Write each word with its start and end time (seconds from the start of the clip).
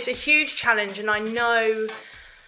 it's 0.00 0.08
a 0.08 0.12
huge 0.12 0.56
challenge, 0.56 0.98
and 0.98 1.10
I 1.10 1.18
know 1.18 1.86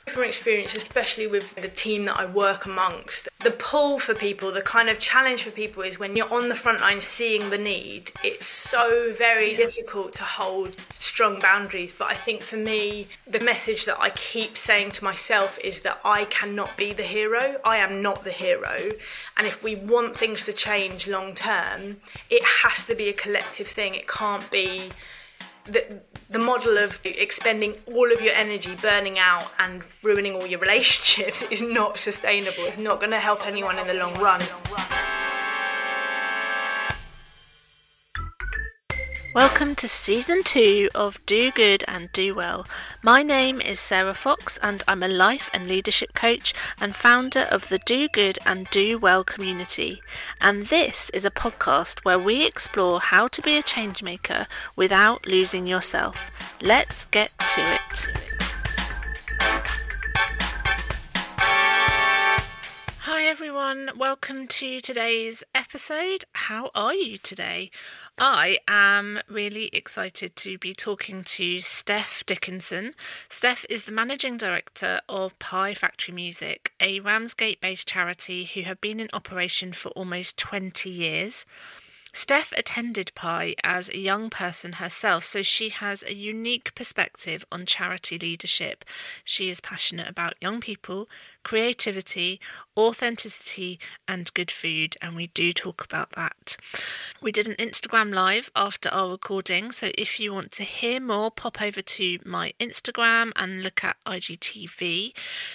from 0.06 0.24
experience, 0.24 0.74
especially 0.74 1.26
with 1.26 1.54
the 1.54 1.68
team 1.68 2.06
that 2.06 2.18
I 2.18 2.24
work 2.24 2.64
amongst, 2.64 3.28
the 3.44 3.50
pull 3.50 3.98
for 3.98 4.14
people, 4.14 4.50
the 4.50 4.62
kind 4.62 4.88
of 4.88 4.98
challenge 4.98 5.42
for 5.42 5.50
people 5.50 5.82
is 5.82 5.98
when 5.98 6.16
you're 6.16 6.32
on 6.32 6.48
the 6.48 6.54
front 6.54 6.80
line 6.80 7.02
seeing 7.02 7.50
the 7.50 7.58
need, 7.58 8.10
it's 8.24 8.46
so 8.46 9.12
very 9.12 9.50
yeah. 9.50 9.58
difficult 9.58 10.14
to 10.14 10.22
hold 10.22 10.76
strong 10.98 11.40
boundaries. 11.40 11.92
But 11.92 12.10
I 12.10 12.14
think 12.14 12.42
for 12.42 12.56
me, 12.56 13.06
the 13.26 13.40
message 13.40 13.84
that 13.84 14.00
I 14.00 14.10
keep 14.10 14.56
saying 14.56 14.92
to 14.92 15.04
myself 15.04 15.58
is 15.62 15.80
that 15.80 16.00
I 16.06 16.24
cannot 16.24 16.74
be 16.78 16.94
the 16.94 17.02
hero. 17.02 17.60
I 17.66 17.76
am 17.76 18.00
not 18.00 18.24
the 18.24 18.32
hero. 18.32 18.92
And 19.36 19.46
if 19.46 19.62
we 19.62 19.74
want 19.76 20.16
things 20.16 20.42
to 20.44 20.54
change 20.54 21.06
long 21.06 21.34
term, 21.34 21.98
it 22.30 22.42
has 22.42 22.82
to 22.84 22.94
be 22.94 23.10
a 23.10 23.12
collective 23.12 23.68
thing. 23.68 23.94
It 23.94 24.08
can't 24.08 24.50
be 24.50 24.92
the, 25.64 26.00
the 26.30 26.38
model 26.38 26.78
of 26.78 26.98
expending 27.04 27.74
all 27.86 28.12
of 28.12 28.20
your 28.20 28.34
energy 28.34 28.74
burning 28.80 29.18
out 29.18 29.50
and 29.58 29.82
ruining 30.02 30.34
all 30.34 30.46
your 30.46 30.60
relationships 30.66 31.42
is 31.50 31.62
not 31.62 31.98
sustainable. 31.98 32.64
It's 32.64 32.78
not 32.78 33.00
going 33.00 33.12
to 33.12 33.20
help 33.20 33.46
anyone 33.46 33.78
in 33.78 33.86
the 33.86 33.94
long 33.94 34.14
run. 34.18 34.40
Welcome 39.34 39.76
to 39.76 39.88
season 39.88 40.42
two 40.42 40.90
of 40.94 41.24
Do 41.24 41.50
Good 41.52 41.84
and 41.88 42.12
Do 42.12 42.34
Well. 42.34 42.66
My 43.02 43.22
name 43.22 43.62
is 43.62 43.80
Sarah 43.80 44.12
Fox, 44.12 44.58
and 44.62 44.84
I'm 44.86 45.02
a 45.02 45.08
life 45.08 45.48
and 45.54 45.66
leadership 45.66 46.12
coach 46.12 46.52
and 46.78 46.94
founder 46.94 47.48
of 47.50 47.70
the 47.70 47.78
Do 47.78 48.08
Good 48.08 48.38
and 48.44 48.68
Do 48.68 48.98
Well 48.98 49.24
community. 49.24 50.02
And 50.42 50.66
this 50.66 51.08
is 51.14 51.24
a 51.24 51.30
podcast 51.30 52.04
where 52.04 52.18
we 52.18 52.44
explore 52.44 53.00
how 53.00 53.26
to 53.28 53.40
be 53.40 53.56
a 53.56 53.62
changemaker 53.62 54.46
without 54.76 55.26
losing 55.26 55.66
yourself. 55.66 56.30
Let's 56.60 57.06
get 57.06 57.30
to 57.38 57.78
it. 57.78 58.08
Hi 63.22 63.28
everyone, 63.28 63.90
welcome 63.96 64.48
to 64.48 64.80
today's 64.80 65.44
episode. 65.54 66.24
How 66.32 66.72
are 66.74 66.92
you 66.92 67.18
today? 67.18 67.70
I 68.18 68.58
am 68.66 69.20
really 69.28 69.66
excited 69.72 70.34
to 70.34 70.58
be 70.58 70.74
talking 70.74 71.22
to 71.22 71.60
Steph 71.60 72.26
Dickinson. 72.26 72.96
Steph 73.28 73.64
is 73.70 73.84
the 73.84 73.92
managing 73.92 74.38
director 74.38 75.02
of 75.08 75.38
Pie 75.38 75.74
Factory 75.74 76.12
Music, 76.12 76.72
a 76.80 76.98
Ramsgate 76.98 77.60
based 77.60 77.86
charity 77.86 78.50
who 78.54 78.62
have 78.62 78.80
been 78.80 78.98
in 78.98 79.08
operation 79.12 79.72
for 79.72 79.90
almost 79.90 80.36
20 80.36 80.90
years. 80.90 81.46
Steph 82.14 82.52
attended 82.58 83.10
Pie 83.14 83.54
as 83.64 83.88
a 83.88 83.96
young 83.96 84.28
person 84.28 84.74
herself, 84.74 85.24
so 85.24 85.42
she 85.42 85.70
has 85.70 86.02
a 86.02 86.12
unique 86.12 86.74
perspective 86.74 87.42
on 87.50 87.64
charity 87.64 88.18
leadership. 88.18 88.84
She 89.24 89.48
is 89.48 89.62
passionate 89.62 90.08
about 90.08 90.34
young 90.38 90.60
people, 90.60 91.08
creativity, 91.42 92.40
authenticity, 92.76 93.78
and 94.08 94.32
good 94.34 94.50
food, 94.50 94.96
and 95.02 95.14
we 95.14 95.26
do 95.28 95.52
talk 95.52 95.84
about 95.84 96.12
that. 96.12 96.56
We 97.20 97.32
did 97.32 97.46
an 97.46 97.54
Instagram 97.56 98.14
live 98.14 98.50
after 98.56 98.88
our 98.88 99.10
recording, 99.10 99.70
so 99.72 99.90
if 99.96 100.18
you 100.18 100.32
want 100.32 100.52
to 100.52 100.64
hear 100.64 101.00
more, 101.00 101.30
pop 101.30 101.60
over 101.60 101.82
to 101.82 102.18
my 102.24 102.54
Instagram 102.58 103.32
and 103.36 103.62
look 103.62 103.84
at 103.84 103.96
IGTV. 104.06 105.12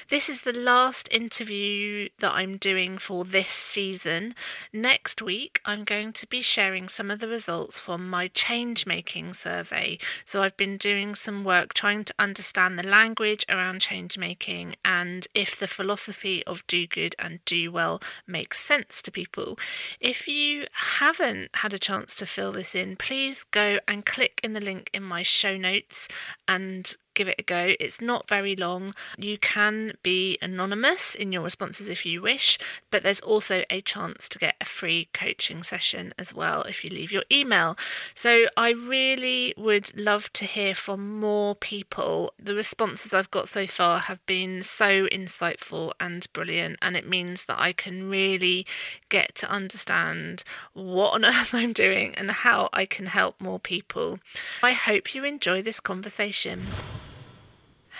This 0.09 0.29
is 0.29 0.41
the 0.41 0.53
last 0.53 1.09
interview 1.11 2.09
that 2.19 2.33
I'm 2.33 2.57
doing 2.57 2.97
for 2.97 3.25
this 3.25 3.49
season. 3.49 4.35
Next 4.71 5.21
week, 5.21 5.59
I'm 5.65 5.83
going 5.83 6.13
to 6.13 6.27
be 6.27 6.41
sharing 6.41 6.87
some 6.87 7.09
of 7.09 7.19
the 7.19 7.27
results 7.27 7.79
from 7.79 8.09
my 8.09 8.27
change 8.27 8.85
making 8.85 9.33
survey. 9.33 9.97
So 10.25 10.41
I've 10.41 10.57
been 10.57 10.77
doing 10.77 11.15
some 11.15 11.43
work 11.43 11.73
trying 11.73 12.03
to 12.05 12.13
understand 12.19 12.77
the 12.77 12.87
language 12.87 13.45
around 13.49 13.81
change 13.81 14.17
making 14.17 14.75
and 14.85 15.27
if 15.33 15.57
the 15.57 15.67
philosophy 15.77 16.43
of 16.47 16.65
do 16.65 16.87
good 16.87 17.15
and 17.19 17.39
do 17.45 17.71
well 17.71 18.01
makes 18.25 18.59
sense 18.59 18.99
to 19.03 19.11
people. 19.11 19.59
If 19.99 20.27
you 20.27 20.65
haven't 20.73 21.55
had 21.57 21.71
a 21.71 21.79
chance 21.79 22.15
to 22.15 22.25
fill 22.25 22.51
this 22.51 22.73
in, 22.73 22.95
please 22.95 23.45
go 23.51 23.79
and 23.87 24.03
click 24.03 24.41
in 24.43 24.53
the 24.53 24.59
link 24.59 24.89
in 24.91 25.03
my 25.03 25.21
show 25.21 25.55
notes 25.55 26.07
and 26.47 26.95
give 27.17 27.27
it 27.27 27.35
a 27.39 27.43
go. 27.43 27.73
It's 27.79 27.99
not 27.99 28.29
very 28.29 28.55
long. 28.55 28.91
You 29.17 29.39
can 29.39 29.93
be 30.03 30.37
anonymous 30.39 31.15
in 31.15 31.31
your 31.31 31.41
responses 31.41 31.89
if 31.89 32.05
you 32.05 32.21
wish, 32.21 32.59
but 32.91 33.01
there's 33.01 33.19
also 33.21 33.63
a 33.71 33.81
chance 33.81 34.29
to 34.29 34.39
get 34.39 34.55
a 34.61 34.65
free 34.65 35.09
coaching 35.13 35.63
session 35.63 36.13
as 36.19 36.31
well 36.33 36.61
if 36.61 36.83
you 36.83 36.91
leave 36.91 37.11
your 37.11 37.23
email. 37.31 37.75
So 38.13 38.45
I 38.55 38.69
really 38.69 39.55
would 39.57 39.97
love 39.97 40.31
to 40.33 40.45
hear 40.45 40.75
from 40.75 41.19
more 41.19 41.55
people. 41.55 42.33
The 42.39 42.53
responses 42.53 43.13
I've 43.13 43.31
got 43.31 43.49
so 43.49 43.65
far 43.65 43.99
have 43.99 44.23
been 44.27 44.61
so 44.61 45.07
insightful 45.07 45.93
and 45.99 46.31
brilliant, 46.33 46.77
and 46.83 46.95
it 46.95 47.09
means 47.09 47.45
that 47.45 47.59
I 47.59 47.73
can 47.73 48.09
really 48.09 48.67
get 49.09 49.33
to 49.35 49.49
understand 49.49 50.43
what 50.73 51.15
on 51.15 51.25
earth 51.33 51.55
I'm 51.55 51.73
doing 51.73 52.13
and 52.15 52.29
how 52.29 52.69
I 52.71 52.85
can 52.85 53.07
help 53.07 53.41
more 53.41 53.59
people. 53.59 54.19
I 54.61 54.73
hope 54.73 55.15
you 55.15 55.23
enjoy 55.23 55.63
this 55.63 55.79
conversation. 55.79 56.67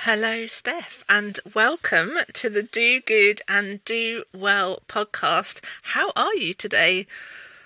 Hello, 0.09 0.45
Steph, 0.45 1.03
and 1.09 1.37
welcome 1.53 2.19
to 2.31 2.49
the 2.49 2.63
Do 2.63 3.01
Good 3.01 3.41
and 3.45 3.83
Do 3.83 4.23
Well 4.33 4.81
podcast. 4.87 5.59
How 5.81 6.13
are 6.15 6.33
you 6.33 6.53
today? 6.53 7.07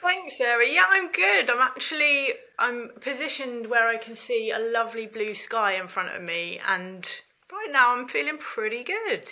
Thanks, 0.01 0.39
Sarah. 0.39 0.67
Yeah, 0.67 0.85
I'm 0.89 1.11
good. 1.11 1.51
I'm 1.51 1.61
actually 1.61 2.29
I'm 2.57 2.93
positioned 2.99 3.67
where 3.67 3.87
I 3.87 3.97
can 3.97 4.15
see 4.15 4.49
a 4.49 4.57
lovely 4.57 5.05
blue 5.05 5.35
sky 5.35 5.75
in 5.75 5.87
front 5.87 6.15
of 6.15 6.23
me, 6.23 6.59
and 6.67 7.07
right 7.51 7.69
now 7.71 7.95
I'm 7.95 8.07
feeling 8.07 8.39
pretty 8.39 8.83
good. 8.83 9.29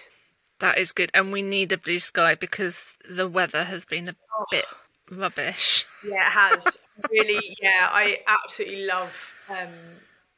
That 0.59 0.77
is 0.77 0.91
good, 0.91 1.09
and 1.15 1.33
we 1.33 1.41
need 1.41 1.71
a 1.71 1.79
blue 1.79 1.97
sky 1.97 2.35
because 2.35 2.83
the 3.09 3.27
weather 3.27 3.63
has 3.63 3.85
been 3.85 4.09
a 4.09 4.15
oh. 4.39 4.45
bit 4.51 4.65
rubbish. 5.09 5.83
Yeah, 6.05 6.27
it 6.27 6.31
has. 6.31 6.77
really, 7.09 7.57
yeah, 7.59 7.89
I 7.91 8.19
absolutely 8.27 8.85
love 8.85 9.17
um, 9.49 9.67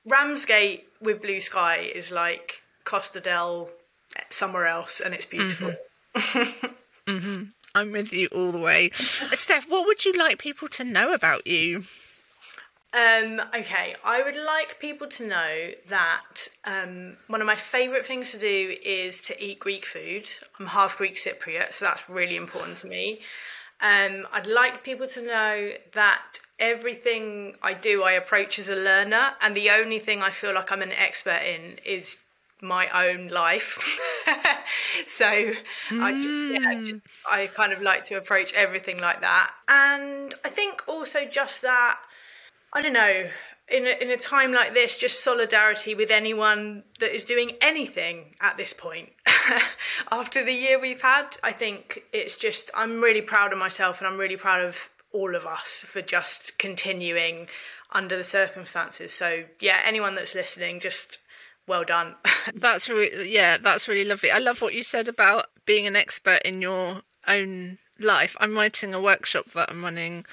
Ramsgate 0.06 0.88
with 1.02 1.22
blue 1.22 1.40
sky 1.40 1.92
is 1.94 2.12
like 2.12 2.62
Costa 2.84 3.20
del 3.20 3.70
somewhere 4.30 4.68
else, 4.68 5.00
and 5.00 5.14
it's 5.14 5.26
beautiful. 5.26 5.76
Mm-hmm. 6.16 6.66
mm-hmm. 7.12 7.44
I'm 7.74 7.92
with 7.92 8.12
you 8.12 8.28
all 8.28 8.52
the 8.52 8.60
way. 8.60 8.90
Steph, 8.92 9.70
what 9.70 9.86
would 9.88 10.04
you 10.04 10.14
like 10.14 10.40
people 10.40 10.68
to 10.70 10.84
know 10.84 11.14
about 11.14 11.48
you? 11.48 11.84
Um, 12.94 13.42
okay, 13.56 13.96
I 14.04 14.22
would 14.22 14.36
like 14.36 14.78
people 14.82 15.08
to 15.08 15.26
know 15.26 15.72
that 15.88 16.48
um, 16.66 17.16
one 17.28 17.40
of 17.40 17.48
my 17.48 17.56
favourite 17.56 18.06
things 18.06 18.32
to 18.32 18.38
do 18.38 18.76
is 18.84 19.22
to 19.24 19.42
eat 19.42 19.60
Greek 19.60 19.86
food. 19.86 20.30
I'm 20.60 20.68
half 20.68 20.98
Greek 20.98 21.16
Cypriot, 21.16 21.72
so 21.72 21.86
that's 21.86 22.10
really 22.10 22.36
important 22.36 22.78
to 22.80 22.88
me. 22.88 23.22
Um, 23.80 24.28
I'd 24.34 24.46
like 24.46 24.84
people 24.84 25.08
to 25.08 25.22
know 25.22 25.72
that 25.94 26.40
everything 26.62 27.56
I 27.62 27.74
do, 27.74 28.04
I 28.04 28.14
approach 28.14 28.58
as 28.60 28.70
a 28.70 28.76
learner, 28.76 29.32
and 29.42 29.56
the 29.56 29.72
only 29.72 30.00
thing 30.00 30.22
I 30.22 30.30
feel 30.30 30.54
like 30.54 30.72
I'm 30.72 30.82
an 30.82 30.94
expert 30.94 31.42
in 31.42 31.80
is 31.84 32.18
my 32.62 32.88
own 32.90 33.28
life. 33.28 33.80
so 35.08 35.26
mm. 35.26 36.02
I 36.02 36.12
just, 36.14 36.64
yeah, 36.64 36.92
just. 36.92 37.06
I 37.30 37.48
kind 37.48 37.74
of 37.74 37.82
like 37.82 38.06
to 38.06 38.16
approach 38.16 38.54
everything 38.54 39.00
like 39.00 39.22
that. 39.22 39.52
And 39.68 40.36
I 40.46 40.50
think 40.50 40.88
also 40.88 41.26
just 41.26 41.64
that, 41.64 41.98
I 42.72 42.82
don't 42.82 42.94
know, 42.94 43.28
in 43.68 43.88
a, 43.88 44.04
in 44.04 44.12
a 44.12 44.18
time 44.18 44.54
like 44.54 44.74
this, 44.74 44.96
just 44.96 45.24
solidarity 45.24 45.96
with 45.96 46.12
anyone 46.12 46.84
that 47.00 47.16
is 47.16 47.24
doing 47.24 47.54
anything 47.62 48.36
at 48.42 48.58
this 48.58 48.74
point. 48.74 49.10
After 50.12 50.46
the 50.46 50.54
year 50.54 50.80
we've 50.80 51.02
had, 51.02 51.38
I 51.42 51.52
think 51.52 52.04
it's 52.14 52.36
just, 52.36 52.70
I'm 52.76 53.02
really 53.02 53.22
proud 53.22 53.54
of 53.54 53.60
myself 53.60 54.00
and 54.00 54.08
I'm 54.08 54.20
really 54.20 54.38
proud 54.38 54.64
of 54.64 54.78
all 55.14 55.36
of 55.36 55.46
us 55.46 55.86
for 55.88 56.02
just 56.02 56.58
continuing 56.58 57.48
under 57.92 58.18
the 58.18 58.24
circumstances. 58.24 59.12
So, 59.12 59.46
yeah, 59.60 59.80
anyone 59.86 60.16
that's 60.16 60.36
listening, 60.36 60.80
just 60.80 61.18
well 61.68 61.84
done. 61.84 62.16
that's 62.56 62.90
really, 62.90 63.32
yeah, 63.32 63.58
that's 63.58 63.88
really 63.88 64.06
lovely. 64.06 64.32
I 64.32 64.40
love 64.40 64.62
what 64.62 64.74
you 64.74 64.84
said 64.84 65.08
about 65.08 65.48
being 65.66 65.88
an 65.88 65.96
expert 65.96 66.42
in 66.44 66.62
your 66.62 67.02
own 67.28 67.78
life. 68.00 68.36
I'm 68.40 68.56
writing 68.56 68.94
a 68.94 69.02
workshop 69.02 69.52
that 69.52 69.70
I'm 69.70 69.84
running, 69.84 70.26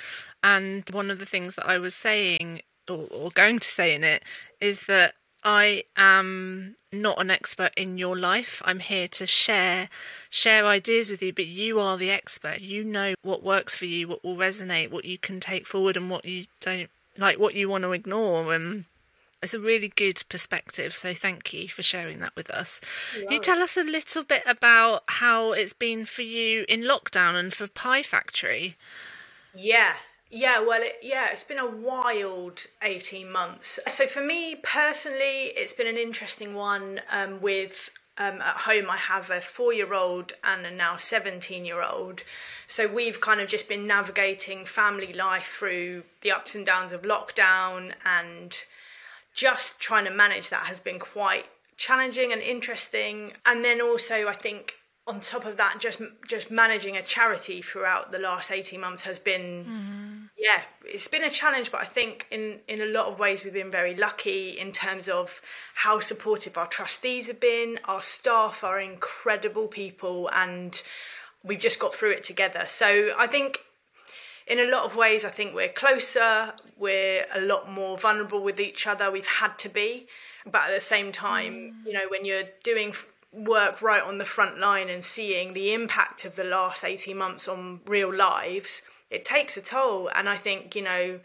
and 0.43 0.85
one 0.93 1.11
of 1.11 1.19
the 1.19 1.27
things 1.27 1.55
that 1.57 1.69
I 1.69 1.79
was 1.79 1.95
saying 1.95 2.63
or, 2.89 3.07
or 3.11 3.31
going 3.31 3.59
to 3.59 3.67
say 3.67 3.95
in 3.95 4.05
it 4.05 4.23
is 4.61 4.83
that 4.87 5.15
I 5.44 5.85
am 5.96 6.76
not 6.93 7.20
an 7.20 7.31
expert 7.31 7.73
in 7.76 7.99
your 7.99 8.17
life. 8.17 8.61
I'm 8.64 8.81
here 8.81 9.08
to 9.08 9.26
share 9.26 9.88
share 10.31 10.67
ideas 10.67 11.11
with 11.11 11.23
you, 11.23 11.32
but 11.32 11.46
you 11.46 11.81
are 11.81 11.96
the 11.96 12.11
expert. 12.11 12.61
You 12.61 12.85
know 12.85 13.14
what 13.23 13.43
works 13.43 13.76
for 13.76 13.87
you, 13.87 14.08
what 14.08 14.25
will 14.25 14.37
resonate, 14.37 14.90
what 14.90 15.05
you 15.05 15.19
can 15.19 15.40
take 15.40 15.67
forward 15.67 15.96
and 15.96 16.11
what 16.11 16.25
you 16.25 16.46
don't 16.61 16.90
like 17.17 17.38
what 17.38 17.55
you 17.55 17.69
want 17.69 17.82
to 17.82 17.93
ignore 17.93 18.55
and 18.55 18.85
it's 19.43 19.55
a 19.55 19.61
really 19.61 19.88
good 19.88 20.23
perspective, 20.29 20.96
so 20.96 21.14
thank 21.14 21.52
you 21.52 21.69
for 21.69 21.82
sharing 21.82 22.19
that 22.20 22.35
with 22.35 22.50
us. 22.50 22.81
You 23.31 23.38
tell 23.38 23.62
us 23.62 23.76
a 23.76 23.85
little 23.85 24.25
bit 24.25 24.43
about 24.46 25.05
how 25.06 25.52
it's 25.52 25.73
been 25.73 26.06
for 26.06 26.23
you 26.23 26.64
in 26.69 26.82
lockdown 26.82 27.37
and 27.37 27.55
for 27.55 27.69
Pie 27.69 28.02
Factory. 28.02 28.76
Yeah, 29.55 29.94
Yeah, 30.31 30.61
well, 30.61 30.83
it, 30.83 30.99
yeah, 31.03 31.29
it's 31.33 31.45
been 31.45 31.59
a 31.59 31.67
wild 31.67 32.67
18 32.83 33.31
months. 33.31 33.79
So 33.89 34.07
for 34.07 34.23
me 34.23 34.57
personally, 34.63 35.53
it's 35.57 35.73
been 35.73 35.87
an 35.87 35.97
interesting 35.97 36.55
one 36.55 37.01
um, 37.11 37.41
with 37.41 37.91
um, 38.19 38.43
at 38.43 38.57
home, 38.57 38.91
I 38.91 38.97
have 38.97 39.31
a 39.31 39.41
four 39.41 39.73
year 39.73 39.95
old 39.95 40.33
and 40.43 40.67
a 40.67 40.71
now 40.71 40.97
17 40.97 41.65
year 41.65 41.83
old. 41.83 42.23
So 42.67 42.89
we've 42.89 43.21
kind 43.21 43.41
of 43.41 43.49
just 43.49 43.69
been 43.69 43.87
navigating 43.87 44.67
family 44.67 45.13
life 45.13 45.55
through 45.59 46.03
the 46.23 46.33
ups 46.33 46.55
and 46.55 46.67
downs 46.67 46.93
of 46.93 47.03
lockdown 47.03 47.93
and 48.05 48.59
just 49.35 49.79
trying 49.79 50.05
to 50.05 50.11
manage 50.11 50.51
that 50.51 50.67
has 50.67 50.81
been 50.81 50.99
quite 50.99 51.47
challenging 51.77 52.33
and 52.33 52.43
interesting. 52.43 53.35
And 53.47 53.65
then 53.65 53.81
also, 53.81 54.27
I 54.27 54.35
think 54.35 54.75
on 55.09 55.21
top 55.21 55.45
of 55.47 55.57
that, 55.57 55.79
just 55.81 56.01
just 56.29 56.51
managing 56.51 56.97
a 56.97 57.03
charity 57.03 57.63
throughout 57.63 58.13
the 58.13 58.19
last 58.19 58.51
eighteen 58.51 58.81
months 58.81 59.03
has 59.03 59.19
been, 59.19 59.65
mm-hmm. 59.65 60.25
yeah, 60.39 60.63
it's 60.85 61.09
been 61.09 61.25
a 61.25 61.31
challenge. 61.31 61.73
But 61.73 61.81
I 61.81 61.87
think 61.87 62.27
in 62.31 62.61
in 62.69 62.81
a 62.81 62.87
lot 62.87 63.07
of 63.07 63.19
ways 63.19 63.43
we've 63.43 63.53
been 63.53 63.71
very 63.71 63.95
lucky 63.97 64.59
in 64.59 64.71
terms 64.71 65.09
of 65.09 65.41
how 65.75 65.99
supportive 65.99 66.59
our 66.59 66.67
trustees 66.67 67.27
have 67.27 67.41
been. 67.41 67.79
Our 67.87 68.03
staff 68.03 68.63
are 68.63 68.79
incredible 68.79 69.67
people, 69.67 70.31
and 70.33 70.81
we've 71.43 71.59
just 71.59 71.79
got 71.79 71.95
through 71.95 72.13
it 72.13 72.25
together. 72.25 72.65
So 72.69 73.13
I 73.19 73.27
think. 73.27 73.61
In 74.51 74.59
a 74.61 74.71
lot 74.71 74.85
of 74.85 74.97
ways, 74.97 75.27
I 75.27 75.29
think 75.29 75.55
we're 75.55 75.69
closer, 75.69 76.55
we're 76.79 77.27
a 77.35 77.43
lot 77.43 77.71
more 77.71 77.99
vulnerable 77.99 78.43
with 78.43 78.59
each 78.59 78.87
other. 78.87 79.11
We've 79.11 79.27
had 79.27 79.59
to 79.59 79.69
be. 79.69 80.07
But 80.47 80.71
at 80.71 80.75
the 80.75 80.81
same 80.81 81.13
time, 81.13 81.53
mm. 81.55 81.87
you 81.87 81.93
know, 81.93 82.07
when 82.09 82.25
you're 82.25 82.49
doing 82.65 82.95
work 83.46 83.82
right 83.82 84.02
on 84.02 84.19
the 84.19 84.25
front 84.25 84.58
line 84.58 84.88
and 84.88 85.02
seeing 85.02 85.52
the 85.52 85.73
impact 85.73 86.25
of 86.25 86.37
the 86.37 86.44
last 86.44 86.85
18 86.85 87.17
months 87.17 87.49
on 87.49 87.81
real 87.87 88.14
lives, 88.14 88.82
it 89.11 89.25
takes 89.25 89.56
a 89.56 89.62
toll. 89.62 90.11
And 90.14 90.29
I 90.29 90.37
think, 90.37 90.75
you 90.75 90.82
know, 90.82 91.20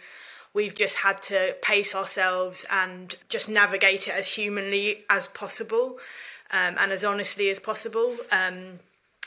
we've 0.53 0.75
just 0.75 0.95
had 0.95 1.21
to 1.23 1.55
pace 1.61 1.95
ourselves 1.95 2.65
and 2.69 3.15
just 3.29 3.49
navigate 3.49 4.07
it 4.07 4.13
as 4.13 4.27
humanly 4.27 5.03
as 5.09 5.27
possible 5.27 5.97
um, 6.51 6.75
and 6.79 6.91
as 6.91 7.03
honestly 7.03 7.49
as 7.49 7.59
possible. 7.59 8.15
Um, 8.31 8.79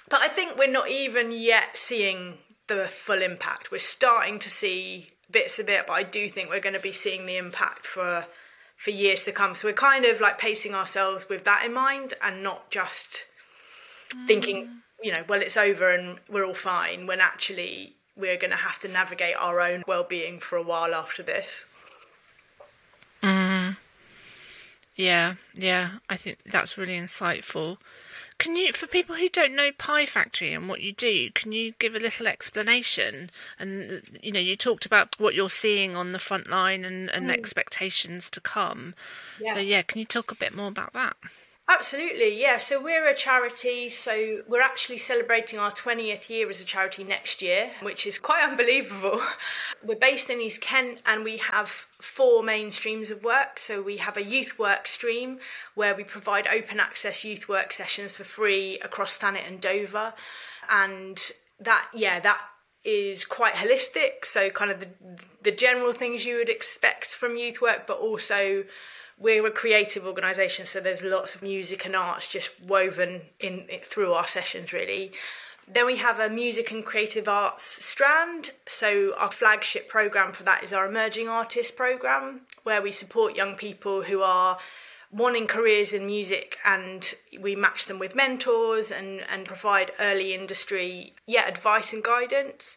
but 0.08 0.20
I 0.20 0.28
think 0.28 0.56
we're 0.56 0.70
not 0.70 0.90
even 0.90 1.32
yet 1.32 1.76
seeing 1.76 2.38
the 2.68 2.86
full 2.86 3.22
impact. 3.22 3.70
We're 3.70 3.78
starting 3.78 4.38
to 4.40 4.50
see 4.50 5.10
bits 5.30 5.58
of 5.58 5.68
it, 5.68 5.86
but 5.86 5.94
I 5.94 6.02
do 6.04 6.28
think 6.28 6.48
we're 6.48 6.60
going 6.60 6.74
to 6.74 6.80
be 6.80 6.92
seeing 6.92 7.26
the 7.26 7.36
impact 7.36 7.86
for 7.86 8.26
for 8.76 8.90
years 8.90 9.23
to 9.25 9.32
come. 9.32 9.55
So 9.55 9.69
we're 9.69 9.75
kind 9.75 10.05
of 10.05 10.20
like 10.20 10.38
pacing 10.38 10.75
ourselves 10.75 11.28
with 11.28 11.44
that 11.44 11.64
in 11.64 11.73
mind 11.73 12.14
and 12.23 12.43
not 12.43 12.70
just 12.70 13.25
mm. 14.14 14.26
thinking, 14.26 14.69
you 15.02 15.12
know, 15.12 15.25
well, 15.28 15.40
it's 15.40 15.56
over 15.56 15.90
and 15.90 16.19
we're 16.28 16.44
all 16.44 16.55
fine 16.55 17.06
when 17.06 17.20
actually 17.20 17.94
we're 18.17 18.37
going 18.37 18.50
to 18.50 18.56
have 18.56 18.78
to 18.81 18.88
navigate 18.88 19.37
our 19.38 19.61
own 19.61 19.82
well 19.87 20.05
being 20.05 20.38
for 20.38 20.56
a 20.56 20.62
while 20.62 20.94
after 20.94 21.23
this. 21.23 21.64
Mm. 23.23 23.76
Yeah, 24.94 25.34
yeah, 25.55 25.99
I 26.08 26.17
think 26.17 26.38
that's 26.46 26.79
really 26.79 26.99
insightful. 26.99 27.76
Can 28.38 28.54
you, 28.54 28.72
for 28.72 28.86
people 28.86 29.16
who 29.16 29.28
don't 29.30 29.56
know 29.56 29.70
Pie 29.72 30.04
Factory 30.04 30.52
and 30.52 30.68
what 30.68 30.82
you 30.82 30.92
do, 30.92 31.30
can 31.30 31.52
you 31.52 31.72
give 31.78 31.94
a 31.94 31.98
little 31.98 32.26
explanation? 32.26 33.30
And 33.58 34.02
you 34.22 34.30
know, 34.30 34.40
you 34.40 34.56
talked 34.56 34.84
about 34.84 35.18
what 35.18 35.34
you're 35.34 35.48
seeing 35.48 35.96
on 35.96 36.12
the 36.12 36.18
front 36.18 36.48
line 36.48 36.84
and, 36.84 37.08
and 37.10 37.28
mm. 37.28 37.32
expectations 37.32 38.28
to 38.30 38.40
come. 38.40 38.94
Yeah. 39.40 39.54
So 39.54 39.60
yeah, 39.60 39.82
can 39.82 40.00
you 40.00 40.04
talk 40.04 40.30
a 40.30 40.36
bit 40.36 40.54
more 40.54 40.68
about 40.68 40.92
that? 40.92 41.16
Absolutely, 41.68 42.40
yeah. 42.40 42.58
So 42.58 42.80
we're 42.80 43.08
a 43.08 43.14
charity, 43.14 43.90
so 43.90 44.42
we're 44.46 44.62
actually 44.62 44.98
celebrating 44.98 45.58
our 45.58 45.72
20th 45.72 46.28
year 46.28 46.48
as 46.48 46.60
a 46.60 46.64
charity 46.64 47.02
next 47.02 47.42
year, 47.42 47.72
which 47.82 48.06
is 48.06 48.18
quite 48.18 48.44
unbelievable. 48.48 49.20
We're 49.82 49.96
based 49.96 50.30
in 50.30 50.40
East 50.40 50.60
Kent 50.60 51.02
and 51.04 51.24
we 51.24 51.38
have 51.38 51.68
four 52.00 52.44
main 52.44 52.70
streams 52.70 53.10
of 53.10 53.24
work. 53.24 53.58
So 53.58 53.82
we 53.82 53.96
have 53.96 54.16
a 54.16 54.22
youth 54.22 54.60
work 54.60 54.86
stream 54.86 55.40
where 55.74 55.92
we 55.92 56.04
provide 56.04 56.46
open 56.46 56.78
access 56.78 57.24
youth 57.24 57.48
work 57.48 57.72
sessions 57.72 58.12
for 58.12 58.22
free 58.22 58.78
across 58.78 59.16
Thanet 59.16 59.46
and 59.48 59.60
Dover. 59.60 60.14
And 60.70 61.20
that, 61.58 61.88
yeah, 61.92 62.20
that 62.20 62.40
is 62.84 63.24
quite 63.24 63.54
holistic. 63.54 64.24
So 64.24 64.50
kind 64.50 64.70
of 64.70 64.78
the, 64.78 64.90
the 65.42 65.50
general 65.50 65.92
things 65.92 66.24
you 66.24 66.36
would 66.36 66.48
expect 66.48 67.06
from 67.06 67.36
youth 67.36 67.60
work, 67.60 67.88
but 67.88 67.98
also 67.98 68.62
we're 69.18 69.46
a 69.46 69.50
creative 69.50 70.06
organisation, 70.06 70.66
so 70.66 70.80
there's 70.80 71.02
lots 71.02 71.34
of 71.34 71.42
music 71.42 71.86
and 71.86 71.96
arts 71.96 72.26
just 72.26 72.50
woven 72.60 73.22
in 73.40 73.66
through 73.82 74.12
our 74.12 74.26
sessions, 74.26 74.72
really. 74.72 75.12
Then 75.68 75.86
we 75.86 75.96
have 75.96 76.20
a 76.20 76.28
music 76.28 76.70
and 76.70 76.84
creative 76.84 77.26
arts 77.26 77.84
strand. 77.84 78.52
So 78.68 79.14
our 79.18 79.32
flagship 79.32 79.88
program 79.88 80.32
for 80.32 80.44
that 80.44 80.62
is 80.62 80.72
our 80.72 80.86
emerging 80.86 81.28
artist 81.28 81.76
program, 81.76 82.42
where 82.62 82.80
we 82.80 82.92
support 82.92 83.36
young 83.36 83.56
people 83.56 84.02
who 84.02 84.22
are 84.22 84.58
wanting 85.10 85.46
careers 85.46 85.92
in 85.92 86.06
music 86.06 86.58
and 86.64 87.14
we 87.40 87.56
match 87.56 87.86
them 87.86 87.98
with 87.98 88.14
mentors 88.14 88.90
and, 88.90 89.20
and 89.30 89.46
provide 89.46 89.92
early 90.00 90.34
industry 90.34 91.14
yeah 91.26 91.46
advice 91.46 91.92
and 91.92 92.02
guidance 92.02 92.76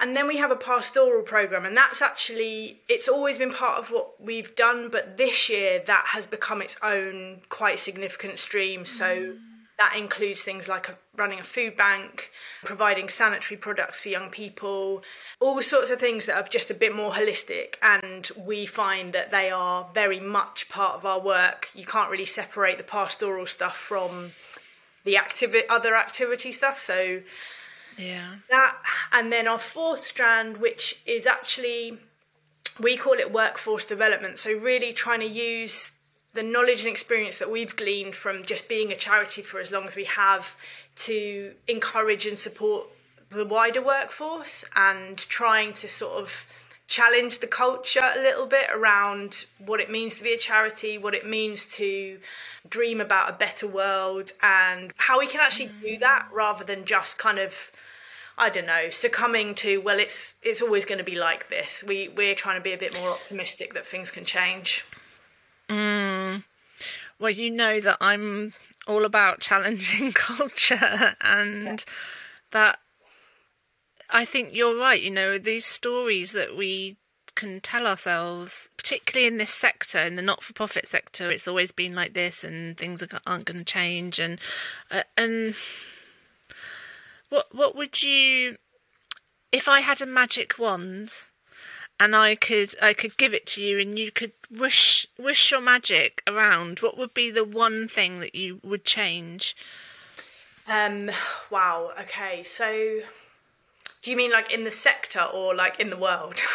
and 0.00 0.16
then 0.16 0.26
we 0.26 0.36
have 0.38 0.50
a 0.50 0.56
pastoral 0.56 1.22
program, 1.22 1.64
and 1.64 1.76
that's 1.76 2.02
actually, 2.02 2.80
it's 2.88 3.08
always 3.08 3.38
been 3.38 3.52
part 3.52 3.78
of 3.78 3.90
what 3.90 4.20
we've 4.20 4.54
done, 4.56 4.88
but 4.90 5.16
this 5.16 5.48
year 5.48 5.82
that 5.86 6.06
has 6.08 6.26
become 6.26 6.62
its 6.62 6.76
own 6.82 7.42
quite 7.48 7.78
significant 7.78 8.38
stream. 8.38 8.84
So 8.86 9.04
mm. 9.04 9.38
that 9.78 9.94
includes 9.96 10.42
things 10.42 10.68
like 10.68 10.88
a, 10.88 10.98
running 11.16 11.40
a 11.40 11.42
food 11.42 11.76
bank, 11.76 12.30
providing 12.64 13.08
sanitary 13.08 13.58
products 13.58 13.98
for 14.00 14.08
young 14.08 14.30
people, 14.30 15.02
all 15.40 15.62
sorts 15.62 15.90
of 15.90 15.98
things 15.98 16.26
that 16.26 16.36
are 16.36 16.48
just 16.48 16.70
a 16.70 16.74
bit 16.74 16.94
more 16.94 17.12
holistic. 17.12 17.74
And 17.82 18.28
we 18.36 18.66
find 18.66 19.12
that 19.12 19.30
they 19.30 19.50
are 19.50 19.88
very 19.94 20.20
much 20.20 20.68
part 20.68 20.94
of 20.96 21.04
our 21.04 21.20
work. 21.20 21.68
You 21.74 21.86
can't 21.86 22.10
really 22.10 22.26
separate 22.26 22.78
the 22.78 22.84
pastoral 22.84 23.46
stuff 23.46 23.76
from 23.76 24.32
the 25.04 25.14
activi- 25.14 25.62
other 25.70 25.96
activity 25.96 26.52
stuff. 26.52 26.78
So 26.78 27.22
yeah. 27.98 28.36
That 28.50 28.76
and 29.12 29.32
then 29.32 29.48
our 29.48 29.58
fourth 29.58 30.04
strand, 30.04 30.58
which 30.58 31.00
is 31.06 31.26
actually 31.26 31.98
we 32.78 32.96
call 32.96 33.14
it 33.14 33.32
workforce 33.32 33.84
development. 33.84 34.38
So 34.38 34.52
really 34.52 34.92
trying 34.92 35.20
to 35.20 35.26
use 35.26 35.90
the 36.34 36.42
knowledge 36.42 36.80
and 36.80 36.88
experience 36.88 37.38
that 37.38 37.50
we've 37.50 37.74
gleaned 37.74 38.14
from 38.14 38.44
just 38.44 38.68
being 38.68 38.92
a 38.92 38.96
charity 38.96 39.42
for 39.42 39.58
as 39.58 39.72
long 39.72 39.86
as 39.86 39.96
we 39.96 40.04
have 40.04 40.54
to 40.96 41.52
encourage 41.66 42.26
and 42.26 42.38
support 42.38 42.86
the 43.30 43.44
wider 43.44 43.82
workforce 43.82 44.64
and 44.74 45.16
trying 45.16 45.72
to 45.72 45.88
sort 45.88 46.22
of 46.22 46.46
challenge 46.88 47.40
the 47.40 47.46
culture 47.46 48.12
a 48.16 48.20
little 48.20 48.46
bit 48.46 48.66
around 48.72 49.46
what 49.58 49.80
it 49.80 49.90
means 49.90 50.14
to 50.14 50.22
be 50.22 50.32
a 50.32 50.38
charity, 50.38 50.96
what 50.96 51.14
it 51.14 51.26
means 51.26 51.64
to 51.64 52.18
dream 52.68 53.00
about 53.00 53.28
a 53.28 53.32
better 53.32 53.66
world, 53.66 54.30
and 54.42 54.92
how 54.96 55.18
we 55.18 55.26
can 55.26 55.40
actually 55.40 55.70
do 55.82 55.96
mm. 55.96 56.00
that 56.00 56.28
rather 56.32 56.64
than 56.64 56.84
just 56.84 57.18
kind 57.18 57.38
of 57.38 57.54
I 58.38 58.50
don't 58.50 58.66
know, 58.66 58.90
succumbing 58.90 59.54
to 59.56 59.78
well, 59.78 59.98
it's 59.98 60.34
it's 60.42 60.60
always 60.60 60.84
going 60.84 60.98
to 60.98 61.04
be 61.04 61.14
like 61.14 61.48
this. 61.48 61.82
We 61.82 62.08
we're 62.08 62.34
trying 62.34 62.58
to 62.58 62.62
be 62.62 62.72
a 62.72 62.78
bit 62.78 62.94
more 62.94 63.10
optimistic 63.10 63.74
that 63.74 63.86
things 63.86 64.10
can 64.10 64.24
change. 64.24 64.84
Mm. 65.68 66.44
Well, 67.18 67.30
you 67.30 67.50
know 67.50 67.80
that 67.80 67.96
I'm 68.00 68.52
all 68.86 69.04
about 69.04 69.40
challenging 69.40 70.12
culture, 70.14 71.16
and 71.20 71.66
yeah. 71.66 71.92
that 72.52 72.78
I 74.10 74.24
think 74.24 74.50
you're 74.52 74.78
right. 74.78 75.00
You 75.00 75.10
know, 75.10 75.38
these 75.38 75.64
stories 75.64 76.32
that 76.32 76.56
we 76.56 76.96
can 77.34 77.60
tell 77.60 77.86
ourselves, 77.86 78.68
particularly 78.76 79.26
in 79.26 79.36
this 79.36 79.52
sector, 79.52 79.98
in 79.98 80.16
the 80.16 80.22
not-for-profit 80.22 80.86
sector, 80.86 81.30
it's 81.30 81.48
always 81.48 81.72
been 81.72 81.94
like 81.94 82.12
this, 82.12 82.44
and 82.44 82.76
things 82.76 83.02
aren't 83.26 83.46
going 83.46 83.58
to 83.58 83.64
change, 83.64 84.18
and 84.18 84.38
uh, 84.90 85.04
and 85.16 85.54
what 87.28 87.54
what 87.54 87.76
would 87.76 88.02
you 88.02 88.56
if 89.52 89.68
I 89.68 89.80
had 89.80 90.00
a 90.00 90.06
magic 90.06 90.58
wand 90.58 91.12
and 91.98 92.14
I 92.14 92.34
could 92.34 92.74
I 92.82 92.92
could 92.92 93.16
give 93.16 93.32
it 93.32 93.46
to 93.48 93.62
you 93.62 93.78
and 93.78 93.98
you 93.98 94.10
could 94.10 94.32
wish 94.50 95.06
wish 95.18 95.50
your 95.50 95.60
magic 95.60 96.22
around, 96.26 96.80
what 96.80 96.98
would 96.98 97.14
be 97.14 97.30
the 97.30 97.44
one 97.44 97.88
thing 97.88 98.20
that 98.20 98.34
you 98.34 98.60
would 98.62 98.84
change? 98.84 99.56
Um 100.68 101.10
wow, 101.50 101.92
okay. 102.00 102.42
So 102.42 103.00
do 104.02 104.10
you 104.10 104.16
mean 104.16 104.30
like 104.30 104.52
in 104.52 104.64
the 104.64 104.70
sector 104.70 105.22
or 105.22 105.54
like 105.54 105.80
in 105.80 105.90
the 105.90 105.96
world? 105.96 106.40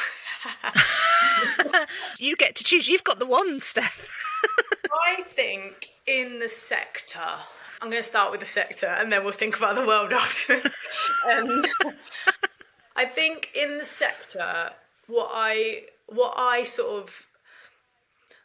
you 2.19 2.35
get 2.35 2.55
to 2.55 2.63
choose. 2.63 2.87
You've 2.87 3.03
got 3.03 3.19
the 3.19 3.25
wand, 3.25 3.61
Steph. 3.61 4.09
I 5.07 5.21
think 5.23 5.89
in 6.05 6.39
the 6.39 6.49
sector 6.49 7.39
I'm 7.81 7.89
going 7.89 8.03
to 8.03 8.07
start 8.07 8.31
with 8.31 8.41
the 8.41 8.45
sector 8.45 8.85
and 8.85 9.11
then 9.11 9.23
we'll 9.23 9.33
think 9.33 9.57
about 9.57 9.75
the 9.75 9.85
world 9.85 10.13
after. 10.13 10.53
um, 10.53 11.65
I 12.95 13.05
think 13.05 13.49
in 13.55 13.79
the 13.79 13.85
sector, 13.85 14.69
what 15.07 15.31
I 15.33 15.83
what 16.07 16.33
I 16.37 16.63
sort 16.63 17.03
of 17.03 17.25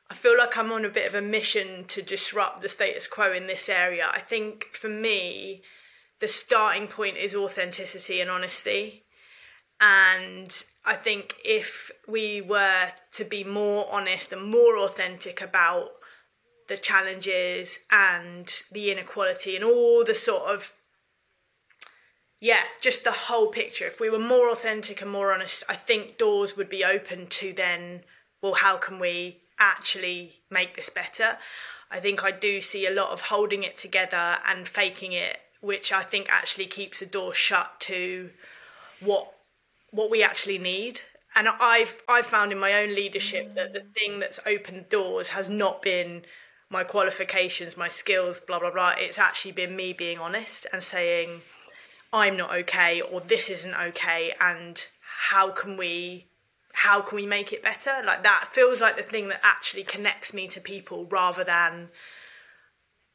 I 0.09 0.15
feel 0.15 0.39
like 0.39 0.57
I'm 0.57 0.73
on 0.73 0.85
a 0.85 0.89
bit 0.89 1.07
of 1.07 1.15
a 1.15 1.21
mission 1.21 1.85
to 1.89 2.01
disrupt 2.01 2.63
the 2.63 2.69
status 2.69 3.07
quo 3.07 3.33
in 3.33 3.47
this 3.47 3.69
area. 3.69 4.09
I 4.11 4.21
think 4.21 4.69
for 4.73 4.89
me, 4.89 5.63
the 6.21 6.29
starting 6.29 6.87
point 6.87 7.17
is 7.17 7.35
authenticity 7.35 8.21
and 8.21 8.31
honesty. 8.31 9.03
And 9.81 10.65
I 10.85 10.95
think 10.95 11.35
if 11.45 11.91
we 12.09 12.41
were 12.41 12.89
to 13.15 13.25
be 13.25 13.45
more 13.45 13.87
honest 13.93 14.33
and 14.33 14.49
more 14.49 14.79
authentic 14.79 15.41
about 15.41 15.89
the 16.69 16.77
challenges 16.77 17.79
and 17.91 18.53
the 18.73 18.91
inequality 18.91 19.55
and 19.55 19.65
all 19.65 20.05
the 20.05 20.15
sort 20.15 20.43
of 20.45 20.73
yeah, 22.41 22.65
just 22.83 23.03
the 23.05 23.13
whole 23.13 23.49
picture. 23.49 23.87
If 23.87 23.99
we 23.99 24.11
were 24.11 24.19
more 24.19 24.51
authentic 24.51 25.01
and 25.01 25.11
more 25.11 25.33
honest, 25.33 25.65
I 25.69 25.75
think 25.75 26.19
doors 26.19 26.57
would 26.57 26.69
be 26.69 26.85
open 26.85 27.29
to 27.29 27.53
then, 27.53 28.03
well, 28.43 28.55
how 28.55 28.77
can 28.77 28.99
we 28.99 29.39
actually 29.59 30.41
make 30.51 30.77
this 30.77 30.91
better? 30.91 31.39
I 31.91 32.01
think 32.01 32.25
I 32.25 32.31
do 32.31 32.61
see 32.61 32.87
a 32.87 32.91
lot 32.91 33.11
of 33.11 33.21
holding 33.23 33.63
it 33.63 33.79
together 33.79 34.39
and 34.47 34.69
faking 34.69 35.13
it, 35.13 35.39
which 35.61 35.93
I 35.93 36.03
think 36.03 36.27
actually 36.31 36.67
keeps 36.67 36.99
the 36.99 37.07
door 37.07 37.33
shut 37.33 37.81
to 37.81 38.31
what 39.01 39.33
what 39.91 40.11
we 40.11 40.23
actually 40.23 40.59
need. 40.59 41.01
And 41.35 41.49
I've 41.49 42.03
I've 42.09 42.27
found 42.27 42.53
in 42.53 42.59
my 42.59 42.75
own 42.75 42.95
leadership 42.95 43.55
that 43.55 43.73
the 43.73 43.87
thing 43.97 44.19
that's 44.19 44.41
opened 44.45 44.89
doors 44.89 45.29
has 45.29 45.49
not 45.49 45.81
been 45.81 46.25
my 46.71 46.85
qualifications, 46.85 47.77
my 47.77 47.89
skills, 47.89 48.41
blah 48.41 48.59
blah 48.59 48.71
blah. 48.71 48.95
It's 48.99 49.19
actually 49.19 49.53
been 49.53 49.77
me 49.77 49.93
being 49.93 50.19
honest 50.19 50.67
and 50.73 50.83
saying 50.83 51.43
I'm 52.13 52.37
not 52.37 52.55
okay 52.55 53.01
or 53.01 53.21
this 53.21 53.49
isn't 53.49 53.75
okay 53.75 54.33
and 54.41 54.85
how 55.29 55.51
can 55.51 55.77
we 55.77 56.27
how 56.73 57.01
can 57.01 57.17
we 57.17 57.27
make 57.27 57.53
it 57.53 57.63
better? 57.63 57.91
Like 58.05 58.23
that 58.23 58.45
feels 58.47 58.81
like 58.81 58.97
the 58.97 59.03
thing 59.03 59.29
that 59.29 59.41
actually 59.43 59.83
connects 59.83 60.35
me 60.35 60.47
to 60.49 60.61
people 60.61 61.07
rather 61.07 61.45
than 61.45 61.89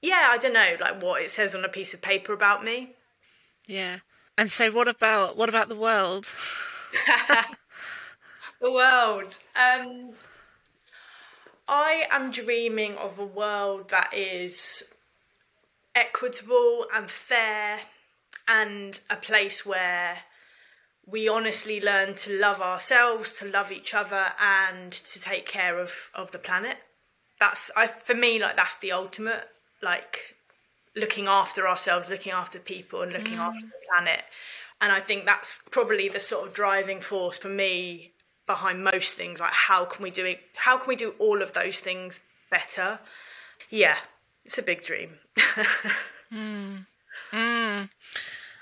yeah, 0.01 0.29
I 0.31 0.37
don't 0.37 0.53
know, 0.53 0.77
like 0.79 1.01
what 1.01 1.21
it 1.21 1.29
says 1.29 1.53
on 1.53 1.63
a 1.63 1.69
piece 1.69 1.93
of 1.93 2.01
paper 2.01 2.33
about 2.33 2.63
me. 2.63 2.95
Yeah. 3.67 3.97
And 4.37 4.51
so 4.51 4.71
what 4.71 4.87
about 4.87 5.37
what 5.37 5.49
about 5.49 5.69
the 5.69 5.75
world? 5.75 6.27
the 8.61 8.71
world. 8.71 9.37
Um 9.55 10.13
I 11.67 12.05
am 12.11 12.31
dreaming 12.31 12.95
of 12.95 13.19
a 13.19 13.25
world 13.25 13.89
that 13.89 14.13
is 14.13 14.83
equitable 15.95 16.85
and 16.93 17.09
fair 17.09 17.81
and 18.47 18.99
a 19.09 19.15
place 19.15 19.65
where 19.65 20.19
we 21.05 21.27
honestly 21.27 21.81
learn 21.81 22.15
to 22.15 22.37
love 22.37 22.61
ourselves, 22.61 23.31
to 23.33 23.45
love 23.45 23.71
each 23.71 23.93
other, 23.93 24.27
and 24.39 24.91
to 24.91 25.19
take 25.19 25.45
care 25.45 25.79
of, 25.79 25.91
of 26.13 26.31
the 26.31 26.37
planet. 26.37 26.77
That's 27.39 27.71
I 27.75 27.87
for 27.87 28.13
me 28.13 28.39
like 28.39 28.55
that's 28.55 28.77
the 28.77 28.91
ultimate 28.91 29.47
like 29.81 30.35
looking 30.95 31.27
after 31.27 31.67
ourselves, 31.67 32.09
looking 32.09 32.31
after 32.31 32.59
people, 32.59 33.01
and 33.01 33.11
looking 33.11 33.37
mm. 33.37 33.47
after 33.47 33.65
the 33.65 33.87
planet. 33.89 34.23
And 34.79 34.91
I 34.91 34.99
think 34.99 35.25
that's 35.25 35.59
probably 35.71 36.09
the 36.09 36.19
sort 36.19 36.47
of 36.47 36.53
driving 36.53 37.01
force 37.01 37.37
for 37.37 37.49
me 37.49 38.13
behind 38.51 38.83
most 38.83 39.15
things 39.15 39.39
like 39.39 39.53
how 39.69 39.85
can 39.85 40.03
we 40.03 40.11
do 40.11 40.25
it 40.25 40.39
how 40.55 40.77
can 40.77 40.87
we 40.87 40.95
do 40.95 41.13
all 41.19 41.41
of 41.41 41.53
those 41.53 41.79
things 41.79 42.19
better? 42.49 42.99
Yeah 43.69 43.97
it's 44.45 44.57
a 44.57 44.63
big 44.71 44.83
dream. 44.83 45.11
Mm. 46.33 46.85
Mm. 47.33 47.89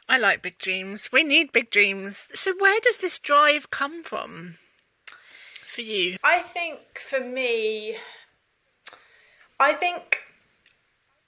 i 0.08 0.18
like 0.18 0.42
big 0.42 0.58
dreams. 0.58 1.12
We 1.12 1.24
need 1.24 1.52
big 1.52 1.70
dreams. 1.70 2.28
So 2.34 2.52
where 2.58 2.80
does 2.80 2.98
this 2.98 3.20
drive 3.20 3.70
come 3.70 4.02
from 4.02 4.58
for 5.72 5.82
you? 5.82 6.18
I 6.24 6.40
think 6.40 6.80
for 7.08 7.20
me 7.20 7.98
i 9.60 9.74
think 9.74 10.20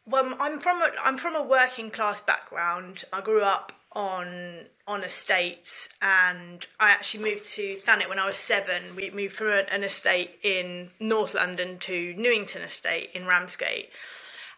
well 0.07 0.35
i'm 0.39 0.59
from 0.59 0.81
a 0.81 0.89
i'm 1.03 1.17
from 1.17 1.35
a 1.35 1.43
working 1.43 1.91
class 1.91 2.19
background. 2.19 3.03
I 3.13 3.21
grew 3.21 3.43
up 3.43 3.73
on 3.93 4.65
on 4.87 5.03
estates 5.03 5.89
and 6.01 6.65
I 6.79 6.91
actually 6.91 7.23
moved 7.23 7.45
to 7.51 7.75
Thanet 7.75 8.09
when 8.09 8.19
I 8.19 8.25
was 8.25 8.37
seven. 8.37 8.95
We 8.95 9.09
moved 9.09 9.35
from 9.35 9.47
an 9.47 9.83
estate 9.83 10.39
in 10.43 10.91
North 10.99 11.33
London 11.33 11.77
to 11.79 12.13
Newington 12.15 12.61
Estate 12.61 13.09
in 13.13 13.25
Ramsgate. 13.25 13.89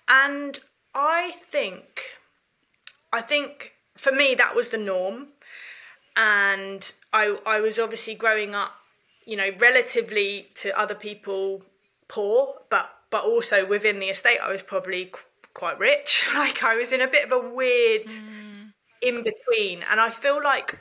And 0.08 0.60
I 0.94 1.32
think 1.32 2.02
I 3.12 3.22
think 3.22 3.74
for 3.96 4.12
me 4.12 4.36
that 4.36 4.56
was 4.56 4.70
the 4.70 4.78
norm. 4.78 5.28
And 6.16 6.92
I 7.12 7.38
I 7.46 7.60
was 7.60 7.80
obviously 7.80 8.16
growing 8.16 8.54
up, 8.54 8.74
you 9.26 9.36
know, 9.36 9.50
relatively 9.60 10.50
to 10.56 10.78
other 10.80 10.96
people 10.96 11.64
poor, 12.08 12.56
but 12.70 12.92
but 13.10 13.24
also 13.24 13.66
within 13.66 14.00
the 14.00 14.10
estate 14.10 14.40
I 14.40 14.52
was 14.52 14.62
probably 14.62 15.12
quite 15.54 15.80
rich. 15.80 16.24
Like 16.36 16.64
I 16.64 16.76
was 16.76 16.92
in 16.92 17.02
a 17.02 17.08
bit 17.08 17.26
of 17.26 17.32
a 17.32 17.50
weird 17.50 18.06
mm 18.06 18.43
in 19.04 19.24
between. 19.24 19.84
And 19.90 20.00
I 20.00 20.10
feel 20.10 20.42
like 20.44 20.80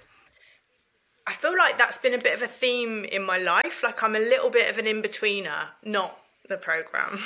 I 1.27 1.33
feel 1.33 1.57
like 1.57 1.79
that's 1.79 1.99
been 1.99 2.15
a 2.15 2.19
bit 2.19 2.35
of 2.35 2.43
a 2.43 2.49
theme 2.49 3.05
in 3.05 3.23
my 3.23 3.39
life. 3.39 3.83
Like 3.83 4.03
I'm 4.03 4.17
a 4.17 4.21
little 4.21 4.51
bit 4.51 4.71
of 4.71 4.79
an 4.79 4.87
in 4.87 5.03
betweener, 5.03 5.69
not 5.85 6.19
the 6.49 6.57
program. 6.57 7.13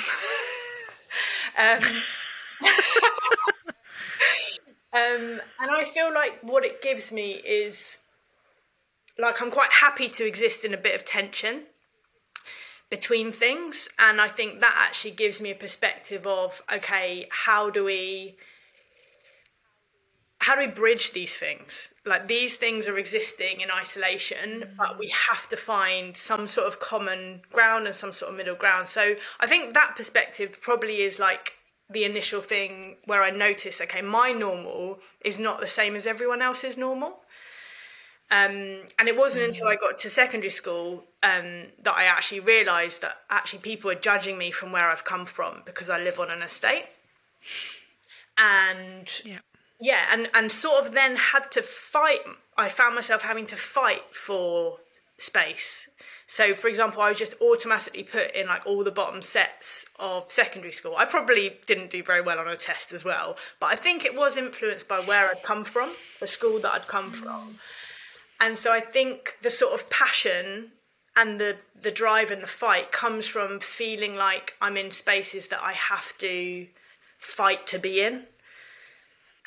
um, 1.57 1.79
um, 4.93 5.41
and 5.59 5.71
I 5.71 5.85
feel 5.85 6.13
like 6.13 6.39
what 6.41 6.63
it 6.63 6.81
gives 6.81 7.11
me 7.11 7.31
is 7.33 7.97
like 9.17 9.41
I'm 9.41 9.51
quite 9.51 9.71
happy 9.71 10.09
to 10.09 10.25
exist 10.25 10.63
in 10.63 10.73
a 10.73 10.77
bit 10.77 10.93
of 10.93 11.05
tension 11.05 11.63
between 12.89 13.31
things. 13.31 13.89
And 13.97 14.21
I 14.21 14.27
think 14.27 14.61
that 14.61 14.75
actually 14.77 15.11
gives 15.11 15.41
me 15.41 15.51
a 15.51 15.55
perspective 15.55 16.27
of 16.27 16.61
okay, 16.71 17.27
how 17.31 17.71
do 17.71 17.83
we 17.83 18.37
how 20.47 20.55
do 20.55 20.61
we 20.61 20.67
bridge 20.67 21.11
these 21.11 21.35
things? 21.35 21.89
Like 22.05 22.29
these 22.29 22.55
things 22.55 22.87
are 22.87 22.97
existing 22.97 23.59
in 23.59 23.69
isolation, 23.69 24.61
mm. 24.61 24.77
but 24.77 24.97
we 24.97 25.13
have 25.29 25.49
to 25.49 25.57
find 25.57 26.15
some 26.15 26.47
sort 26.47 26.67
of 26.67 26.79
common 26.79 27.41
ground 27.51 27.85
and 27.85 27.93
some 27.93 28.13
sort 28.13 28.31
of 28.31 28.37
middle 28.37 28.55
ground. 28.55 28.87
So 28.87 29.15
I 29.41 29.45
think 29.45 29.73
that 29.73 29.97
perspective 29.97 30.57
probably 30.61 31.01
is 31.01 31.19
like 31.19 31.51
the 31.89 32.05
initial 32.05 32.39
thing 32.39 32.95
where 33.03 33.23
I 33.23 33.29
notice, 33.29 33.81
okay, 33.81 34.01
my 34.01 34.31
normal 34.31 34.99
is 35.19 35.37
not 35.37 35.59
the 35.59 35.67
same 35.67 35.97
as 35.97 36.07
everyone 36.07 36.41
else's 36.41 36.77
normal. 36.77 37.19
Um, 38.31 38.83
and 38.97 39.09
it 39.09 39.17
wasn't 39.17 39.47
until 39.47 39.67
I 39.67 39.75
mm. 39.75 39.81
got 39.81 39.97
to 39.97 40.09
secondary 40.09 40.49
school 40.49 41.03
um, 41.23 41.65
that 41.83 41.95
I 41.97 42.05
actually 42.05 42.39
realised 42.39 43.01
that 43.01 43.17
actually 43.29 43.59
people 43.59 43.91
are 43.91 43.95
judging 43.95 44.37
me 44.37 44.51
from 44.51 44.71
where 44.71 44.89
I've 44.89 45.03
come 45.03 45.25
from 45.25 45.63
because 45.65 45.89
I 45.89 45.99
live 45.99 46.21
on 46.21 46.31
an 46.31 46.41
estate. 46.41 46.85
And 48.37 49.09
yeah 49.25 49.39
yeah 49.79 50.05
and 50.11 50.29
and 50.33 50.51
sort 50.51 50.85
of 50.85 50.93
then 50.93 51.15
had 51.15 51.51
to 51.51 51.61
fight 51.61 52.19
i 52.57 52.67
found 52.69 52.95
myself 52.95 53.21
having 53.21 53.45
to 53.45 53.55
fight 53.55 54.03
for 54.11 54.77
space. 55.19 55.87
So 56.27 56.53
for 56.53 56.67
example 56.67 57.01
i 57.01 57.09
was 57.09 57.17
just 57.17 57.33
automatically 57.41 58.03
put 58.03 58.35
in 58.35 58.47
like 58.47 58.65
all 58.65 58.83
the 58.83 58.91
bottom 58.91 59.21
sets 59.21 59.85
of 59.97 60.31
secondary 60.31 60.71
school. 60.71 60.95
I 60.95 61.05
probably 61.05 61.57
didn't 61.65 61.89
do 61.89 62.03
very 62.03 62.21
well 62.21 62.37
on 62.37 62.47
a 62.47 62.55
test 62.55 62.91
as 62.91 63.03
well 63.03 63.35
but 63.59 63.67
i 63.67 63.75
think 63.75 64.05
it 64.05 64.15
was 64.15 64.37
influenced 64.37 64.87
by 64.87 64.99
where 65.01 65.29
i'd 65.29 65.43
come 65.43 65.63
from 65.63 65.93
the 66.19 66.27
school 66.27 66.59
that 66.59 66.73
i'd 66.73 66.87
come 66.87 67.11
from. 67.11 67.59
And 68.39 68.57
so 68.59 68.71
i 68.71 68.79
think 68.79 69.37
the 69.41 69.49
sort 69.49 69.73
of 69.73 69.89
passion 69.89 70.71
and 71.15 71.39
the 71.39 71.57
the 71.81 71.91
drive 71.91 72.29
and 72.29 72.43
the 72.43 72.47
fight 72.47 72.91
comes 72.91 73.25
from 73.25 73.59
feeling 73.59 74.15
like 74.15 74.53
i'm 74.61 74.77
in 74.77 74.91
spaces 74.91 75.47
that 75.47 75.61
i 75.63 75.73
have 75.73 76.15
to 76.19 76.67
fight 77.17 77.65
to 77.67 77.79
be 77.79 78.01
in 78.01 78.23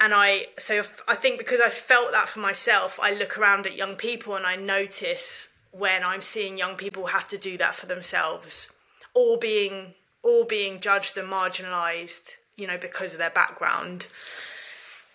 and 0.00 0.14
I 0.14 0.46
so 0.58 0.82
I 1.06 1.14
think 1.14 1.38
because 1.38 1.60
I 1.60 1.68
felt 1.68 2.12
that 2.12 2.28
for 2.28 2.40
myself, 2.40 2.98
I 3.00 3.12
look 3.12 3.38
around 3.38 3.66
at 3.66 3.76
young 3.76 3.96
people 3.96 4.34
and 4.34 4.46
I 4.46 4.56
notice 4.56 5.48
when 5.72 6.02
I'm 6.02 6.22
seeing 6.22 6.56
young 6.56 6.76
people 6.76 7.06
have 7.06 7.28
to 7.28 7.38
do 7.38 7.58
that 7.58 7.74
for 7.74 7.86
themselves, 7.86 8.68
or 9.14 9.36
being 9.38 9.94
or 10.22 10.46
being 10.46 10.80
judged 10.80 11.16
and 11.18 11.28
marginalised, 11.28 12.30
you 12.56 12.66
know, 12.66 12.78
because 12.78 13.12
of 13.12 13.18
their 13.18 13.30
background. 13.30 14.06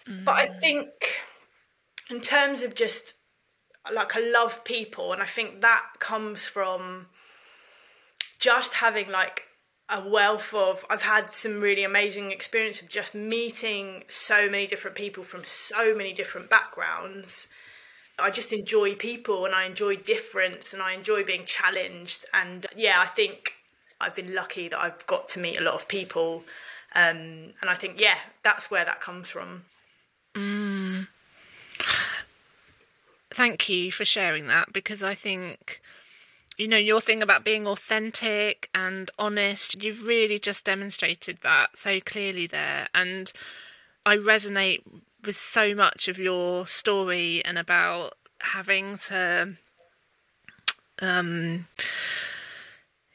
Mm. 0.08 0.24
But 0.24 0.36
I 0.36 0.48
think 0.48 0.88
in 2.10 2.22
terms 2.22 2.62
of 2.62 2.76
just 2.76 3.16
like 3.92 4.16
I 4.16 4.20
love 4.20 4.64
people, 4.64 5.14
and 5.14 5.22
I 5.22 5.26
think 5.26 5.62
that 5.62 5.84
comes 6.00 6.46
from 6.46 7.08
just 8.38 8.74
having 8.74 9.10
like 9.10 9.44
a 9.90 10.08
wealth 10.08 10.54
of 10.54 10.84
I've 10.90 11.04
had 11.04 11.30
some 11.30 11.62
really 11.62 11.84
amazing 11.84 12.32
experience 12.32 12.82
of 12.82 12.90
just 12.90 13.14
meeting 13.14 14.04
so 14.08 14.50
many 14.50 14.66
different 14.66 14.96
people 14.96 15.24
from 15.24 15.44
so 15.46 15.96
many 15.96 16.14
different 16.14 16.50
backgrounds. 16.50 17.48
I 18.18 18.32
just 18.32 18.54
enjoy 18.54 18.96
people 18.96 19.46
and 19.46 19.54
I 19.54 19.66
enjoy 19.66 19.98
difference 19.98 20.74
and 20.74 20.82
I 20.82 20.94
enjoy 20.94 21.24
being 21.24 21.46
challenged 21.46 22.26
and 22.34 22.66
yeah, 22.76 23.00
I 23.00 23.06
think 23.06 23.54
I've 24.02 24.16
been 24.16 24.34
lucky 24.34 24.70
that 24.70 24.80
I've 24.80 25.06
got 25.06 25.28
to 25.30 25.40
meet 25.40 25.60
a 25.60 25.64
lot 25.64 25.76
of 25.76 25.88
people 25.88 26.44
um, 26.96 27.54
and 27.62 27.70
I 27.70 27.76
think 27.76 28.00
yeah, 28.00 28.18
that's 28.44 28.72
where 28.72 28.86
that 28.86 29.02
comes 29.02 29.30
from. 29.30 29.66
Mm. 30.34 31.08
Thank 33.30 33.68
you 33.70 33.92
for 33.92 34.06
sharing 34.06 34.48
that 34.48 34.72
because 34.74 35.04
I 35.04 35.14
think 35.14 35.82
you 36.58 36.68
know, 36.68 36.78
your 36.78 37.02
thing 37.02 37.22
about 37.22 37.44
being 37.44 37.68
authentic 37.68 38.70
and 38.74 39.12
honest, 39.20 39.82
you've 39.82 40.08
really 40.08 40.40
just 40.40 40.64
demonstrated 40.64 41.40
that 41.44 41.76
so 41.78 42.00
clearly 42.00 42.48
there. 42.48 42.88
And 42.94 43.32
I 44.06 44.18
resonate 44.18 44.84
with 45.24 45.36
so 45.36 45.74
much 45.76 46.08
of 46.08 46.18
your 46.18 46.68
story 46.68 47.44
and 47.44 47.58
about 47.58 48.14
having 48.40 48.98
to 48.98 49.56
um, 51.02 51.68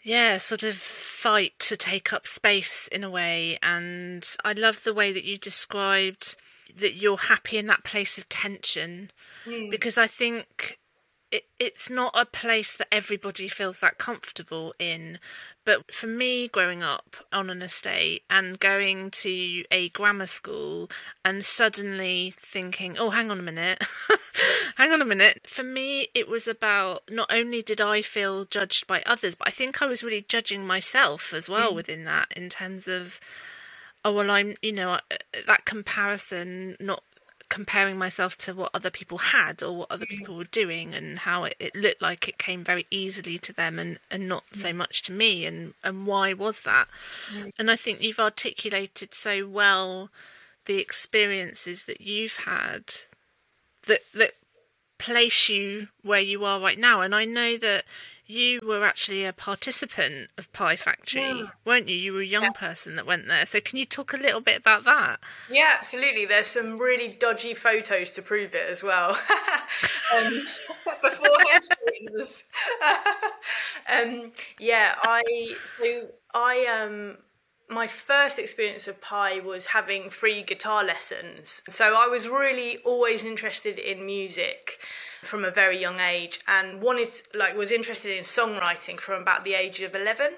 yeah, 0.03 0.39
sort 0.39 0.63
of 0.63 0.77
fight 0.77 1.59
to 1.61 1.77
take 1.77 2.13
up 2.13 2.27
space 2.27 2.89
in 2.91 3.05
a 3.05 3.11
way. 3.11 3.59
And 3.63 4.27
I 4.45 4.53
love 4.53 4.83
the 4.85 4.95
way 4.95 5.13
that 5.13 5.25
you 5.25 5.39
described 5.39 6.37
that 6.77 6.95
you're 6.95 7.17
happy 7.17 7.59
in 7.59 7.67
that 7.67 7.85
place 7.85 8.17
of 8.17 8.29
tension 8.29 9.11
mm. 9.45 9.71
because 9.71 9.99
I 9.99 10.07
think 10.07 10.79
it, 11.33 11.45
it's 11.59 11.89
not 11.89 12.13
a 12.15 12.27
place 12.27 12.75
that 12.77 12.89
everybody 12.91 13.49
feels 13.49 13.79
that 13.79 13.99
comfortable 13.99 14.75
in. 14.79 15.19
But 15.65 15.93
for 15.93 16.07
me, 16.07 16.49
growing 16.49 16.83
up 16.83 17.17
on 17.33 17.51
an 17.51 17.63
estate 17.63 18.25
and 18.29 18.59
going 18.59 19.11
to 19.13 19.65
a 19.71 19.91
grammar 19.91 20.27
school 20.27 20.91
and 21.25 21.45
suddenly 21.45 22.35
thinking, 22.37 22.97
oh, 22.99 23.11
hang 23.11 23.31
on 23.31 23.39
a 23.39 23.43
minute, 23.43 23.85
hang 24.77 24.93
on 24.93 25.03
a 25.03 25.07
minute. 25.07 25.43
For 25.47 25.63
me, 25.63 26.09
it 26.15 26.29
was 26.29 26.49
about 26.49 27.03
not 27.11 27.33
only 27.33 27.63
did 27.63 27.81
I 27.81 28.03
feel 28.03 28.47
judged 28.47 28.87
by 28.87 29.03
others, 29.07 29.35
but 29.35 29.49
I 29.49 29.53
think 29.53 29.81
I 29.81 29.87
was 29.87 30.03
really 30.03 30.25
judging 30.27 30.67
myself 30.67 31.33
as 31.33 31.49
well 31.49 31.73
mm. 31.73 31.77
within 31.77 32.05
that 32.05 32.29
in 32.35 32.49
terms 32.49 32.89
of 32.89 33.21
oh 34.05 34.15
well 34.15 34.31
i'm 34.31 34.57
you 34.63 34.73
know 34.73 34.99
that 35.47 35.65
comparison 35.67 36.77
not 36.81 37.03
comparing 37.51 37.99
myself 37.99 38.39
to 38.39 38.55
what 38.55 38.71
other 38.73 38.91
people 38.91 39.19
had 39.19 39.63
or 39.63 39.79
what 39.79 39.91
other 39.91 40.07
mm. 40.07 40.17
people 40.17 40.37
were 40.37 40.45
doing 40.45 40.95
and 40.95 41.19
how 41.19 41.45
it, 41.45 41.57
it 41.59 41.77
looked 41.77 42.01
like 42.01 42.27
it 42.27 42.39
came 42.39 42.65
very 42.65 42.87
easily 42.91 43.37
to 43.37 43.53
them 43.53 43.79
and, 43.79 43.99
and 44.11 44.27
not 44.27 44.45
so 44.55 44.71
mm. 44.71 44.77
much 44.77 45.03
to 45.03 45.13
me 45.13 45.45
and, 45.45 45.75
and 45.85 46.07
why 46.07 46.33
was 46.33 46.61
that? 46.61 46.89
Mm. 47.35 47.51
And 47.59 47.71
I 47.71 47.77
think 47.77 48.01
you've 48.01 48.19
articulated 48.21 49.15
so 49.15 49.47
well 49.47 50.11
the 50.65 50.79
experiences 50.79 51.85
that 51.85 52.01
you've 52.01 52.37
had 52.37 52.85
that 53.87 54.01
that 54.15 54.33
place 54.99 55.49
you 55.49 55.89
where 56.03 56.21
you 56.21 56.45
are 56.45 56.61
right 56.61 56.79
now. 56.79 57.01
And 57.01 57.15
I 57.15 57.25
know 57.25 57.57
that 57.57 57.85
you 58.31 58.61
were 58.63 58.85
actually 58.85 59.25
a 59.25 59.33
participant 59.33 60.31
of 60.39 60.53
Pie 60.53 60.77
Factory, 60.77 61.23
yeah. 61.23 61.47
weren't 61.65 61.89
you? 61.89 61.97
You 61.97 62.13
were 62.13 62.21
a 62.21 62.27
young 62.27 62.45
yeah. 62.45 62.51
person 62.51 62.97
that 62.97 63.07
went 63.07 63.27
there. 63.27 63.45
So 63.47 63.61
can 63.61 63.79
you 63.79 63.87
talk 63.87 64.13
a 64.13 64.17
little 64.17 64.41
bit 64.41 64.59
about 64.59 64.85
that? 64.85 65.19
Yeah, 65.51 65.73
absolutely. 65.77 66.27
There's 66.27 66.47
some 66.47 66.79
really 66.79 67.09
dodgy 67.09 67.55
photos 67.55 68.11
to 68.11 68.23
prove 68.23 68.55
it 68.55 68.69
as 68.69 68.83
well. 68.83 69.11
um, 70.17 70.47
before 71.03 71.29
um, 73.89 74.33
yeah, 74.59 74.95
I 75.03 75.55
so 75.79 76.09
I 76.35 76.83
um 76.83 77.19
my 77.69 77.87
first 77.87 78.39
experience 78.39 78.89
of 78.89 79.01
Pie 79.01 79.41
was 79.41 79.67
having 79.67 80.11
free 80.11 80.43
guitar 80.43 80.85
lessons. 80.85 81.63
So 81.71 81.95
I 81.97 82.07
was 82.09 82.27
really 82.27 82.79
always 82.85 83.23
interested 83.23 83.79
in 83.79 84.05
music 84.05 84.81
from 85.23 85.45
a 85.45 85.51
very 85.51 85.81
young 85.81 86.01
age 86.01 86.41
and 86.49 86.81
wanted 86.81 87.11
like 87.35 87.57
was 87.57 87.71
interested 87.71 88.17
in 88.17 88.25
songwriting 88.25 88.99
from 88.99 89.23
about 89.23 89.45
the 89.45 89.55
age 89.55 89.81
of 89.81 89.95
11 89.95 90.33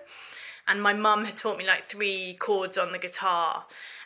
and 0.68 0.82
my 0.82 0.92
mum 0.92 1.24
had 1.24 1.36
taught 1.36 1.58
me 1.58 1.66
like 1.66 1.84
three 1.84 2.36
chords 2.40 2.76
on 2.76 2.92
the 2.92 2.98
guitar 2.98 3.64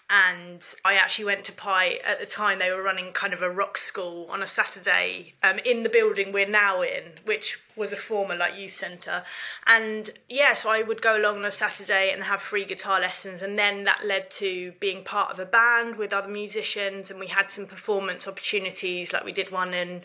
and 0.08 0.62
I 0.84 0.94
actually 0.94 1.24
went 1.24 1.44
to 1.46 1.52
Pie 1.52 1.98
at 2.04 2.20
the 2.20 2.26
time 2.26 2.60
they 2.60 2.70
were 2.70 2.82
running 2.82 3.12
kind 3.12 3.32
of 3.32 3.42
a 3.42 3.50
rock 3.50 3.76
school 3.76 4.28
on 4.30 4.40
a 4.40 4.46
Saturday 4.46 5.34
um, 5.42 5.58
in 5.64 5.82
the 5.82 5.88
building 5.88 6.30
we're 6.30 6.48
now 6.48 6.82
in, 6.82 7.02
which 7.24 7.58
was 7.74 7.92
a 7.92 7.96
former 7.96 8.36
like 8.36 8.56
youth 8.56 8.76
centre. 8.76 9.24
And 9.66 10.10
yeah, 10.28 10.54
so 10.54 10.68
I 10.70 10.82
would 10.82 11.02
go 11.02 11.20
along 11.20 11.38
on 11.38 11.44
a 11.44 11.50
Saturday 11.50 12.12
and 12.12 12.22
have 12.22 12.40
free 12.40 12.64
guitar 12.64 13.00
lessons, 13.00 13.42
and 13.42 13.58
then 13.58 13.82
that 13.84 14.06
led 14.06 14.30
to 14.32 14.74
being 14.78 15.02
part 15.02 15.32
of 15.32 15.40
a 15.40 15.46
band 15.46 15.96
with 15.96 16.12
other 16.12 16.28
musicians, 16.28 17.10
and 17.10 17.18
we 17.18 17.26
had 17.26 17.50
some 17.50 17.66
performance 17.66 18.28
opportunities, 18.28 19.12
like 19.12 19.24
we 19.24 19.32
did 19.32 19.50
one 19.50 19.74
in 19.74 20.02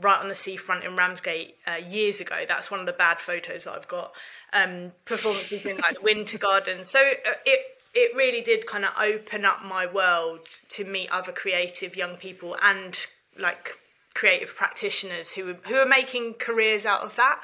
right 0.00 0.20
on 0.20 0.28
the 0.28 0.34
seafront 0.34 0.84
in 0.84 0.96
Ramsgate 0.96 1.56
uh, 1.66 1.76
years 1.76 2.20
ago. 2.20 2.44
That's 2.46 2.70
one 2.70 2.80
of 2.80 2.86
the 2.86 2.92
bad 2.92 3.18
photos 3.18 3.64
that 3.64 3.72
I've 3.72 3.88
got. 3.88 4.12
Um, 4.52 4.92
performances 5.04 5.64
in 5.64 5.76
like 5.76 5.94
the 5.94 6.02
Winter 6.02 6.38
Garden. 6.38 6.84
So 6.84 6.98
uh, 6.98 7.34
it 7.44 7.60
it 7.94 8.14
really 8.16 8.40
did 8.40 8.66
kind 8.66 8.84
of 8.84 8.92
open 9.00 9.44
up 9.44 9.64
my 9.64 9.86
world 9.86 10.40
to 10.70 10.84
meet 10.84 11.10
other 11.10 11.32
creative 11.32 11.96
young 11.96 12.16
people 12.16 12.56
and 12.62 12.96
like 13.38 13.78
creative 14.14 14.54
practitioners 14.54 15.32
who 15.32 15.54
who 15.66 15.76
are 15.76 15.86
making 15.86 16.34
careers 16.34 16.84
out 16.86 17.02
of 17.02 17.16
that. 17.16 17.40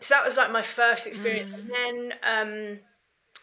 So 0.00 0.14
that 0.14 0.24
was 0.24 0.36
like 0.36 0.50
my 0.50 0.62
first 0.62 1.06
experience, 1.06 1.50
mm. 1.50 1.58
and 1.58 1.70
then 1.70 2.12
um, 2.22 2.78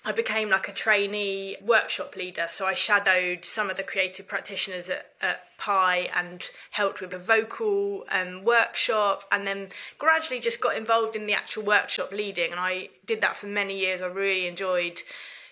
I 0.08 0.14
became 0.14 0.50
like 0.50 0.70
a 0.70 0.72
trainee 0.72 1.58
workshop 1.62 2.16
leader. 2.16 2.46
So 2.50 2.66
I 2.66 2.74
shadowed 2.74 3.44
some 3.44 3.70
of 3.70 3.76
the 3.76 3.84
creative 3.84 4.26
practitioners 4.26 4.88
at, 4.88 5.08
at 5.22 5.58
Pie 5.58 6.10
and 6.16 6.46
helped 6.72 7.02
with 7.02 7.12
a 7.12 7.18
vocal 7.18 8.06
um, 8.10 8.46
workshop, 8.46 9.26
and 9.34 9.46
then 9.46 9.68
gradually 9.98 10.40
just 10.40 10.62
got 10.62 10.78
involved 10.78 11.18
in 11.18 11.26
the 11.26 11.34
actual 11.34 11.64
workshop 11.64 12.14
leading. 12.14 12.52
And 12.52 12.60
I 12.62 12.88
did 13.06 13.20
that 13.20 13.36
for 13.36 13.48
many 13.48 13.78
years. 13.78 14.02
I 14.02 14.06
really 14.06 14.48
enjoyed 14.48 15.02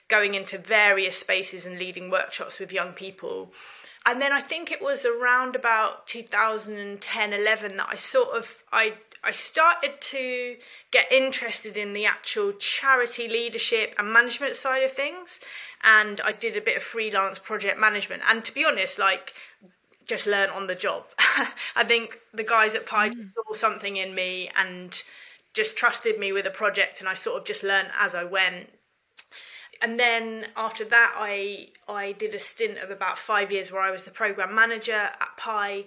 going 0.08 0.36
into 0.36 0.58
various 0.58 1.18
spaces 1.18 1.65
and 1.65 1.78
leading 1.78 2.10
workshops 2.10 2.58
with 2.58 2.72
young 2.72 2.94
people. 2.94 3.52
And 4.06 4.22
then 4.22 4.32
I 4.32 4.39
think 4.39 4.72
it 4.72 4.82
was 4.82 5.04
around 5.04 5.58
about 5.58 6.08
2010 6.08 7.34
11 7.34 7.76
that 7.76 7.88
I 7.89 7.96
sort 7.96 8.38
of 8.38 8.63
I 8.72 8.94
I 9.26 9.32
started 9.32 10.00
to 10.00 10.58
get 10.92 11.12
interested 11.12 11.76
in 11.76 11.94
the 11.94 12.06
actual 12.06 12.54
charity 12.54 13.28
leadership 13.28 13.96
and 13.98 14.14
management 14.14 14.56
side 14.56 14.84
of 14.84 14.92
things 14.92 15.40
and 15.84 16.22
I 16.22 16.32
did 16.32 16.56
a 16.56 16.62
bit 16.62 16.78
of 16.78 16.84
freelance 16.84 17.40
project 17.40 17.80
management 17.80 18.22
and 18.28 18.46
to 18.46 18.54
be 18.54 18.64
honest 18.64 19.00
like 19.00 19.34
just 20.06 20.28
learn 20.28 20.52
on 20.52 20.68
the 20.68 20.76
job. 20.76 21.06
I 21.76 21.84
think 21.84 22.20
the 22.32 22.44
guys 22.44 22.76
at 22.76 22.86
Pie 22.86 23.10
mm. 23.10 23.34
saw 23.34 23.54
something 23.54 23.98
in 23.98 24.14
me 24.14 24.52
and 24.56 25.02
just 25.54 25.76
trusted 25.76 26.20
me 26.20 26.32
with 26.32 26.46
a 26.46 26.52
project 26.52 27.00
and 27.00 27.10
I 27.10 27.16
sort 27.16 27.40
of 27.40 27.48
just 27.48 27.64
learned 27.64 27.90
as 28.00 28.14
I 28.14 28.24
went 28.24 28.70
and 29.82 30.00
then 30.00 30.48
after 30.56 30.86
that 30.86 31.14
I 31.18 31.70
I 31.88 32.12
did 32.12 32.34
a 32.34 32.40
stint 32.40 32.78
of 32.78 32.90
about 32.92 33.18
five 33.18 33.52
years 33.52 33.72
where 33.72 33.82
I 33.82 33.92
was 33.92 34.04
the 34.04 34.12
program 34.12 34.54
manager 34.54 34.94
at 34.94 35.38
Pie. 35.38 35.86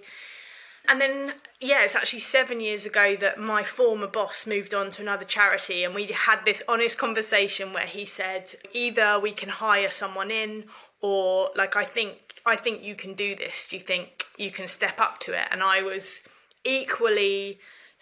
And 0.87 0.99
then, 0.99 1.33
yeah, 1.59 1.83
it's 1.83 1.95
actually 1.95 2.19
seven 2.19 2.59
years 2.59 2.85
ago 2.85 3.15
that 3.17 3.37
my 3.37 3.63
former 3.63 4.07
boss 4.07 4.47
moved 4.47 4.73
on 4.73 4.89
to 4.91 5.01
another 5.01 5.25
charity, 5.25 5.83
and 5.83 5.93
we 5.93 6.05
had 6.07 6.45
this 6.45 6.63
honest 6.67 6.97
conversation 6.97 7.73
where 7.73 7.85
he 7.85 8.05
said, 8.05 8.55
either 8.73 9.19
we 9.19 9.31
can 9.31 9.49
hire 9.49 9.89
someone 9.89 10.31
in, 10.31 10.65
or 11.01 11.51
like 11.55 11.75
I 11.75 11.85
think 11.85 12.17
I 12.45 12.55
think 12.55 12.83
you 12.83 12.95
can 12.95 13.13
do 13.13 13.35
this. 13.35 13.67
Do 13.69 13.77
you 13.77 13.81
think 13.81 14.25
you 14.37 14.51
can 14.51 14.67
step 14.67 14.99
up 14.99 15.19
to 15.21 15.33
it? 15.33 15.47
And 15.51 15.61
I 15.61 15.81
was 15.81 16.19
equally 16.63 17.59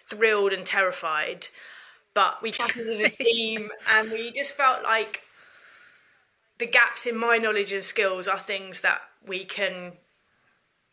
thrilled 0.08 0.52
and 0.52 0.64
terrified, 0.64 1.48
but 2.14 2.42
we 2.42 2.50
chatted 2.52 2.88
as 2.88 3.00
a 3.00 3.10
team, 3.10 3.70
and 3.90 4.10
we 4.10 4.32
just 4.32 4.52
felt 4.52 4.84
like 4.84 5.22
the 6.58 6.66
gaps 6.66 7.06
in 7.06 7.16
my 7.16 7.38
knowledge 7.38 7.72
and 7.72 7.84
skills 7.84 8.26
are 8.26 8.38
things 8.38 8.80
that 8.80 9.00
we 9.26 9.44
can 9.44 9.92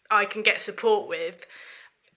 I 0.10 0.26
can 0.26 0.43
get 0.43 0.62
support 0.62 1.08
with 1.08 1.45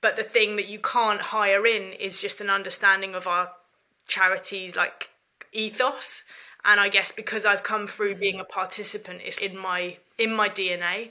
but 0.00 0.16
the 0.16 0.22
thing 0.22 0.56
that 0.56 0.68
you 0.68 0.78
can't 0.78 1.20
hire 1.20 1.66
in 1.66 1.92
is 1.92 2.20
just 2.20 2.40
an 2.40 2.50
understanding 2.50 3.14
of 3.14 3.26
our 3.26 3.50
charities 4.06 4.74
like 4.76 5.11
ethos. 5.52 6.22
And 6.64 6.80
I 6.80 6.88
guess 6.88 7.12
because 7.12 7.44
I've 7.44 7.62
come 7.62 7.87
through 7.87 8.16
mm. 8.16 8.20
being 8.20 8.40
a 8.40 8.44
participant 8.44 9.20
it's 9.24 9.38
in 9.38 9.56
my 9.56 9.96
in 10.18 10.34
my 10.34 10.48
DNA 10.48 11.11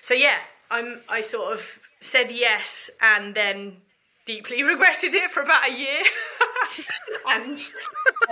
so 0.00 0.14
yeah 0.14 0.38
I'm 0.70 1.00
I 1.08 1.20
sort 1.20 1.52
of 1.52 1.80
said 2.00 2.30
yes 2.30 2.90
and 3.00 3.34
then 3.34 3.78
deeply 4.24 4.62
regretted 4.72 5.14
it 5.14 5.30
for 5.30 5.42
about 5.42 5.68
a 5.68 5.72
year. 5.72 6.02
And 7.28 7.58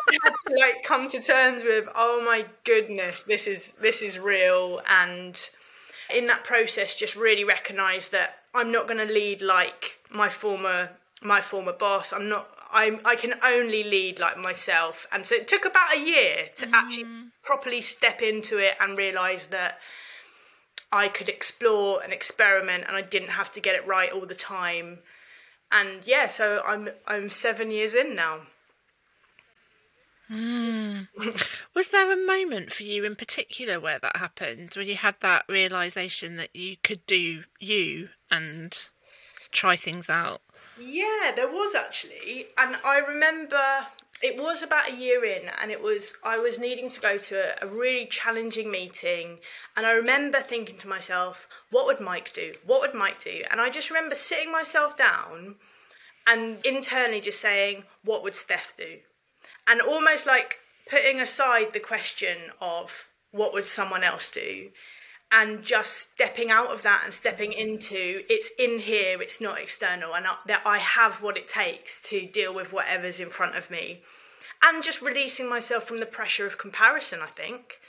I 0.09 0.19
had 0.23 0.35
to 0.47 0.55
like 0.57 0.85
come 0.85 1.11
to 1.11 1.21
terms 1.21 1.65
with 1.65 1.89
oh 1.97 2.23
my 2.25 2.47
goodness 2.65 3.23
this 3.23 3.49
is 3.49 3.73
this 3.81 4.03
is 4.03 4.19
real. 4.19 4.81
And 4.89 5.37
in 6.15 6.29
that 6.29 6.45
process 6.45 6.95
just 6.95 7.17
really 7.17 7.43
recognize 7.43 8.09
that 8.09 8.44
I'm 8.55 8.71
not 8.71 8.87
going 8.87 9.07
to 9.07 9.13
lead 9.13 9.43
like 9.43 9.99
my 10.11 10.29
former 10.29 10.91
my 11.23 11.41
former 11.41 11.73
boss 11.73 12.13
I'm 12.13 12.29
not 12.29 12.49
I'm. 12.73 13.01
I 13.05 13.15
can 13.15 13.35
only 13.43 13.85
lead 13.85 14.19
like 14.19 14.37
myself 14.37 15.07
and 15.13 15.25
so 15.25 15.35
it 15.37 15.47
took 15.47 15.65
about 15.65 15.95
a 15.95 16.01
year 16.01 16.47
to 16.57 16.67
mm. 16.67 16.73
actually 16.73 17.07
properly 17.43 17.81
step 17.81 18.21
into 18.21 18.59
it 18.59 18.75
and 18.81 18.99
realize 18.99 19.47
that 19.47 19.79
I 20.91 21.09
could 21.09 21.29
explore 21.29 22.03
and 22.03 22.13
experiment 22.13 22.85
and 22.87 22.97
I 22.97 23.03
didn't 23.03 23.31
have 23.31 23.53
to 23.55 23.61
get 23.61 23.75
it 23.75 23.87
right 23.87 24.13
all 24.13 24.27
the 24.27 24.35
time 24.35 24.99
and 25.71 26.01
yeah 26.05 26.29
so 26.29 26.63
I'm 26.67 26.91
I'm 27.07 27.29
7 27.29 27.71
years 27.71 27.95
in 27.95 28.15
now 28.15 28.41
Mm. 30.31 31.09
Was 31.75 31.89
there 31.89 32.11
a 32.11 32.27
moment 32.27 32.73
for 32.73 32.83
you 32.83 33.05
in 33.05 33.17
particular 33.17 33.79
where 33.79 33.99
that 33.99 34.17
happened, 34.17 34.73
when 34.75 34.87
you 34.87 34.97
had 34.97 35.17
that 35.21 35.45
realization 35.49 36.37
that 36.37 36.55
you 36.55 36.77
could 36.83 37.05
do 37.07 37.45
you 37.61 38.09
and 38.31 38.89
try 39.53 39.77
things 39.77 40.09
out? 40.09 40.41
Yeah, 40.81 41.33
there 41.37 41.49
was 41.49 41.75
actually, 41.75 42.47
and 42.59 42.77
I 42.85 42.99
remember 42.99 43.87
it 44.23 44.37
was 44.37 44.63
about 44.63 44.89
a 44.89 44.97
year 44.97 45.25
in, 45.25 45.51
and 45.61 45.71
it 45.71 45.83
was 45.83 46.15
I 46.25 46.39
was 46.39 46.59
needing 46.59 46.91
to 46.91 47.01
go 47.01 47.19
to 47.19 47.63
a, 47.63 47.67
a 47.67 47.69
really 47.69 48.07
challenging 48.07 48.71
meeting, 48.71 49.39
and 49.77 49.87
I 49.87 49.93
remember 49.93 50.41
thinking 50.41 50.79
to 50.79 50.89
myself, 50.89 51.47
what 51.71 51.87
would 51.87 52.01
Mike 52.01 52.33
do? 52.35 52.55
What 52.65 52.81
would 52.81 52.95
Mike 52.95 53.23
do? 53.23 53.43
And 53.51 53.61
I 53.61 53.71
just 53.71 53.91
remember 53.91 54.15
sitting 54.15 54.51
myself 54.51 54.97
down 54.97 55.57
and 56.27 56.65
internally 56.65 57.21
just 57.21 57.41
saying, 57.41 57.85
what 58.03 58.23
would 58.23 58.35
Steph 58.35 58.75
do? 58.77 58.99
And 59.67 59.81
almost 59.81 60.27
like 60.27 60.57
putting 60.89 61.21
aside 61.21 61.73
the 61.73 61.81
question 61.81 62.37
of 62.61 63.07
what 63.31 63.53
would 63.53 63.67
someone 63.67 64.05
else 64.05 64.31
do 64.31 64.71
and 65.33 65.65
just 65.65 66.13
stepping 66.13 66.51
out 66.51 66.71
of 66.71 66.83
that 66.83 67.03
and 67.05 67.13
stepping 67.13 67.53
into 67.53 68.23
it's 68.29 68.51
in 68.57 68.79
here, 68.79 69.21
it's 69.21 69.41
not 69.41 69.61
external, 69.61 70.15
and 70.15 70.27
that 70.47 70.63
I 70.65 70.79
have 70.79 71.23
what 71.23 71.37
it 71.37 71.49
takes 71.49 72.01
to 72.03 72.27
deal 72.27 72.55
with 72.55 72.73
whatever's 72.73 73.19
in 73.19 73.31
front 73.31 73.57
of 73.57 73.71
me. 73.71 74.03
And 74.63 74.85
just 74.85 75.03
releasing 75.03 75.49
myself 75.49 75.85
from 75.85 75.99
the 75.99 76.07
pressure 76.07 76.47
of 76.47 76.57
comparison, 76.57 77.21
I 77.21 77.27
think. 77.27 77.81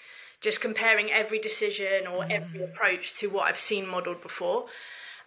Just 0.42 0.60
comparing 0.60 1.12
every 1.12 1.40
decision 1.40 2.08
or 2.08 2.26
every 2.30 2.60
mm. 2.60 2.64
approach 2.64 3.16
to 3.20 3.30
what 3.30 3.46
I've 3.46 3.58
seen 3.58 3.88
modeled 3.88 4.22
before. 4.22 4.66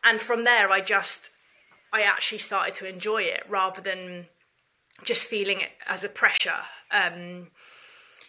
And 0.05 0.21
from 0.21 0.45
there, 0.45 0.71
I 0.71 0.81
just, 0.81 1.31
I 1.93 2.03
actually 2.03 2.39
started 2.39 2.75
to 2.77 2.89
enjoy 2.89 3.23
it 3.23 3.45
rather 3.49 3.81
than 3.81 4.27
just 5.05 5.25
feeling 5.25 5.61
it 5.61 5.71
as 5.87 6.05
a 6.05 6.09
pressure. 6.09 6.61
Um, 6.91 7.49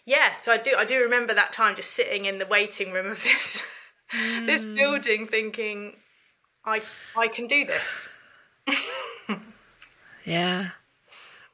yeah, 0.06 0.34
so 0.42 0.52
I 0.52 0.58
do. 0.58 0.76
I 0.78 0.86
do 0.86 1.02
remember 1.02 1.34
that 1.34 1.54
time 1.54 1.76
just 1.76 1.92
sitting 1.92 2.26
in 2.26 2.40
the 2.40 2.46
waiting 2.46 2.92
room 2.92 3.08
of 3.08 3.24
this 3.24 3.62
mm. 4.14 4.46
this 4.46 4.66
building, 4.66 5.26
thinking, 5.26 5.98
I 6.66 6.82
I 7.16 7.28
can 7.28 7.48
do 7.48 7.66
this. 7.66 8.08
yeah. 10.26 10.70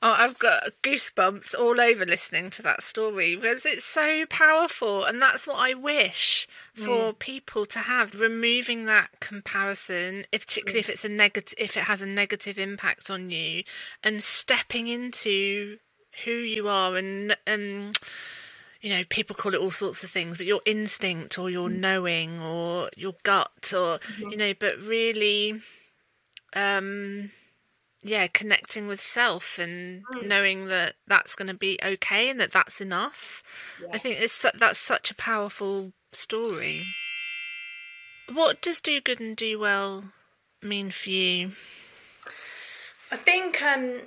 Oh, 0.02 0.16
I've 0.18 0.38
got 0.38 0.72
goosebumps 0.84 1.58
all 1.58 1.82
over 1.82 2.06
listening 2.06 2.50
to 2.52 2.62
that 2.62 2.84
story 2.84 3.36
because 3.36 3.66
it's 3.66 3.86
so 3.86 4.26
powerful, 4.30 5.04
and 5.04 5.22
that's 5.22 5.48
what 5.48 5.58
I 5.58 5.74
wish 5.74 6.48
for 6.76 7.14
mm. 7.14 7.20
people 7.20 7.66
to 7.68 7.80
have. 7.80 8.20
Removing 8.20 8.86
that 8.86 9.20
comparison, 9.20 10.26
particularly 10.32 10.80
mm. 10.80 10.84
if 10.84 10.90
it's 10.90 11.06
a 11.06 11.10
negative, 11.10 11.58
if 11.58 11.78
it 11.78 11.84
has 11.84 12.02
a 12.02 12.06
negative 12.06 12.60
impact 12.60 13.10
on 13.10 13.30
you, 13.30 13.64
and 14.04 14.22
stepping 14.22 14.88
into 14.88 15.78
who 16.24 16.32
you 16.32 16.68
are, 16.68 16.96
and 16.96 17.36
and 17.48 17.98
you 18.82 18.90
know, 18.90 19.04
people 19.10 19.36
call 19.36 19.54
it 19.54 19.60
all 19.60 19.72
sorts 19.72 20.04
of 20.04 20.12
things, 20.12 20.38
but 20.38 20.46
your 20.46 20.62
instinct 20.66 21.40
or 21.40 21.50
your 21.50 21.70
mm. 21.70 21.80
knowing 21.80 22.40
or 22.40 22.90
your 22.96 23.16
gut, 23.24 23.74
or 23.74 24.00
mm-hmm. 24.00 24.30
you 24.30 24.38
know, 24.38 24.54
but 24.60 24.80
really, 24.80 25.60
um 26.56 27.32
yeah, 28.06 28.28
connecting 28.28 28.86
with 28.86 29.02
self 29.02 29.58
and 29.58 30.04
mm. 30.06 30.28
knowing 30.28 30.68
that 30.68 30.94
that's 31.08 31.34
going 31.36 31.48
to 31.48 31.56
be 31.56 31.80
okay 31.84 32.30
and 32.30 32.40
that 32.40 32.52
that's 32.52 32.80
enough. 32.80 33.42
Yeah. 33.82 33.88
I 33.94 33.98
think 33.98 34.22
it's 34.22 34.46
that's 34.54 34.78
such 34.78 35.10
a 35.10 35.16
powerful 35.16 35.92
story. 36.16 36.84
What 38.32 38.62
does 38.62 38.80
do 38.80 39.00
good 39.02 39.20
and 39.20 39.36
do 39.36 39.60
well 39.60 40.06
mean 40.62 40.92
for 40.92 41.10
you? 41.10 41.52
I 43.12 43.18
think 43.18 43.62
um, 43.62 44.02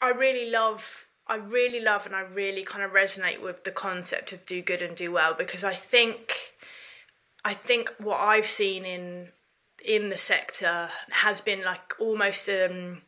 I 0.00 0.10
really 0.10 0.50
love, 0.50 1.06
I 1.26 1.36
really 1.36 1.80
love, 1.80 2.06
and 2.06 2.14
I 2.14 2.20
really 2.20 2.64
kind 2.64 2.84
of 2.84 2.92
resonate 2.92 3.40
with 3.40 3.64
the 3.64 3.70
concept 3.70 4.32
of 4.32 4.44
do 4.44 4.60
good 4.60 4.82
and 4.82 4.96
do 4.96 5.10
well 5.10 5.34
because 5.34 5.64
I 5.64 5.74
think, 5.74 6.52
I 7.44 7.54
think 7.54 7.90
what 7.98 8.20
I've 8.20 8.46
seen 8.46 8.84
in 8.84 9.28
in 9.82 10.10
the 10.10 10.18
sector 10.18 10.90
has 11.10 11.40
been 11.40 11.64
like 11.64 11.98
almost 11.98 12.46
um, 12.48 13.00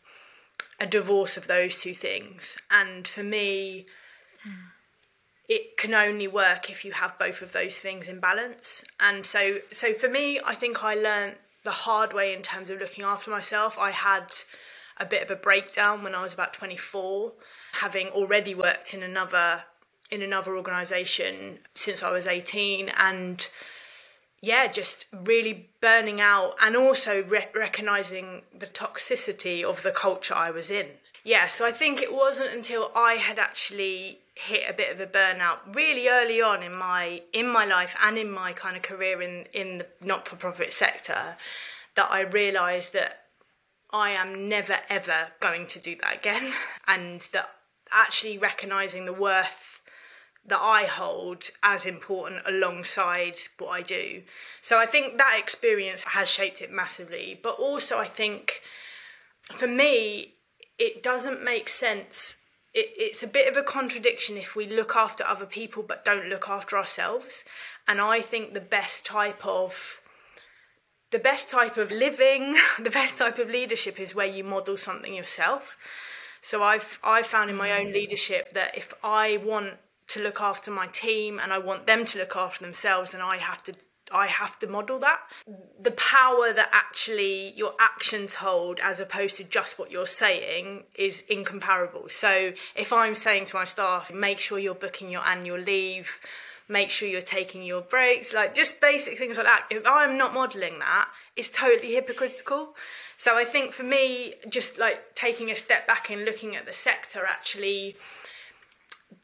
a 0.81 0.87
divorce 0.87 1.37
of 1.37 1.47
those 1.47 1.79
two 1.79 1.95
things. 1.95 2.57
And 2.71 3.07
for 3.07 3.23
me, 3.23 3.87
mm. 4.47 4.55
It 5.49 5.77
can 5.77 5.95
only 5.95 6.29
work 6.29 6.71
if 6.71 6.85
you 6.85 6.93
have 6.93 7.19
both 7.19 7.43
of 7.43 7.53
those 7.53 7.77
things 7.77 8.09
in 8.09 8.21
balance. 8.21 8.85
And 9.01 9.27
so, 9.27 9.59
so 9.71 9.93
for 9.93 10.09
me, 10.09 10.41
I 10.45 10.55
think 10.55 10.83
I 10.83 10.95
learned 10.95 11.37
the 11.65 11.71
hard 11.71 12.13
way 12.13 12.33
in 12.33 12.43
terms 12.43 12.71
of 12.71 12.81
looking 12.81 13.05
after 13.05 13.31
myself. 13.31 13.77
I 13.79 13.91
had 13.91 14.35
a 14.99 15.07
bit 15.07 15.23
of 15.23 15.31
a 15.31 15.37
breakdown 15.37 16.03
when 16.03 16.15
I 16.15 16.23
was 16.23 16.33
about 16.33 16.53
24, 16.55 17.33
having 17.73 18.09
already 18.09 18.55
worked 18.55 18.95
in 18.95 19.03
another 19.03 19.65
in 20.11 20.21
another 20.21 20.55
organisation 20.55 21.59
since 21.75 22.03
I 22.03 22.11
was 22.11 22.27
18, 22.27 22.91
and 22.99 23.49
yeah, 24.43 24.67
just 24.67 25.07
really 25.11 25.71
burning 25.81 26.21
out 26.21 26.55
and 26.61 26.77
also 26.77 27.23
re- 27.23 27.49
recognizing 27.55 28.43
the 28.55 28.67
toxicity 28.67 29.65
of 29.65 29.83
the 29.83 29.91
culture 29.91 30.35
I 30.35 30.51
was 30.51 30.69
in. 30.69 30.89
Yeah, 31.25 31.49
so 31.49 31.65
I 31.65 31.73
think 31.73 32.03
it 32.03 32.13
wasn't 32.13 32.53
until 32.53 32.91
I 32.97 33.15
had 33.15 33.39
actually 33.39 34.19
hit 34.35 34.69
a 34.69 34.73
bit 34.73 34.93
of 34.93 35.01
a 35.01 35.07
burnout 35.07 35.59
really 35.75 36.09
early 36.09 36.41
on 36.41 36.63
in 36.63 36.75
my 36.75 37.23
in 37.33 37.47
my 37.47 37.65
life 37.65 37.95
and 38.03 38.17
in 38.17 38.31
my 38.31 38.53
kind 38.53 38.77
of 38.77 38.83
career 38.83 39.21
in 39.21 39.47
in 39.53 39.79
the 39.79 39.87
not-for-profit 40.01 40.73
sector 40.73 41.37
that 41.95 42.11
I 42.11 42.23
realized 42.23 42.95
that 42.95 43.25
I 43.93 44.11
am 44.11 44.49
never 44.49 44.79
ever 44.89 45.33
going 45.41 45.67
to 45.67 45.79
do 45.79 45.97
that 45.97 46.17
again 46.17 46.53
and 46.89 47.21
that 47.33 47.51
actually 47.93 48.39
recognizing 48.39 49.05
the 49.05 49.13
worth 49.13 49.81
that 50.45 50.61
I 50.61 50.85
hold 50.87 51.51
as 51.63 51.87
important 51.87 52.43
alongside 52.47 53.37
what 53.59 53.69
I 53.69 53.83
do. 53.83 54.23
So 54.61 54.81
I 54.81 54.87
think 54.87 55.19
that 55.19 55.37
experience 55.39 56.01
has 56.01 56.29
shaped 56.29 56.61
it 56.61 56.73
massively. 56.73 57.39
But 57.41 57.61
also, 57.61 57.99
I 57.99 58.07
think 58.07 58.63
for 59.53 59.69
me, 59.69 60.32
it 60.79 61.03
doesn't 61.03 61.43
make 61.43 61.69
sense. 61.69 62.37
It, 62.75 62.91
it's 62.97 63.23
a 63.23 63.27
bit 63.27 63.49
of 63.49 63.57
a 63.57 63.63
contradiction 63.63 64.37
if 64.37 64.57
we 64.57 64.67
look 64.67 64.97
after 64.97 65.25
other 65.25 65.47
people 65.47 65.83
but 65.83 66.05
don't 66.05 66.29
look 66.29 66.49
after 66.49 66.77
ourselves. 66.77 67.45
And 67.87 68.01
I 68.01 68.21
think 68.21 68.55
the 68.55 68.61
best 68.61 69.05
type 69.05 69.45
of 69.47 70.01
the 71.11 71.19
best 71.19 71.51
type 71.51 71.77
of 71.77 71.91
living, 71.91 72.57
the 72.83 72.91
best 72.91 73.19
type 73.19 73.39
of 73.39 73.49
leadership 73.49 74.01
is 74.01 74.15
where 74.15 74.27
you 74.27 74.45
model 74.45 74.77
something 74.77 75.15
yourself. 75.15 75.77
So 76.43 76.63
I've 76.63 76.99
I've 77.05 77.27
found 77.27 77.51
in 77.51 77.57
my 77.57 77.79
own 77.79 77.93
leadership 77.93 78.53
that 78.55 78.77
if 78.77 78.93
I 79.05 79.37
want 79.37 79.75
to 80.09 80.23
look 80.23 80.41
after 80.41 80.71
my 80.71 80.89
team 80.89 81.39
and 81.39 81.53
I 81.53 81.59
want 81.59 81.87
them 81.87 82.05
to 82.05 82.19
look 82.19 82.37
after 82.37 82.65
themselves 82.65 83.15
and 83.15 83.23
I 83.23 83.37
have 83.37 83.63
to 83.65 83.73
I 84.13 84.27
have 84.27 84.59
to 84.61 84.67
model 84.67 84.99
that. 85.01 85.21
The 85.81 85.93
power 85.93 86.53
that 86.53 86.69
actually 86.73 87.53
your 87.57 87.73
actions 87.81 88.35
hold 88.35 88.81
as 88.81 89.01
opposed 89.01 89.37
to 89.39 89.45
just 89.45 89.79
what 89.79 89.91
you're 89.91 90.07
saying 90.07 90.85
is 90.95 91.23
incomparable. 91.29 92.09
So 92.09 92.53
if 92.77 92.93
I'm 92.93 93.15
saying 93.15 93.47
to 93.47 93.57
my 93.57 93.65
staff, 93.65 94.13
make 94.13 94.39
sure 94.39 94.59
you're 94.59 94.75
booking 94.75 95.11
your 95.11 95.23
annual 95.23 95.59
leave, 95.59 96.21
make 96.69 96.91
sure 96.91 97.09
you're 97.09 97.21
taking 97.21 97.63
your 97.63 97.83
breaks, 97.83 98.33
like 98.33 98.55
just 98.55 98.81
basic 98.81 99.19
things 99.19 99.37
like 99.37 99.47
that. 99.47 99.67
If 99.71 99.83
I'm 99.87 100.17
not 100.17 100.35
modeling 100.35 100.79
that, 100.79 101.09
it's 101.37 101.49
totally 101.49 101.95
hypocritical. 101.95 102.75
So 103.19 103.37
I 103.37 103.45
think 103.45 103.73
for 103.73 103.83
me, 103.83 104.35
just 104.49 104.79
like 104.79 105.15
taking 105.15 105.51
a 105.51 105.57
step 105.57 105.87
back 105.87 106.11
and 106.11 106.25
looking 106.25 106.57
at 106.57 106.67
the 106.67 106.73
sector 106.73 107.25
actually 107.25 107.97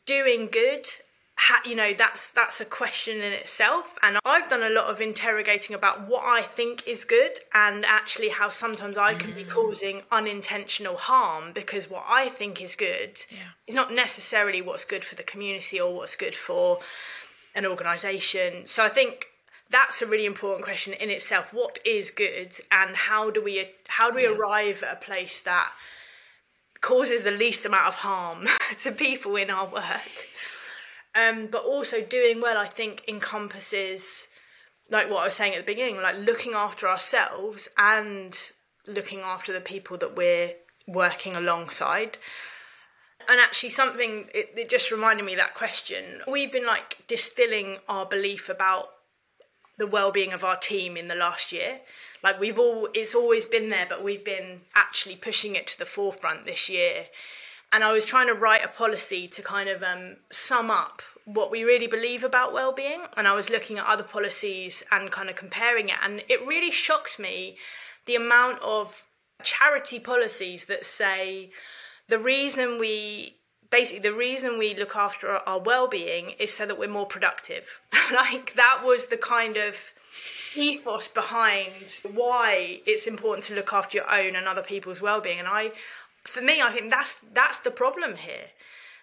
doing 0.06 0.48
good 0.50 0.86
you 1.64 1.74
know 1.74 1.92
that's 1.96 2.30
that's 2.30 2.60
a 2.60 2.64
question 2.64 3.18
in 3.18 3.32
itself 3.32 3.96
and 4.02 4.18
i've 4.24 4.48
done 4.48 4.62
a 4.62 4.70
lot 4.70 4.86
of 4.86 5.00
interrogating 5.00 5.74
about 5.74 6.08
what 6.08 6.22
i 6.24 6.42
think 6.42 6.86
is 6.86 7.04
good 7.04 7.38
and 7.54 7.84
actually 7.84 8.28
how 8.28 8.48
sometimes 8.48 8.98
i 8.98 9.14
can 9.14 9.32
mm. 9.32 9.36
be 9.36 9.44
causing 9.44 10.02
unintentional 10.10 10.96
harm 10.96 11.52
because 11.52 11.88
what 11.88 12.04
i 12.08 12.28
think 12.28 12.60
is 12.60 12.74
good 12.74 13.22
yeah. 13.30 13.38
is 13.66 13.74
not 13.74 13.92
necessarily 13.92 14.60
what's 14.60 14.84
good 14.84 15.04
for 15.04 15.14
the 15.14 15.22
community 15.22 15.80
or 15.80 15.94
what's 15.94 16.16
good 16.16 16.34
for 16.34 16.78
an 17.54 17.64
organization 17.64 18.66
so 18.66 18.84
i 18.84 18.88
think 18.88 19.26
that's 19.70 20.00
a 20.00 20.06
really 20.06 20.24
important 20.24 20.64
question 20.64 20.92
in 20.94 21.10
itself 21.10 21.52
what 21.52 21.78
is 21.84 22.10
good 22.10 22.54
and 22.72 22.96
how 22.96 23.30
do 23.30 23.42
we 23.42 23.68
how 23.88 24.10
do 24.10 24.16
we 24.16 24.22
yeah. 24.24 24.30
arrive 24.30 24.82
at 24.82 24.94
a 24.94 24.96
place 24.96 25.40
that 25.40 25.72
causes 26.80 27.24
the 27.24 27.30
least 27.30 27.64
amount 27.64 27.86
of 27.86 27.94
harm 27.96 28.46
to 28.82 28.92
people 28.92 29.36
in 29.36 29.50
our 29.50 29.66
work. 29.66 29.84
Um, 31.18 31.48
but 31.48 31.64
also 31.64 32.00
doing 32.00 32.40
well, 32.40 32.56
I 32.56 32.66
think, 32.66 33.02
encompasses 33.08 34.26
like 34.90 35.10
what 35.10 35.22
I 35.22 35.24
was 35.24 35.34
saying 35.34 35.54
at 35.54 35.66
the 35.66 35.72
beginning, 35.72 35.96
like 35.96 36.16
looking 36.16 36.52
after 36.52 36.88
ourselves 36.88 37.68
and 37.76 38.36
looking 38.86 39.20
after 39.20 39.52
the 39.52 39.60
people 39.60 39.98
that 39.98 40.16
we're 40.16 40.52
working 40.86 41.34
alongside. 41.34 42.18
And 43.28 43.40
actually, 43.40 43.70
something 43.70 44.28
it, 44.32 44.52
it 44.56 44.70
just 44.70 44.90
reminded 44.90 45.26
me 45.26 45.34
that 45.34 45.54
question. 45.54 46.22
We've 46.26 46.52
been 46.52 46.66
like 46.66 46.98
distilling 47.08 47.78
our 47.88 48.06
belief 48.06 48.48
about 48.48 48.90
the 49.78 49.86
well-being 49.86 50.32
of 50.32 50.44
our 50.44 50.56
team 50.56 50.96
in 50.96 51.08
the 51.08 51.14
last 51.14 51.52
year 51.52 51.80
like 52.22 52.40
we've 52.40 52.58
all 52.58 52.88
it's 52.94 53.14
always 53.14 53.46
been 53.46 53.70
there 53.70 53.86
but 53.88 54.02
we've 54.02 54.24
been 54.24 54.60
actually 54.74 55.16
pushing 55.16 55.54
it 55.54 55.66
to 55.68 55.78
the 55.78 55.86
forefront 55.86 56.44
this 56.44 56.68
year 56.68 57.06
and 57.72 57.84
i 57.84 57.92
was 57.92 58.04
trying 58.04 58.26
to 58.26 58.34
write 58.34 58.64
a 58.64 58.68
policy 58.68 59.26
to 59.28 59.42
kind 59.42 59.68
of 59.68 59.82
um, 59.82 60.16
sum 60.30 60.70
up 60.70 61.02
what 61.24 61.50
we 61.50 61.62
really 61.62 61.86
believe 61.86 62.24
about 62.24 62.52
well-being 62.52 63.02
and 63.16 63.28
i 63.28 63.34
was 63.34 63.50
looking 63.50 63.78
at 63.78 63.86
other 63.86 64.02
policies 64.02 64.82
and 64.90 65.10
kind 65.10 65.28
of 65.28 65.36
comparing 65.36 65.88
it 65.88 65.96
and 66.02 66.22
it 66.28 66.46
really 66.46 66.70
shocked 66.70 67.18
me 67.18 67.56
the 68.06 68.14
amount 68.14 68.60
of 68.62 69.04
charity 69.42 70.00
policies 70.00 70.64
that 70.64 70.84
say 70.84 71.50
the 72.08 72.18
reason 72.18 72.78
we 72.78 73.38
basically 73.70 74.00
the 74.00 74.14
reason 74.14 74.58
we 74.58 74.74
look 74.74 74.96
after 74.96 75.28
our 75.28 75.60
well-being 75.60 76.30
is 76.38 76.52
so 76.52 76.66
that 76.66 76.78
we're 76.78 76.88
more 76.88 77.06
productive. 77.06 77.80
Like 78.10 78.54
that 78.54 78.80
was 78.82 79.06
the 79.06 79.18
kind 79.18 79.58
of 79.58 79.76
ethos 80.56 81.08
behind 81.08 82.00
why 82.14 82.80
it's 82.86 83.06
important 83.06 83.44
to 83.44 83.54
look 83.54 83.74
after 83.74 83.98
your 83.98 84.10
own 84.10 84.34
and 84.34 84.48
other 84.48 84.62
people's 84.62 85.02
well-being 85.02 85.38
and 85.38 85.46
i 85.46 85.70
for 86.28 86.40
me 86.40 86.60
i 86.60 86.70
think 86.72 86.90
that's 86.90 87.16
that's 87.32 87.58
the 87.58 87.70
problem 87.70 88.16
here. 88.16 88.46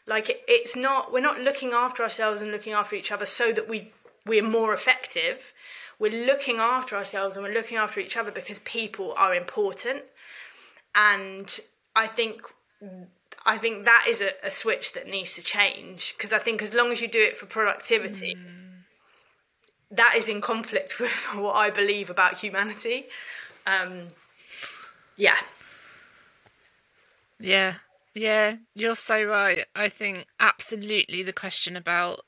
Like 0.08 0.30
it, 0.30 0.44
it's 0.48 0.76
not 0.76 1.12
we're 1.12 1.22
not 1.22 1.40
looking 1.40 1.72
after 1.74 2.04
ourselves 2.04 2.42
and 2.42 2.52
looking 2.52 2.74
after 2.74 2.96
each 2.96 3.12
other 3.12 3.26
so 3.26 3.52
that 3.52 3.68
we 3.68 3.92
we're 4.26 4.48
more 4.48 4.74
effective. 4.74 5.54
We're 5.98 6.26
looking 6.26 6.58
after 6.58 6.96
ourselves 6.96 7.36
and 7.36 7.46
we're 7.46 7.54
looking 7.54 7.78
after 7.78 8.00
each 8.00 8.18
other 8.18 8.32
because 8.32 8.60
people 8.60 9.14
are 9.18 9.34
important. 9.34 10.04
And 10.94 11.60
i 11.96 12.08
think 12.08 12.42
i 13.46 13.58
think 13.58 13.86
that 13.86 14.06
is 14.08 14.22
a, 14.22 14.32
a 14.44 14.52
switch 14.52 14.94
that 14.94 15.08
needs 15.08 15.34
to 15.36 15.42
change. 15.42 16.14
Because 16.18 16.34
i 16.34 16.40
think 16.40 16.62
as 16.62 16.74
long 16.74 16.92
as 16.92 17.02
you 17.02 17.08
do 17.08 17.22
it 17.22 17.38
for 17.38 17.46
productivity 17.46 18.36
mm. 18.36 18.84
that 19.92 20.14
is 20.16 20.28
in 20.30 20.42
conflict 20.42 21.00
with 21.04 21.12
what 21.36 21.56
i 21.56 21.70
believe 21.70 22.10
about 22.10 22.38
humanity. 22.38 23.06
Um, 23.68 24.10
yeah 25.18 25.38
yeah. 27.40 27.76
Yeah 28.14 28.56
you're 28.74 28.96
so 28.96 29.24
right. 29.24 29.66
I 29.76 29.90
think 29.90 30.28
absolutely 30.40 31.24
the 31.24 31.34
question 31.34 31.76
about 31.76 32.22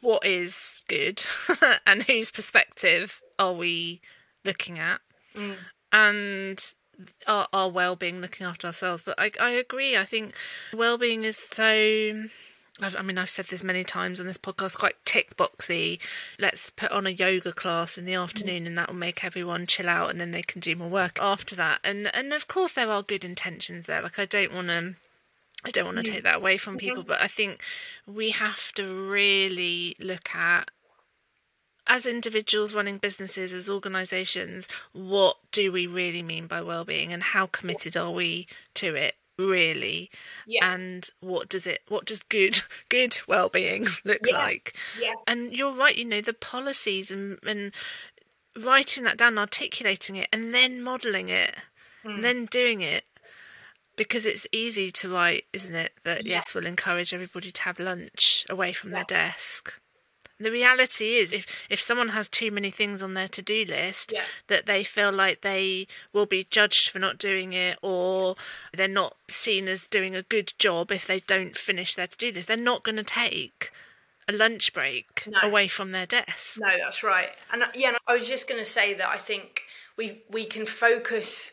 what 0.00 0.24
is 0.26 0.82
good 0.88 1.22
and 1.86 2.02
whose 2.04 2.30
perspective 2.30 3.20
are 3.38 3.52
we 3.52 4.00
looking 4.44 4.78
at? 4.78 5.00
Mm. 5.34 5.56
and 5.92 6.72
our, 7.26 7.48
our 7.52 7.70
well-being 7.70 8.20
looking 8.20 8.46
after 8.46 8.68
ourselves. 8.68 9.02
But 9.04 9.18
I, 9.18 9.32
I 9.40 9.50
agree. 9.50 9.96
I 9.96 10.04
think 10.04 10.34
well-being 10.72 11.24
is 11.24 11.38
so 11.52 12.24
I've, 12.80 12.96
i 12.96 13.02
mean 13.02 13.18
i've 13.18 13.30
said 13.30 13.46
this 13.46 13.62
many 13.62 13.84
times 13.84 14.18
on 14.18 14.26
this 14.26 14.38
podcast 14.38 14.78
quite 14.78 14.96
tick 15.04 15.36
boxy. 15.36 16.00
Let's 16.38 16.70
put 16.70 16.90
on 16.90 17.06
a 17.06 17.10
yoga 17.10 17.52
class 17.52 17.96
in 17.96 18.04
the 18.04 18.14
mm. 18.14 18.22
afternoon 18.22 18.66
and 18.66 18.76
that 18.76 18.88
will 18.88 18.96
make 18.96 19.24
everyone 19.24 19.66
chill 19.66 19.88
out 19.88 20.10
and 20.10 20.20
then 20.20 20.32
they 20.32 20.42
can 20.42 20.60
do 20.60 20.74
more 20.74 20.88
work 20.88 21.18
after 21.20 21.54
that. 21.56 21.80
And 21.84 22.14
and 22.14 22.32
of 22.32 22.48
course 22.48 22.72
there 22.72 22.90
are 22.90 23.02
good 23.02 23.24
intentions 23.24 23.86
there. 23.86 24.02
Like 24.02 24.18
i 24.18 24.24
don't 24.24 24.52
want 24.52 24.68
to 24.68 24.94
I 25.64 25.70
don't 25.70 25.86
want 25.86 26.04
to 26.04 26.10
take 26.10 26.24
that 26.24 26.36
away 26.36 26.58
from 26.58 26.76
people, 26.76 27.02
but 27.02 27.22
I 27.22 27.28
think 27.28 27.62
we 28.06 28.30
have 28.30 28.72
to 28.72 28.84
really 28.86 29.96
look 29.98 30.34
at, 30.34 30.70
as 31.86 32.04
individuals 32.04 32.74
running 32.74 32.98
businesses, 32.98 33.52
as 33.54 33.68
organisations, 33.68 34.68
what 34.92 35.38
do 35.52 35.72
we 35.72 35.86
really 35.86 36.22
mean 36.22 36.46
by 36.46 36.60
well-being, 36.60 37.14
and 37.14 37.22
how 37.22 37.46
committed 37.46 37.96
are 37.96 38.10
we 38.10 38.46
to 38.74 38.94
it? 38.94 39.14
Really 39.38 40.10
yeah. 40.46 40.72
and 40.72 41.10
what 41.20 41.48
does 41.48 41.66
it 41.66 41.80
what 41.88 42.04
does 42.04 42.20
good 42.22 42.62
good 42.88 43.18
well-being 43.26 43.86
look 44.04 44.20
yeah. 44.26 44.36
like 44.36 44.76
yeah. 45.00 45.14
and 45.26 45.52
you're 45.52 45.74
right 45.74 45.96
you 45.96 46.04
know 46.04 46.20
the 46.20 46.32
policies 46.32 47.10
and 47.10 47.38
and 47.46 47.72
writing 48.62 49.04
that 49.04 49.18
down 49.18 49.36
articulating 49.38 50.16
it 50.16 50.28
and 50.32 50.54
then 50.54 50.80
modeling 50.80 51.28
it 51.28 51.54
mm. 52.04 52.14
and 52.14 52.24
then 52.24 52.46
doing 52.46 52.80
it 52.80 53.04
because 53.96 54.24
it's 54.24 54.46
easy 54.52 54.90
to 54.90 55.08
write, 55.08 55.44
isn't 55.52 55.74
it? 55.74 55.92
That 56.04 56.26
yeah. 56.26 56.36
yes, 56.36 56.54
we'll 56.54 56.66
encourage 56.66 57.14
everybody 57.14 57.52
to 57.52 57.62
have 57.62 57.78
lunch 57.78 58.44
away 58.48 58.72
from 58.72 58.90
their 58.90 59.04
desk. 59.04 59.80
The 60.40 60.50
reality 60.50 61.16
is, 61.16 61.32
if 61.32 61.46
if 61.70 61.80
someone 61.80 62.08
has 62.08 62.28
too 62.28 62.50
many 62.50 62.70
things 62.70 63.02
on 63.02 63.14
their 63.14 63.28
to 63.28 63.42
do 63.42 63.64
list, 63.64 64.12
yeah. 64.12 64.24
that 64.48 64.66
they 64.66 64.82
feel 64.82 65.12
like 65.12 65.40
they 65.42 65.86
will 66.12 66.26
be 66.26 66.46
judged 66.50 66.90
for 66.90 66.98
not 66.98 67.18
doing 67.18 67.52
it, 67.52 67.78
or 67.82 68.34
they're 68.72 68.88
not 68.88 69.16
seen 69.30 69.68
as 69.68 69.86
doing 69.86 70.16
a 70.16 70.22
good 70.22 70.52
job 70.58 70.90
if 70.90 71.06
they 71.06 71.20
don't 71.20 71.56
finish 71.56 71.94
their 71.94 72.08
to 72.08 72.16
do 72.16 72.32
list, 72.32 72.48
they're 72.48 72.56
not 72.56 72.82
going 72.82 72.96
to 72.96 73.04
take 73.04 73.70
a 74.26 74.32
lunch 74.32 74.72
break 74.72 75.26
no. 75.26 75.48
away 75.48 75.68
from 75.68 75.92
their 75.92 76.06
desk. 76.06 76.58
No, 76.58 76.70
that's 76.84 77.02
right. 77.02 77.30
And 77.52 77.62
uh, 77.62 77.66
yeah, 77.74 77.92
I 78.06 78.14
was 78.14 78.26
just 78.26 78.48
going 78.48 78.62
to 78.62 78.68
say 78.68 78.94
that 78.94 79.08
I 79.08 79.18
think 79.18 79.62
we 79.96 80.22
we 80.30 80.44
can 80.44 80.66
focus 80.66 81.52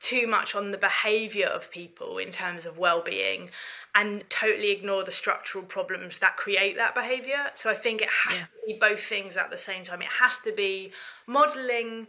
too 0.00 0.26
much 0.26 0.54
on 0.54 0.70
the 0.70 0.78
behavior 0.78 1.46
of 1.46 1.70
people 1.70 2.16
in 2.16 2.32
terms 2.32 2.64
of 2.64 2.78
well-being 2.78 3.50
and 3.94 4.24
totally 4.30 4.70
ignore 4.70 5.04
the 5.04 5.10
structural 5.12 5.62
problems 5.62 6.18
that 6.18 6.36
create 6.36 6.76
that 6.76 6.94
behavior 6.94 7.50
so 7.52 7.70
i 7.70 7.74
think 7.74 8.00
it 8.00 8.08
has 8.08 8.38
yeah. 8.38 8.44
to 8.44 8.50
be 8.66 8.72
both 8.80 9.02
things 9.02 9.36
at 9.36 9.50
the 9.50 9.58
same 9.58 9.84
time 9.84 10.00
it 10.00 10.08
has 10.20 10.38
to 10.38 10.52
be 10.52 10.90
modeling 11.26 12.06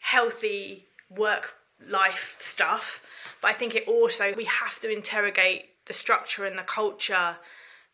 healthy 0.00 0.86
work 1.08 1.54
life 1.88 2.36
stuff 2.38 3.00
but 3.40 3.48
i 3.48 3.54
think 3.54 3.74
it 3.74 3.88
also 3.88 4.34
we 4.36 4.44
have 4.44 4.78
to 4.78 4.90
interrogate 4.90 5.64
the 5.86 5.94
structure 5.94 6.44
and 6.44 6.58
the 6.58 6.62
culture 6.62 7.36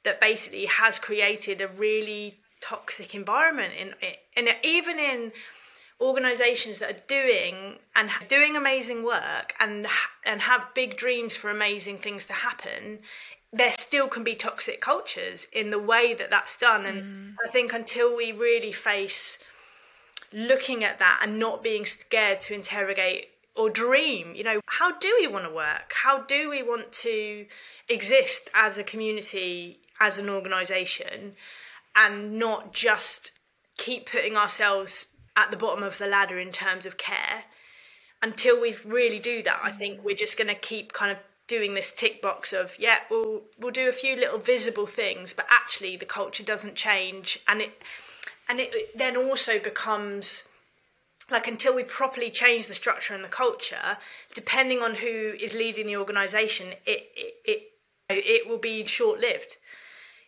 that 0.05 0.21
basically 0.21 0.67
has 0.67 0.99
created 0.99 1.61
a 1.61 1.69
really 1.69 2.39
toxic 2.61 3.15
environment 3.15 3.73
in 3.79 3.95
in 4.37 4.53
even 4.65 4.99
in 4.99 5.31
organizations 6.01 6.79
that 6.79 6.91
are 6.91 7.03
doing 7.09 7.79
and 7.95 8.11
doing 8.29 8.55
amazing 8.55 9.05
work 9.05 9.55
and 9.59 9.87
and 10.25 10.43
have 10.43 10.75
big 10.75 10.97
dreams 10.97 11.35
for 11.35 11.51
amazing 11.51 11.97
things 11.97 12.27
to 12.27 12.33
happen 12.33 12.99
there 13.53 13.73
still 13.79 14.07
can 14.07 14.23
be 14.23 14.35
toxic 14.35 14.81
cultures 14.81 15.47
in 15.53 15.71
the 15.71 15.79
way 15.79 16.13
that 16.13 16.29
that's 16.31 16.59
done 16.59 16.85
and 16.85 17.03
mm. 17.03 17.35
i 17.47 17.51
think 17.51 17.73
until 17.73 18.15
we 18.15 18.31
really 18.31 18.73
face 18.73 19.39
looking 20.33 20.85
at 20.85 20.99
that 20.99 21.21
and 21.23 21.39
not 21.39 21.63
being 21.63 21.87
scared 21.87 22.41
to 22.41 22.53
interrogate 22.53 23.29
or 23.55 23.71
dream 23.71 24.35
you 24.35 24.45
know 24.45 24.61
how 24.67 24.93
do 24.99 25.17
we 25.19 25.27
want 25.27 25.47
to 25.47 25.55
work 25.55 25.95
how 26.03 26.21
do 26.25 26.51
we 26.51 26.63
want 26.63 26.93
to 26.93 27.47
exist 27.89 28.51
as 28.53 28.77
a 28.77 28.85
community 28.85 29.79
as 29.99 30.19
an 30.19 30.29
organization 30.29 31.33
and 31.95 32.39
not 32.39 32.75
just 32.75 33.31
keep 33.79 34.11
putting 34.11 34.37
ourselves 34.37 35.07
at 35.37 35.51
the 35.51 35.57
bottom 35.57 35.83
of 35.83 35.99
the 35.99 36.07
ladder 36.07 36.39
in 36.39 36.51
terms 36.51 36.87
of 36.87 36.97
care. 36.97 37.45
Until 38.23 38.61
we 38.61 38.75
really 38.85 39.19
do 39.19 39.43
that, 39.43 39.61
I 39.63 39.71
think 39.71 40.03
we're 40.03 40.17
just 40.17 40.39
going 40.39 40.49
to 40.49 40.55
keep 40.55 40.93
kind 40.93 41.13
of 41.13 41.19
doing 41.47 41.75
this 41.75 41.93
tick 41.93 42.21
box 42.21 42.53
of 42.53 42.75
yeah, 42.79 42.99
we'll 43.11 43.43
we'll 43.59 43.71
do 43.71 43.89
a 43.89 43.93
few 43.93 44.17
little 44.17 44.39
visible 44.39 44.87
things, 44.87 45.33
but 45.33 45.47
actually 45.51 45.97
the 45.97 46.07
culture 46.07 46.43
doesn't 46.43 46.75
change, 46.75 47.39
and 47.47 47.61
it 47.61 47.83
and 48.49 48.59
it 48.59 48.97
then 48.97 49.17
also 49.17 49.59
becomes 49.59 50.43
like 51.31 51.47
until 51.47 51.75
we 51.75 51.83
properly 51.83 52.31
change 52.31 52.67
the 52.67 52.75
structure 52.75 53.15
and 53.15 53.23
the 53.23 53.29
culture, 53.29 53.99
depending 54.35 54.81
on 54.81 54.97
who 54.97 55.35
is 55.41 55.53
leading 55.53 55.87
the 55.87 55.97
organisation, 55.97 56.69
it 56.87 57.11
it 57.15 57.35
it, 57.45 57.63
it 58.09 58.49
will 58.49 58.59
be 58.59 58.85
short 58.87 59.21
lived 59.21 59.57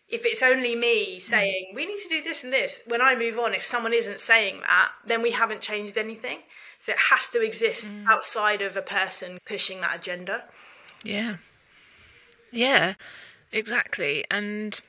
if 0.09 0.25
it's 0.25 0.41
only 0.41 0.75
me 0.75 1.19
saying 1.19 1.71
we 1.75 1.85
need 1.85 1.99
to 1.99 2.09
do 2.09 2.21
this 2.23 2.43
and 2.43 2.51
this 2.51 2.81
when 2.87 3.01
i 3.01 3.15
move 3.15 3.37
on 3.37 3.53
if 3.53 3.65
someone 3.65 3.93
isn't 3.93 4.19
saying 4.19 4.59
that 4.61 4.91
then 5.05 5.21
we 5.21 5.31
haven't 5.31 5.61
changed 5.61 5.97
anything. 5.97 6.39
So 6.81 6.93
it 6.93 6.97
has 6.97 7.27
to 7.29 7.41
exist 7.41 7.85
mm. 7.85 8.05
outside 8.07 8.61
of 8.61 8.77
a 8.77 8.81
person 8.81 9.37
pushing 9.45 9.81
that 9.81 9.97
agenda. 9.97 10.45
Yeah. 11.03 11.35
Yeah 12.53 12.93
exactly. 13.51 14.25
And 14.29 14.79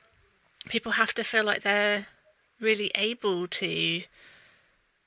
people 0.69 0.93
have 0.93 1.13
to 1.15 1.23
feel 1.23 1.43
like 1.43 1.63
they're 1.63 2.07
really 2.59 2.91
able 2.95 3.47
to 3.47 4.03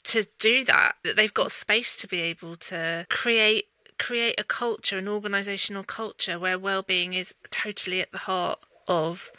to 0.04 0.26
do 0.38 0.64
that 0.64 0.96
that 1.02 1.16
they've 1.16 1.32
got 1.32 1.50
space 1.50 1.96
to 1.96 2.06
be 2.06 2.20
able 2.20 2.56
to 2.56 3.06
create 3.08 3.66
create 3.98 4.34
a 4.38 4.44
culture 4.44 4.98
an 4.98 5.08
organizational 5.08 5.84
culture 5.84 6.38
where 6.38 6.58
well-being 6.58 7.14
is 7.14 7.32
totally 7.50 8.00
at 8.02 8.12
the 8.12 8.18
heart 8.18 8.58
of 8.86 9.30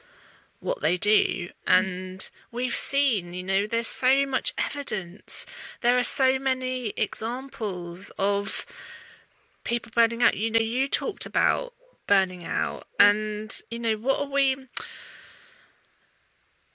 what 0.66 0.82
they 0.82 0.98
do. 0.98 1.48
Mm. 1.48 1.50
And 1.68 2.30
we've 2.52 2.76
seen, 2.76 3.34
you 3.34 3.44
know, 3.44 3.68
there's 3.68 3.88
so 3.88 4.26
much 4.26 4.54
evidence. 4.58 5.46
There 5.82 5.98
are 5.98 6.04
so 6.04 6.40
many 6.40 6.92
examples 6.98 8.12
of 8.18 8.66
people 9.64 9.92
burning 9.96 10.24
out. 10.24 10.36
You 10.36 10.52
know, 10.52 10.60
you 10.60 10.90
talked 10.90 11.26
about 11.26 11.74
burning 12.08 12.44
out, 12.44 12.88
mm. 13.00 13.10
and, 13.10 13.62
you 13.70 13.80
know, 13.80 13.96
what 13.96 14.20
are 14.20 14.30
we. 14.32 14.68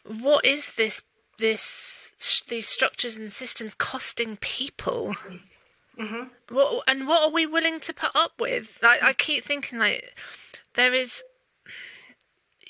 What 0.06 0.46
is 0.46 0.72
this, 0.76 1.02
this, 1.38 2.12
these 2.48 2.66
structures 2.66 3.16
and 3.16 3.32
systems 3.32 3.74
costing 3.74 4.36
people? 4.36 5.14
Mm-hmm. 5.14 6.02
mm-hmm. 6.02 6.54
What 6.54 6.84
and 6.88 7.06
what 7.06 7.22
are 7.22 7.30
we 7.30 7.44
willing 7.44 7.80
to 7.80 7.92
put 7.92 8.10
up 8.14 8.32
with? 8.40 8.78
I, 8.82 8.98
I 9.02 9.12
mm. 9.12 9.18
keep 9.18 9.44
thinking 9.44 9.78
like 9.78 10.16
there 10.74 10.94
is 10.94 11.22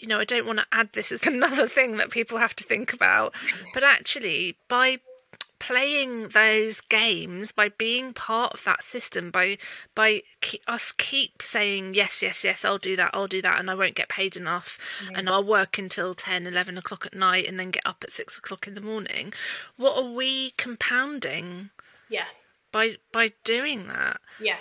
you 0.00 0.08
know, 0.08 0.18
I 0.18 0.24
don't 0.24 0.46
want 0.46 0.58
to 0.58 0.66
add 0.72 0.92
this 0.92 1.12
as 1.12 1.22
another 1.26 1.68
thing 1.68 1.96
that 1.96 2.10
people 2.10 2.38
have 2.38 2.56
to 2.56 2.64
think 2.64 2.92
about, 2.92 3.34
but 3.74 3.84
actually, 3.84 4.56
by 4.68 5.00
playing 5.58 6.28
those 6.28 6.80
games 6.80 7.52
by 7.52 7.68
being 7.68 8.14
part 8.14 8.54
of 8.54 8.64
that 8.64 8.82
system 8.82 9.30
by 9.30 9.58
by 9.94 10.22
keep, 10.40 10.62
us 10.66 10.90
keep 10.90 11.42
saying 11.42 11.92
yes 11.92 12.22
yes 12.22 12.42
yes 12.42 12.64
i'll 12.64 12.78
do 12.78 12.96
that 12.96 13.10
i'll 13.12 13.26
do 13.26 13.42
that 13.42 13.60
and 13.60 13.70
i 13.70 13.74
won't 13.74 13.94
get 13.94 14.08
paid 14.08 14.38
enough 14.38 14.78
and 15.14 15.28
i'll 15.28 15.44
work 15.44 15.76
until 15.76 16.14
10 16.14 16.46
11 16.46 16.78
o'clock 16.78 17.04
at 17.04 17.12
night 17.12 17.46
and 17.46 17.60
then 17.60 17.70
get 17.70 17.82
up 17.84 18.02
at 18.02 18.10
6 18.10 18.38
o'clock 18.38 18.66
in 18.66 18.74
the 18.74 18.80
morning 18.80 19.34
what 19.76 20.02
are 20.02 20.10
we 20.10 20.52
compounding 20.52 21.68
yeah. 22.10 22.24
by 22.72 22.96
by 23.12 23.32
doing 23.44 23.88
that? 23.88 24.20
Yeah 24.38 24.56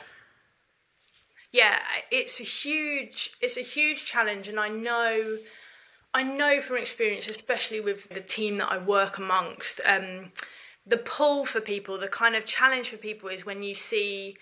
yeah, 1.52 1.80
it's 2.12 2.40
a 2.40 2.44
huge 2.44 3.32
it's 3.42 3.58
a 3.58 3.62
huge 3.62 4.06
challenge, 4.06 4.48
and 4.48 4.60
I 4.60 4.70
know 4.70 5.38
I 6.14 6.24
know 6.24 6.62
from 6.62 6.78
experience, 6.78 7.28
especially 7.28 7.80
with 7.80 8.10
the 8.10 8.22
team 8.22 8.58
that 8.58 8.72
I 8.72 8.78
work 8.78 9.18
amongst. 9.18 9.80
Um, 9.86 10.32
the 10.86 10.98
pull 10.98 11.46
for 11.46 11.62
people, 11.62 12.00
the 12.00 12.08
kind 12.08 12.36
of 12.36 12.46
challenge 12.46 12.90
for 12.90 12.98
people 12.98 13.30
is 13.30 13.46
when 13.46 13.62
you 13.62 13.76
see 13.76 14.38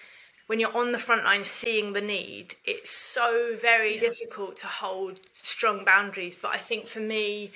when 0.48 0.62
you're 0.62 0.76
on 0.76 0.94
the 0.94 0.98
front 0.98 1.26
line 1.26 1.44
seeing 1.44 1.92
the 1.92 2.02
need, 2.02 2.56
it's 2.64 2.90
so 2.90 3.56
very 3.60 3.96
yeah. 3.96 4.02
difficult 4.02 4.56
to 4.58 4.68
hold 4.68 5.20
strong 5.44 5.84
boundaries. 5.84 6.38
But 6.42 6.52
I 6.52 6.58
think 6.58 6.88
for 6.88 7.02
me, 7.02 7.52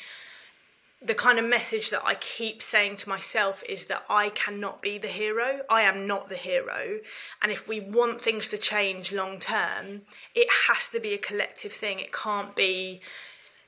the 1.04 1.16
kind 1.16 1.40
of 1.40 1.46
message 1.46 1.90
that 1.90 2.06
I 2.06 2.14
keep 2.16 2.62
saying 2.62 2.98
to 2.98 3.10
myself 3.10 3.64
is 3.68 3.86
that 3.86 4.06
I 4.08 4.30
cannot 4.30 4.84
be 4.84 5.00
the 5.00 5.08
hero. 5.08 5.62
I 5.68 5.82
am 5.82 6.06
not 6.06 6.30
the 6.30 6.36
hero. 6.36 7.00
And 7.42 7.52
if 7.52 7.68
we 7.68 7.80
want 7.80 8.22
things 8.22 8.48
to 8.50 8.58
change 8.58 9.12
long 9.12 9.40
term, 9.40 10.04
it 10.36 10.48
has 10.68 10.88
to 10.90 11.00
be 11.00 11.14
a 11.14 11.18
collective 11.18 11.74
thing. 11.74 12.00
It 12.00 12.14
can't 12.14 12.56
be 12.56 13.02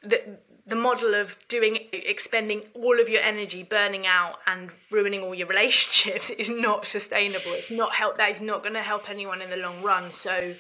the, 0.04 0.38
the 0.68 0.76
model 0.76 1.16
of 1.16 1.38
doing 1.48 1.80
expending 1.92 2.62
all 2.74 3.00
of 3.00 3.10
your 3.10 3.22
energy 3.22 3.64
burning 3.64 4.06
out 4.06 4.40
and 4.46 4.70
ruining 4.92 5.22
all 5.22 5.34
your 5.34 5.48
relationships 5.56 6.30
is 6.30 6.50
not 6.50 6.86
sustainable 6.86 7.52
it's 7.52 7.72
not 7.72 7.94
help 7.94 8.18
that 8.18 8.30
is 8.30 8.42
not 8.42 8.64
going 8.64 8.74
to 8.74 8.82
help 8.82 9.10
anyone 9.10 9.42
in 9.42 9.50
the 9.50 9.58
long 9.58 9.82
run 9.82 10.12
so 10.12 10.54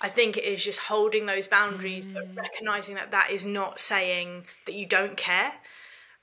i 0.00 0.08
think 0.08 0.36
it 0.36 0.44
is 0.44 0.62
just 0.62 0.78
holding 0.78 1.26
those 1.26 1.48
boundaries 1.48 2.06
mm. 2.06 2.14
but 2.14 2.34
recognizing 2.36 2.94
that 2.94 3.10
that 3.10 3.30
is 3.30 3.44
not 3.44 3.80
saying 3.80 4.44
that 4.66 4.74
you 4.74 4.86
don't 4.86 5.16
care 5.16 5.52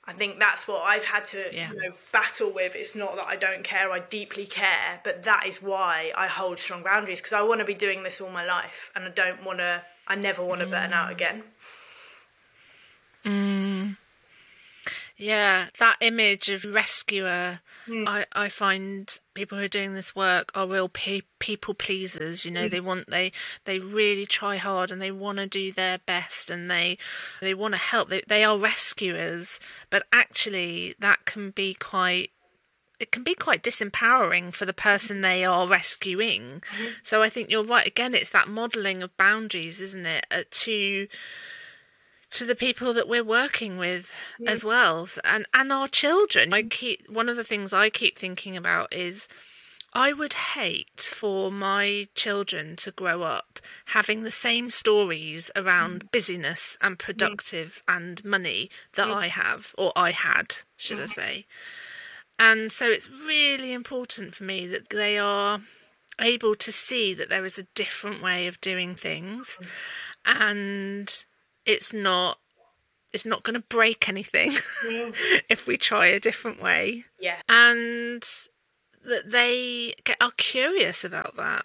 I 0.04 0.12
think 0.12 0.38
that's 0.38 0.66
what 0.66 0.82
I've 0.82 1.04
had 1.04 1.24
to 1.26 1.44
yeah. 1.52 1.70
you 1.70 1.76
know, 1.76 1.94
battle 2.10 2.50
with. 2.50 2.74
It's 2.74 2.94
not 2.94 3.16
that 3.16 3.26
I 3.26 3.36
don't 3.36 3.62
care, 3.62 3.92
I 3.92 4.00
deeply 4.00 4.46
care, 4.46 5.00
but 5.04 5.22
that 5.24 5.46
is 5.46 5.62
why 5.62 6.12
I 6.16 6.26
hold 6.26 6.58
strong 6.58 6.82
boundaries 6.82 7.20
because 7.20 7.34
I 7.34 7.42
want 7.42 7.60
to 7.60 7.66
be 7.66 7.74
doing 7.74 8.02
this 8.02 8.20
all 8.20 8.30
my 8.30 8.44
life 8.44 8.90
and 8.94 9.04
I 9.04 9.10
don't 9.10 9.44
want 9.44 9.58
to, 9.58 9.82
I 10.06 10.16
never 10.16 10.42
want 10.44 10.60
to 10.62 10.66
mm. 10.66 10.70
burn 10.70 10.92
out 10.92 11.08
mm. 11.08 11.12
again. 11.12 11.42
Mm. 13.24 13.69
Yeah, 15.20 15.66
that 15.78 15.98
image 16.00 16.48
of 16.48 16.64
rescuer, 16.64 17.60
mm. 17.86 18.08
I, 18.08 18.24
I 18.32 18.48
find 18.48 19.18
people 19.34 19.58
who 19.58 19.64
are 19.64 19.68
doing 19.68 19.92
this 19.92 20.16
work 20.16 20.50
are 20.54 20.66
real 20.66 20.88
pe- 20.88 21.20
people 21.38 21.74
pleasers. 21.74 22.46
You 22.46 22.50
know, 22.50 22.68
mm. 22.68 22.70
they 22.70 22.80
want 22.80 23.10
they 23.10 23.32
they 23.66 23.78
really 23.78 24.24
try 24.24 24.56
hard 24.56 24.90
and 24.90 25.00
they 25.00 25.10
want 25.10 25.36
to 25.36 25.46
do 25.46 25.72
their 25.72 25.98
best 25.98 26.50
and 26.50 26.70
they 26.70 26.96
they 27.42 27.52
want 27.52 27.74
to 27.74 27.78
help. 27.78 28.08
They 28.08 28.22
they 28.26 28.44
are 28.44 28.56
rescuers, 28.56 29.60
but 29.90 30.04
actually 30.10 30.94
that 31.00 31.26
can 31.26 31.50
be 31.50 31.74
quite 31.74 32.30
it 32.98 33.12
can 33.12 33.22
be 33.22 33.34
quite 33.34 33.62
disempowering 33.62 34.54
for 34.54 34.64
the 34.64 34.72
person 34.72 35.20
they 35.20 35.44
are 35.44 35.66
rescuing. 35.66 36.62
Mm-hmm. 36.72 36.88
So 37.02 37.22
I 37.22 37.28
think 37.28 37.50
you're 37.50 37.62
right. 37.64 37.86
Again, 37.86 38.14
it's 38.14 38.30
that 38.30 38.48
modelling 38.48 39.02
of 39.02 39.14
boundaries, 39.18 39.80
isn't 39.80 40.06
it? 40.06 40.26
Uh, 40.30 40.44
to 40.50 41.08
to 42.30 42.44
the 42.44 42.54
people 42.54 42.92
that 42.92 43.08
we're 43.08 43.24
working 43.24 43.76
with 43.76 44.10
yeah. 44.38 44.50
as 44.50 44.64
well 44.64 45.08
and 45.24 45.46
and 45.52 45.72
our 45.72 45.88
children 45.88 46.52
i 46.52 46.62
keep 46.62 47.08
one 47.10 47.28
of 47.28 47.36
the 47.36 47.44
things 47.44 47.72
i 47.72 47.90
keep 47.90 48.18
thinking 48.18 48.56
about 48.56 48.92
is 48.92 49.28
I 49.92 50.12
would 50.12 50.34
hate 50.34 51.10
for 51.12 51.50
my 51.50 52.06
children 52.14 52.76
to 52.76 52.92
grow 52.92 53.22
up 53.22 53.58
having 53.86 54.22
the 54.22 54.30
same 54.30 54.70
stories 54.70 55.50
around 55.56 56.04
mm. 56.04 56.10
busyness 56.12 56.78
and 56.80 56.98
productive 56.98 57.82
mm. 57.88 57.96
and 57.96 58.24
money 58.24 58.70
that 58.94 59.08
mm. 59.08 59.14
I 59.14 59.26
have, 59.28 59.74
or 59.76 59.92
I 59.96 60.12
had, 60.12 60.58
should 60.76 61.00
I 61.00 61.06
say. 61.06 61.46
And 62.38 62.70
so 62.70 62.86
it's 62.86 63.10
really 63.10 63.72
important 63.72 64.34
for 64.34 64.44
me 64.44 64.66
that 64.68 64.90
they 64.90 65.18
are 65.18 65.60
able 66.20 66.54
to 66.54 66.70
see 66.70 67.12
that 67.14 67.28
there 67.28 67.44
is 67.44 67.58
a 67.58 67.66
different 67.74 68.22
way 68.22 68.46
of 68.46 68.60
doing 68.60 68.94
things 68.94 69.56
mm. 69.60 69.66
and 70.24 71.24
it's 71.70 71.92
not 71.92 72.38
it's 73.12 73.24
not 73.24 73.42
going 73.42 73.54
to 73.54 73.66
break 73.68 74.08
anything 74.08 74.52
if 75.48 75.66
we 75.66 75.76
try 75.76 76.06
a 76.06 76.20
different 76.20 76.62
way. 76.62 77.04
Yeah. 77.18 77.36
And 77.48 78.22
that 79.04 79.30
they 79.30 79.94
get 80.04 80.16
are 80.20 80.32
curious 80.36 81.04
about 81.04 81.36
that. 81.36 81.64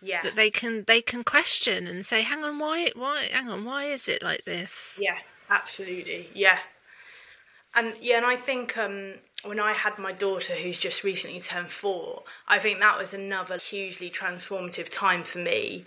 Yeah. 0.00 0.22
That 0.22 0.36
they 0.36 0.50
can 0.50 0.84
they 0.86 1.02
can 1.02 1.24
question 1.24 1.86
and 1.86 2.06
say, 2.06 2.22
"Hang 2.22 2.44
on, 2.44 2.58
why 2.58 2.92
why 2.94 3.28
hang 3.32 3.48
on, 3.48 3.64
why 3.64 3.86
is 3.86 4.06
it 4.06 4.22
like 4.22 4.44
this?" 4.44 4.96
Yeah, 4.98 5.18
absolutely. 5.50 6.30
Yeah. 6.34 6.58
And 7.74 7.94
yeah, 8.00 8.18
and 8.18 8.26
I 8.26 8.36
think 8.36 8.78
um 8.78 9.14
when 9.44 9.58
I 9.60 9.72
had 9.72 9.98
my 9.98 10.12
daughter 10.12 10.54
who's 10.54 10.78
just 10.78 11.04
recently 11.04 11.40
turned 11.40 11.70
4, 11.70 12.22
I 12.48 12.58
think 12.58 12.80
that 12.80 12.98
was 12.98 13.14
another 13.14 13.56
hugely 13.56 14.10
transformative 14.10 14.88
time 14.90 15.22
for 15.22 15.38
me 15.38 15.84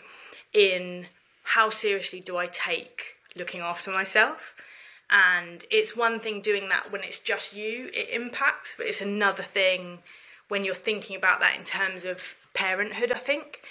in 0.54 1.08
how 1.44 1.70
seriously 1.70 2.22
do 2.22 2.38
I 2.38 2.48
take 2.48 3.16
looking 3.36 3.62
after 3.62 3.92
myself. 3.92 4.54
And 5.10 5.66
it's 5.70 5.96
one 5.96 6.20
thing 6.20 6.42
doing 6.42 6.70
that 6.70 6.92
when 6.92 7.04
it's 7.04 7.20
just 7.20 7.54
you, 7.54 7.90
it 7.94 8.10
impacts, 8.10 8.76
but 8.78 8.86
it's 8.86 9.02
another 9.02 9.44
thing 9.44 10.00
when 10.48 10.64
you're 10.64 10.74
thinking 10.74 11.16
about 11.16 11.40
that 11.42 11.58
in 11.58 11.64
terms 11.64 12.06
of 12.06 12.22
parenthood, 12.54 13.12
I 13.12 13.18
think. 13.18 13.62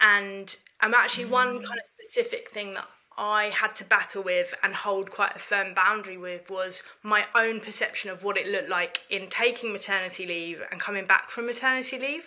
And 0.00 0.54
I'm 0.80 0.94
actually 0.94 1.26
one 1.26 1.58
mm. 1.58 1.64
kind 1.64 1.80
of 1.80 1.86
specific 1.86 2.50
thing 2.50 2.74
that 2.74 2.86
I 3.16 3.44
had 3.44 3.74
to 3.76 3.84
battle 3.84 4.22
with 4.22 4.54
and 4.62 4.74
hold 4.74 5.10
quite 5.10 5.36
a 5.36 5.38
firm 5.38 5.72
boundary 5.72 6.18
with 6.18 6.50
was 6.50 6.82
my 7.02 7.26
own 7.34 7.60
perception 7.60 8.10
of 8.10 8.24
what 8.24 8.36
it 8.36 8.48
looked 8.48 8.68
like 8.68 9.02
in 9.08 9.28
taking 9.28 9.72
maternity 9.72 10.26
leave 10.26 10.60
and 10.70 10.80
coming 10.80 11.06
back 11.06 11.30
from 11.30 11.46
maternity 11.46 11.98
leave. 11.98 12.24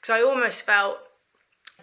Because 0.00 0.14
I 0.14 0.22
almost 0.22 0.62
felt 0.62 0.98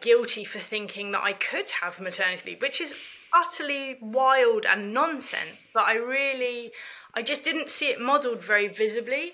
guilty 0.02 0.44
for 0.44 0.60
thinking 0.60 1.12
that 1.12 1.24
I 1.24 1.34
could 1.34 1.70
have 1.82 2.00
maternity 2.00 2.52
leave, 2.52 2.62
which 2.62 2.82
is 2.82 2.94
utterly 3.34 3.98
wild 4.02 4.66
and 4.66 4.94
nonsense, 4.94 5.68
but 5.74 5.84
I 5.84 5.96
really, 5.96 6.72
I 7.14 7.22
just 7.22 7.44
didn't 7.44 7.70
see 7.70 7.88
it 7.90 8.00
modelled 8.00 8.42
very 8.42 8.68
visibly. 8.68 9.34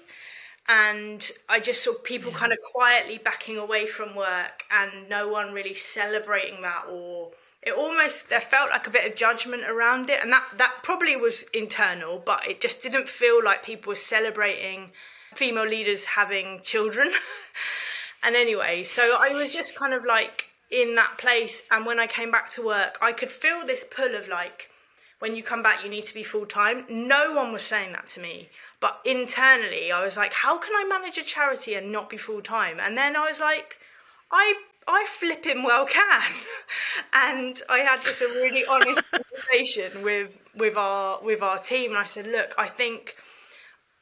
And 0.67 1.29
I 1.47 1.59
just 1.59 1.83
saw 1.83 1.93
people 2.03 2.31
kind 2.31 2.51
of 2.51 2.59
quietly 2.73 3.17
backing 3.17 3.57
away 3.57 3.87
from 3.87 4.15
work 4.15 4.63
and 4.69 5.09
no 5.09 5.27
one 5.27 5.51
really 5.51 5.73
celebrating 5.73 6.61
that 6.61 6.85
or 6.87 7.31
it 7.63 7.73
almost 7.73 8.29
there 8.29 8.39
felt 8.39 8.69
like 8.69 8.85
a 8.85 8.91
bit 8.91 9.09
of 9.09 9.17
judgment 9.17 9.63
around 9.63 10.11
it. 10.11 10.19
And 10.21 10.31
that 10.31 10.45
that 10.57 10.75
probably 10.83 11.15
was 11.15 11.43
internal 11.55 12.21
but 12.23 12.47
it 12.47 12.61
just 12.61 12.83
didn't 12.83 13.09
feel 13.09 13.43
like 13.43 13.63
people 13.63 13.89
were 13.89 13.95
celebrating 13.95 14.91
female 15.33 15.67
leaders 15.67 16.03
having 16.05 16.61
children. 16.63 17.11
And 18.21 18.35
anyway 18.35 18.83
so 18.83 19.15
i 19.17 19.29
was 19.29 19.53
just 19.53 19.75
kind 19.75 19.93
of 19.93 20.03
like 20.03 20.48
in 20.71 20.95
that 20.95 21.17
place 21.17 21.63
and 21.71 21.85
when 21.85 21.99
I 21.99 22.07
came 22.07 22.31
back 22.31 22.49
to 22.51 22.65
work 22.65 22.97
I 23.01 23.11
could 23.11 23.29
feel 23.29 23.65
this 23.65 23.83
pull 23.83 24.15
of 24.15 24.27
like 24.27 24.69
when 25.19 25.35
you 25.35 25.43
come 25.43 25.63
back 25.63 25.83
you 25.83 25.89
need 25.89 26.05
to 26.05 26.13
be 26.13 26.23
full 26.23 26.45
time 26.45 26.85
no 26.89 27.33
one 27.33 27.51
was 27.51 27.63
saying 27.63 27.91
that 27.93 28.07
to 28.09 28.19
me 28.19 28.49
but 28.79 28.99
internally 29.03 29.91
I 29.91 30.03
was 30.03 30.15
like 30.15 30.33
how 30.33 30.57
can 30.57 30.73
I 30.75 30.85
manage 30.87 31.17
a 31.17 31.23
charity 31.23 31.73
and 31.73 31.91
not 31.91 32.09
be 32.09 32.17
full 32.17 32.41
time 32.41 32.79
and 32.79 32.97
then 32.97 33.15
I 33.15 33.27
was 33.27 33.39
like 33.39 33.79
I 34.31 34.53
I 34.89 35.05
flipping 35.07 35.63
well 35.63 35.85
can. 35.85 36.31
And 37.13 37.61
I 37.69 37.79
had 37.79 38.01
just 38.03 38.21
a 38.21 38.25
really 38.25 38.65
honest 38.65 39.01
conversation 39.11 40.03
with 40.03 40.39
with 40.55 40.75
our 40.77 41.21
with 41.21 41.41
our 41.41 41.59
team 41.59 41.91
and 41.91 41.99
I 41.99 42.05
said 42.05 42.27
look 42.27 42.53
I 42.57 42.67
think 42.67 43.15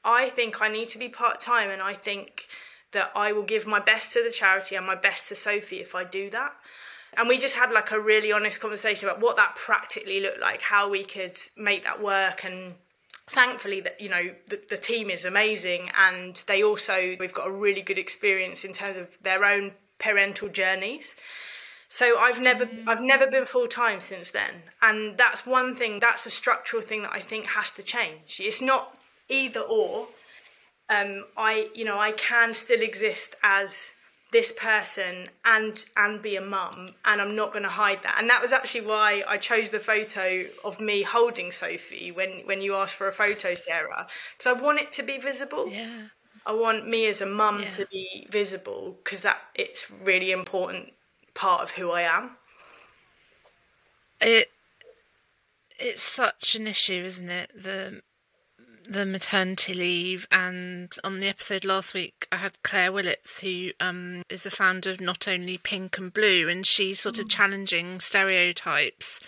I 0.03 0.30
think 0.30 0.62
I 0.62 0.67
need 0.67 0.89
to 0.89 0.97
be 0.97 1.10
part 1.10 1.39
time 1.39 1.69
and 1.69 1.82
I 1.82 1.93
think 1.93 2.47
that 2.91 3.12
I 3.15 3.32
will 3.32 3.43
give 3.43 3.67
my 3.67 3.80
best 3.80 4.13
to 4.13 4.23
the 4.23 4.32
charity 4.32 4.76
and 4.76 4.86
my 4.86 4.95
best 4.95 5.28
to 5.28 5.36
Sophie 5.36 5.82
if 5.82 5.95
I 5.95 6.04
do 6.04 6.30
that. 6.32 6.54
And 7.15 7.28
we 7.28 7.38
just 7.38 7.56
had 7.56 7.71
like 7.71 7.91
a 7.91 8.00
really 8.00 8.32
honest 8.32 8.60
conversation 8.60 9.08
about 9.08 9.21
what 9.21 9.38
that 9.38 9.56
practically 9.56 10.19
looked 10.19 10.39
like, 10.39 10.62
how 10.62 10.89
we 10.89 11.04
could 11.04 11.38
make 11.56 11.84
that 11.84 12.02
work 12.02 12.43
and 12.43 12.76
thankfully 13.30 13.82
that 13.82 14.00
you 14.00 14.08
know 14.08 14.30
the, 14.47 14.62
the 14.69 14.78
team 14.78 15.10
is 15.10 15.26
amazing 15.26 15.91
and 16.00 16.43
they 16.47 16.63
also 16.63 17.17
we've 17.19 17.34
got 17.34 17.45
a 17.45 17.52
really 17.52 17.82
good 17.82 17.97
experience 17.97 18.63
in 18.63 18.71
terms 18.71 18.95
of 18.95 19.10
their 19.21 19.43
own 19.43 19.73
parental 20.00 20.47
journeys 20.47 21.13
so 21.89 22.17
I've 22.19 22.41
never 22.41 22.65
mm. 22.65 22.88
I've 22.88 23.02
never 23.02 23.28
been 23.28 23.45
full 23.45 23.67
time 23.67 24.00
since 24.00 24.32
then. 24.32 24.63
And 24.82 25.17
that's 25.17 25.45
one 25.45 25.76
thing, 25.76 26.00
that's 26.00 26.26
a 26.26 26.30
structural 26.30 26.82
thing 26.82 27.04
that 27.04 27.13
I 27.13 27.19
think 27.19 27.45
has 27.45 27.71
to 27.71 27.84
change. 27.84 28.39
It's 28.39 28.62
not 28.62 28.97
either 29.30 29.62
or 29.62 30.08
um, 30.89 31.26
I 31.36 31.69
you 31.73 31.86
know 31.86 32.00
I 32.00 32.12
can 32.12 32.54
still 32.54 32.82
exist 32.82 33.36
as 33.43 33.76
this 34.32 34.52
person 34.52 35.30
and 35.45 35.86
and 35.95 36.21
be 36.21 36.36
a 36.36 36.41
mum 36.41 36.94
and 37.06 37.21
I'm 37.21 37.35
not 37.35 37.54
going 37.54 37.63
to 37.63 37.69
hide 37.69 38.04
that. 38.04 38.17
And 38.19 38.29
that 38.29 38.42
was 38.42 38.52
actually 38.52 38.85
why 38.85 39.23
I 39.27 39.38
chose 39.38 39.69
the 39.69 39.79
photo 39.79 40.46
of 40.63 40.79
me 40.79 41.04
holding 41.04 41.52
Sophie 41.52 42.12
when 42.12 42.42
when 42.46 42.62
you 42.62 42.75
asked 42.75 42.96
for 42.96 43.08
a 43.08 43.13
photo 43.13 43.56
Sarah 43.56 44.08
because 44.38 44.58
I 44.58 44.62
want 44.62 44.79
it 44.79 44.92
to 44.94 45.04
be 45.04 45.17
visible. 45.17 45.69
Yeah. 45.69 46.08
I 46.46 46.54
want 46.54 46.88
me 46.88 47.08
as 47.08 47.19
a 47.21 47.25
mum 47.25 47.62
yeah. 47.62 47.71
to 47.71 47.85
be 47.88 48.27
visible 48.29 48.98
because 49.04 49.21
that 49.21 49.40
it's 49.56 49.90
really 49.90 50.31
important 50.31 50.94
part 51.33 51.62
of 51.62 51.71
who 51.71 51.92
I 51.92 52.02
am. 52.02 52.31
It 54.19 54.50
it's 55.79 56.04
such 56.04 56.56
an 56.56 56.67
issue 56.67 57.04
isn't 57.06 57.29
it? 57.29 57.52
The 57.56 58.02
the 58.88 59.06
maternity 59.06 59.73
leave, 59.73 60.27
and 60.31 60.96
on 61.04 61.19
the 61.19 61.27
episode 61.27 61.65
last 61.65 61.94
week, 61.94 62.27
I 62.31 62.38
had 62.38 62.62
Claire 62.63 62.92
Willits, 62.92 63.40
who 63.40 63.71
um, 63.79 64.23
is 64.29 64.44
the 64.44 64.52
founder 64.52 64.90
of 64.90 65.02
Not 65.02 65.27
Only 65.27 65.58
Pink 65.58 65.98
and 65.98 66.13
Blue, 66.13 66.48
and 66.48 66.65
she's 66.65 67.00
sort 67.00 67.19
of 67.19 67.25
mm. 67.25 67.31
challenging 67.31 68.00
stereotypes 68.00 69.19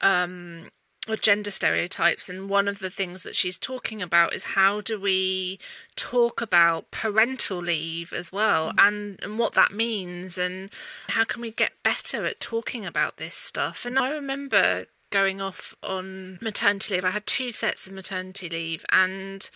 um, 0.00 0.68
or 1.08 1.16
gender 1.16 1.50
stereotypes 1.50 2.28
and 2.28 2.48
one 2.48 2.66
of 2.66 2.78
the 2.78 2.90
things 2.90 3.22
that 3.22 3.36
she's 3.36 3.58
talking 3.58 4.00
about 4.00 4.32
is 4.32 4.42
how 4.42 4.80
do 4.80 4.98
we 4.98 5.58
talk 5.96 6.40
about 6.40 6.90
parental 6.90 7.58
leave 7.58 8.12
as 8.12 8.32
well 8.32 8.72
mm. 8.72 8.74
and, 8.78 9.20
and 9.22 9.38
what 9.38 9.54
that 9.54 9.72
means 9.72 10.38
and 10.38 10.70
how 11.08 11.24
can 11.24 11.42
we 11.42 11.50
get 11.50 11.72
better 11.82 12.24
at 12.24 12.40
talking 12.40 12.86
about 12.86 13.18
this 13.18 13.34
stuff 13.34 13.84
and 13.84 13.98
i 13.98 14.10
remember 14.10 14.86
going 15.14 15.40
off 15.40 15.76
on 15.80 16.40
maternity 16.42 16.94
leave 16.94 17.04
i 17.04 17.10
had 17.10 17.24
two 17.24 17.52
sets 17.52 17.86
of 17.86 17.92
maternity 17.92 18.48
leave 18.48 18.84
and 18.90 19.48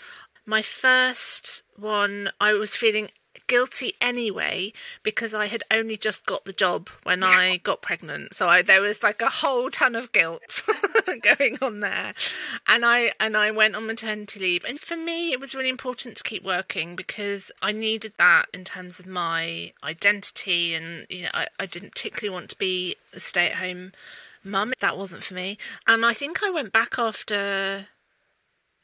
my 0.46 0.62
first 0.62 1.62
one 1.76 2.30
i 2.40 2.52
was 2.52 2.76
feeling 2.76 3.08
guilty 3.48 3.94
anyway 4.00 4.72
because 5.02 5.34
I 5.34 5.46
had 5.46 5.64
only 5.70 5.96
just 5.96 6.26
got 6.26 6.44
the 6.44 6.52
job 6.52 6.88
when 7.02 7.22
I 7.22 7.56
got 7.56 7.82
pregnant. 7.82 8.34
So 8.34 8.48
I, 8.48 8.62
there 8.62 8.80
was 8.80 9.02
like 9.02 9.20
a 9.20 9.28
whole 9.28 9.70
ton 9.70 9.96
of 9.96 10.12
guilt 10.12 10.62
going 11.22 11.58
on 11.60 11.80
there. 11.80 12.14
And 12.66 12.84
I 12.84 13.12
and 13.18 13.36
I 13.36 13.50
went 13.50 13.74
on 13.74 13.86
maternity 13.86 14.38
leave. 14.38 14.64
And 14.64 14.78
for 14.78 14.96
me 14.96 15.32
it 15.32 15.40
was 15.40 15.54
really 15.54 15.70
important 15.70 16.16
to 16.18 16.24
keep 16.24 16.44
working 16.44 16.94
because 16.94 17.50
I 17.60 17.72
needed 17.72 18.12
that 18.18 18.46
in 18.54 18.64
terms 18.64 19.00
of 19.00 19.06
my 19.06 19.72
identity 19.82 20.74
and 20.74 21.06
you 21.08 21.22
know 21.22 21.30
I, 21.34 21.48
I 21.58 21.66
didn't 21.66 21.94
particularly 21.94 22.32
want 22.32 22.50
to 22.50 22.58
be 22.58 22.96
a 23.12 23.20
stay-at-home 23.20 23.92
mum. 24.44 24.72
That 24.80 24.96
wasn't 24.96 25.24
for 25.24 25.34
me. 25.34 25.58
And 25.86 26.04
I 26.04 26.14
think 26.14 26.42
I 26.42 26.50
went 26.50 26.72
back 26.72 26.98
after 26.98 27.86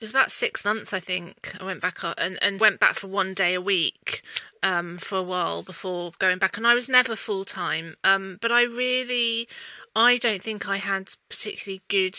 it 0.01 0.05
was 0.05 0.11
about 0.11 0.33
six 0.33 0.65
months, 0.65 0.93
I 0.93 1.01
think. 1.01 1.55
I 1.61 1.65
went 1.65 1.81
back 1.81 1.99
and, 2.19 2.39
and 2.43 2.61
went 2.61 2.81
back 2.81 2.95
for 2.95 3.07
one 3.07 3.33
day 3.33 3.55
a 3.55 3.61
week 3.61 4.23
um, 4.63 4.99
for 4.99 5.19
a 5.19 5.23
while 5.23 5.63
before 5.63 6.13
going 6.19 6.39
back, 6.39 6.57
and 6.57 6.67
I 6.67 6.75
was 6.75 6.89
never 6.89 7.15
full 7.15 7.45
time. 7.45 7.97
Um, 8.03 8.39
but 8.41 8.51
I 8.51 8.63
really, 8.63 9.49
I 9.95 10.19
don't 10.19 10.43
think 10.43 10.69
I 10.69 10.79
had 10.79 11.11
particularly 11.29 11.83
good 11.89 12.19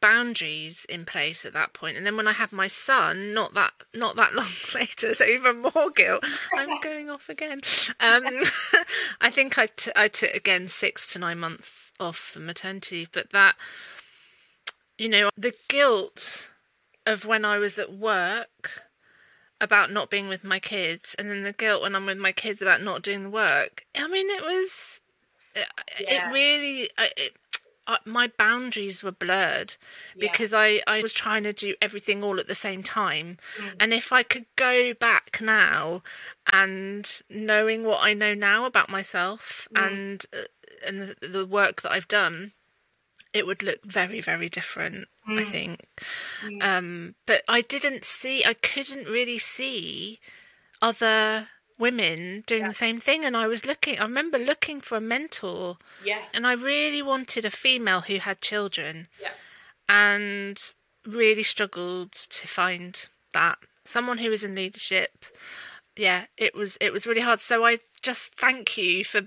boundaries 0.00 0.84
in 0.88 1.04
place 1.04 1.46
at 1.46 1.52
that 1.52 1.72
point 1.72 1.96
and 1.96 2.04
then 2.04 2.16
when 2.16 2.26
i 2.26 2.32
had 2.32 2.50
my 2.50 2.66
son 2.66 3.32
not 3.32 3.54
that 3.54 3.72
not 3.94 4.16
that 4.16 4.34
long 4.34 4.48
later 4.74 5.14
so 5.14 5.24
even 5.24 5.62
more 5.62 5.90
guilt 5.94 6.24
i'm 6.56 6.80
going 6.80 7.08
off 7.08 7.28
again 7.28 7.60
um, 8.00 8.24
i 9.20 9.30
think 9.30 9.56
I, 9.58 9.66
t- 9.66 9.92
I 9.94 10.08
took 10.08 10.34
again 10.34 10.66
six 10.66 11.06
to 11.12 11.20
nine 11.20 11.38
months 11.38 11.91
off 12.02 12.18
for 12.18 12.40
maternity 12.40 13.08
but 13.10 13.30
that 13.30 13.54
you 14.98 15.08
know 15.08 15.30
the 15.36 15.54
guilt 15.68 16.48
of 17.06 17.24
when 17.24 17.44
I 17.44 17.58
was 17.58 17.78
at 17.78 17.92
work 17.92 18.82
about 19.62 19.92
not 19.92 20.10
being 20.10 20.28
with 20.28 20.42
my 20.42 20.58
kids, 20.58 21.14
and 21.18 21.30
then 21.30 21.42
the 21.42 21.52
guilt 21.52 21.82
when 21.82 21.94
I'm 21.94 22.04
with 22.04 22.18
my 22.18 22.32
kids 22.32 22.60
about 22.60 22.82
not 22.82 23.02
doing 23.02 23.22
the 23.22 23.30
work. 23.30 23.86
I 23.94 24.08
mean, 24.08 24.28
it 24.28 24.42
was, 24.42 25.00
it, 25.54 25.66
yeah. 26.00 26.28
it 26.28 26.32
really, 26.32 26.90
it, 26.98 27.36
uh, 27.86 27.96
my 28.04 28.30
boundaries 28.36 29.02
were 29.02 29.12
blurred 29.12 29.76
because 30.18 30.52
yeah. 30.52 30.58
I, 30.58 30.82
I 30.86 31.02
was 31.02 31.12
trying 31.12 31.44
to 31.44 31.52
do 31.52 31.76
everything 31.80 32.24
all 32.24 32.40
at 32.40 32.48
the 32.48 32.54
same 32.56 32.82
time. 32.82 33.38
Mm. 33.56 33.72
And 33.78 33.94
if 33.94 34.12
I 34.12 34.24
could 34.24 34.46
go 34.56 34.94
back 34.94 35.40
now 35.40 36.02
and 36.52 37.08
knowing 37.30 37.84
what 37.84 38.00
I 38.02 38.14
know 38.14 38.34
now 38.34 38.66
about 38.66 38.88
myself 38.88 39.68
mm. 39.74 39.86
and 39.86 40.26
uh, 40.32 40.42
and 40.86 41.02
the, 41.20 41.28
the 41.28 41.46
work 41.46 41.82
that 41.82 41.92
I've 41.92 42.08
done, 42.08 42.52
it 43.32 43.46
would 43.46 43.62
look 43.62 43.84
very 43.84 44.20
very 44.20 44.48
different 44.48 45.08
mm. 45.28 45.40
i 45.40 45.44
think 45.44 45.86
mm. 46.44 46.62
um, 46.62 47.14
but 47.26 47.42
i 47.48 47.60
didn't 47.60 48.04
see 48.04 48.44
i 48.44 48.54
couldn't 48.54 49.06
really 49.06 49.38
see 49.38 50.18
other 50.80 51.48
women 51.78 52.44
doing 52.46 52.62
yeah. 52.62 52.68
the 52.68 52.74
same 52.74 53.00
thing 53.00 53.24
and 53.24 53.36
i 53.36 53.46
was 53.46 53.64
looking 53.64 53.98
i 53.98 54.02
remember 54.02 54.38
looking 54.38 54.80
for 54.80 54.96
a 54.96 55.00
mentor 55.00 55.78
yeah 56.04 56.20
and 56.32 56.46
i 56.46 56.52
really 56.52 57.02
wanted 57.02 57.44
a 57.44 57.50
female 57.50 58.02
who 58.02 58.18
had 58.18 58.40
children 58.40 59.08
yeah 59.20 59.30
and 59.88 60.74
really 61.06 61.42
struggled 61.42 62.12
to 62.12 62.46
find 62.46 63.08
that 63.32 63.58
someone 63.84 64.18
who 64.18 64.30
was 64.30 64.44
in 64.44 64.54
leadership 64.54 65.24
yeah 65.96 66.26
it 66.36 66.54
was 66.54 66.76
it 66.80 66.92
was 66.92 67.06
really 67.06 67.20
hard 67.20 67.40
so 67.40 67.64
i 67.64 67.78
just 68.00 68.34
thank 68.34 68.76
you 68.76 69.04
for 69.04 69.22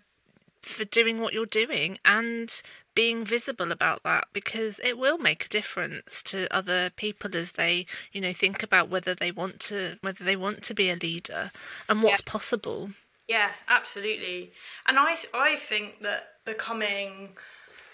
for 0.66 0.86
doing 0.86 1.20
what 1.20 1.34
you're 1.34 1.46
doing 1.46 1.98
and 2.04 2.62
being 2.96 3.26
visible 3.26 3.72
about 3.72 4.04
that 4.04 4.28
because 4.32 4.80
it 4.84 4.98
will 4.98 5.18
make 5.18 5.46
a 5.46 5.50
difference 5.50 6.22
to 6.22 6.48
other 6.54 6.90
people 6.96 7.36
as 7.36 7.54
they 7.54 7.86
you 8.14 8.22
know 8.22 8.32
think 8.32 8.64
about 8.64 8.90
whether 8.90 9.14
they 9.14 9.32
want 9.32 9.60
to 9.60 9.98
whether 10.02 10.24
they 10.24 10.36
want 10.36 10.64
to 10.64 10.74
be 10.74 10.90
a 10.90 10.96
leader 10.96 11.52
and 11.90 12.02
what's 12.02 12.22
yeah. 12.26 12.32
possible 12.32 12.90
yeah 13.28 13.50
absolutely 13.68 14.52
and 14.88 14.98
i 14.98 15.18
i 15.34 15.56
think 15.58 16.02
that 16.02 16.36
becoming 16.46 17.30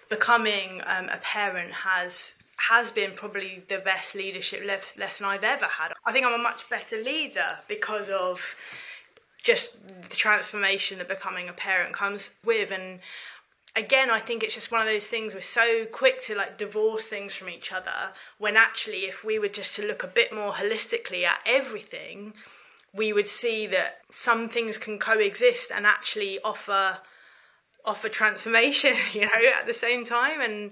becoming 0.10 0.82
um, 0.86 1.10
a 1.10 1.18
parent 1.18 1.72
has 1.72 2.36
has 2.70 2.92
been 2.92 3.12
probably 3.14 3.64
the 3.70 3.80
best 3.80 4.14
leadership 4.14 4.64
lesson 4.96 5.26
I've 5.26 5.44
ever 5.44 5.66
had. 5.66 5.94
I 6.06 6.12
think 6.12 6.28
I'm 6.28 6.40
a 6.40 6.44
much 6.44 6.70
better 6.70 7.02
leader 7.02 7.58
because 7.68 8.08
of 8.10 8.56
just 9.44 9.78
the 10.10 10.16
transformation 10.16 10.98
that 11.00 11.08
becoming 11.08 11.50
a 11.50 11.54
parent 11.54 11.94
comes 11.94 12.30
with. 12.46 12.72
And 12.72 13.00
again 13.76 14.10
i 14.10 14.20
think 14.20 14.44
it's 14.44 14.54
just 14.54 14.72
one 14.72 14.82
of 14.82 14.88
those 14.88 15.08
things 15.08 15.34
we're 15.34 15.42
so 15.42 15.86
quick 15.86 16.22
to 16.22 16.36
like 16.36 16.58
divorce 16.58 17.06
things 17.06 17.34
from 17.34 17.50
each 17.50 17.72
other 17.72 18.12
when 18.38 18.58
actually 18.58 19.06
if 19.06 19.24
we 19.24 19.40
were 19.40 19.48
just 19.48 19.74
to 19.76 19.86
look 19.86 20.04
a 20.04 20.08
bit 20.08 20.34
more 20.34 20.52
holistically 20.52 21.24
at 21.24 21.40
everything 21.46 22.34
we 22.94 23.14
would 23.14 23.28
see 23.28 23.68
that 23.68 24.00
some 24.10 24.50
things 24.50 24.78
can 24.78 25.00
coexist 25.00 25.72
and 25.72 25.86
actually 25.86 26.40
offer 26.44 26.98
offer 27.86 28.10
transformation 28.10 28.96
you 29.14 29.22
know 29.22 29.32
at 29.58 29.66
the 29.66 29.74
same 29.74 30.04
time. 30.04 30.42
And 30.42 30.72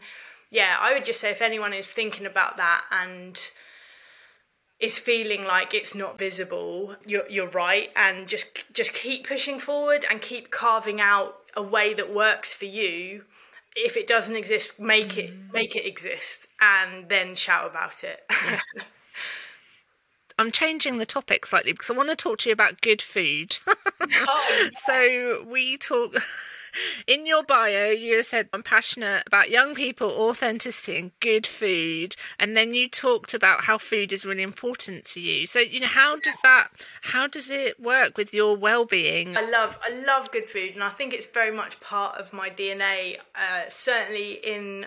yeah 0.51 0.75
i 0.79 0.93
would 0.93 1.05
just 1.05 1.21
say 1.21 1.31
if 1.31 1.41
anyone 1.41 1.73
is 1.73 1.87
thinking 1.87 2.25
about 2.25 2.57
that 2.57 2.83
and 2.91 3.39
is 4.79 4.97
feeling 4.97 5.43
like 5.43 5.73
it's 5.73 5.93
not 5.93 6.17
visible 6.17 6.95
you're, 7.05 7.29
you're 7.29 7.49
right 7.49 7.89
and 7.95 8.27
just 8.27 8.63
just 8.73 8.93
keep 8.93 9.27
pushing 9.27 9.59
forward 9.59 10.05
and 10.09 10.21
keep 10.21 10.51
carving 10.51 11.01
out 11.01 11.35
a 11.55 11.61
way 11.61 11.93
that 11.93 12.13
works 12.13 12.53
for 12.53 12.65
you 12.65 13.23
if 13.75 13.97
it 13.97 14.07
doesn't 14.07 14.35
exist 14.35 14.79
make 14.79 15.17
it 15.17 15.31
mm. 15.31 15.53
make 15.53 15.75
it 15.75 15.85
exist 15.85 16.47
and 16.61 17.09
then 17.09 17.35
shout 17.35 17.69
about 17.69 18.03
it 18.03 18.21
I'm 20.39 20.53
changing 20.53 20.97
the 20.97 21.05
topic 21.05 21.45
slightly 21.45 21.73
because 21.73 21.89
I 21.89 21.93
want 21.93 22.07
to 22.09 22.15
talk 22.15 22.37
to 22.39 22.49
you 22.49 22.53
about 22.53 22.79
good 22.79 23.01
food. 23.01 23.59
oh, 23.67 24.61
yeah. 24.63 24.69
So 24.85 25.45
we 25.45 25.75
talk 25.77 26.15
in 27.07 27.25
your 27.25 27.43
bio, 27.43 27.89
you 27.89 28.21
said, 28.23 28.49
I'm 28.53 28.63
passionate 28.63 29.23
about 29.25 29.49
young 29.49 29.75
people, 29.75 30.09
authenticity, 30.09 30.97
and 30.97 31.11
good 31.19 31.45
food. 31.45 32.15
And 32.39 32.55
then 32.55 32.73
you 32.73 32.89
talked 32.89 33.33
about 33.33 33.65
how 33.65 33.77
food 33.77 34.13
is 34.13 34.25
really 34.25 34.43
important 34.43 35.05
to 35.05 35.19
you. 35.19 35.47
So, 35.47 35.59
you 35.59 35.79
know, 35.79 35.87
how 35.87 36.17
does 36.19 36.37
that, 36.43 36.69
how 37.01 37.27
does 37.27 37.49
it 37.49 37.79
work 37.79 38.17
with 38.17 38.33
your 38.33 38.55
well 38.55 38.85
being? 38.85 39.35
I 39.37 39.49
love, 39.49 39.77
I 39.83 40.03
love 40.05 40.31
good 40.31 40.49
food. 40.49 40.73
And 40.73 40.83
I 40.83 40.89
think 40.89 41.13
it's 41.13 41.27
very 41.27 41.55
much 41.55 41.79
part 41.79 42.17
of 42.19 42.33
my 42.33 42.49
DNA, 42.49 43.17
uh, 43.35 43.69
certainly 43.69 44.33
in 44.33 44.85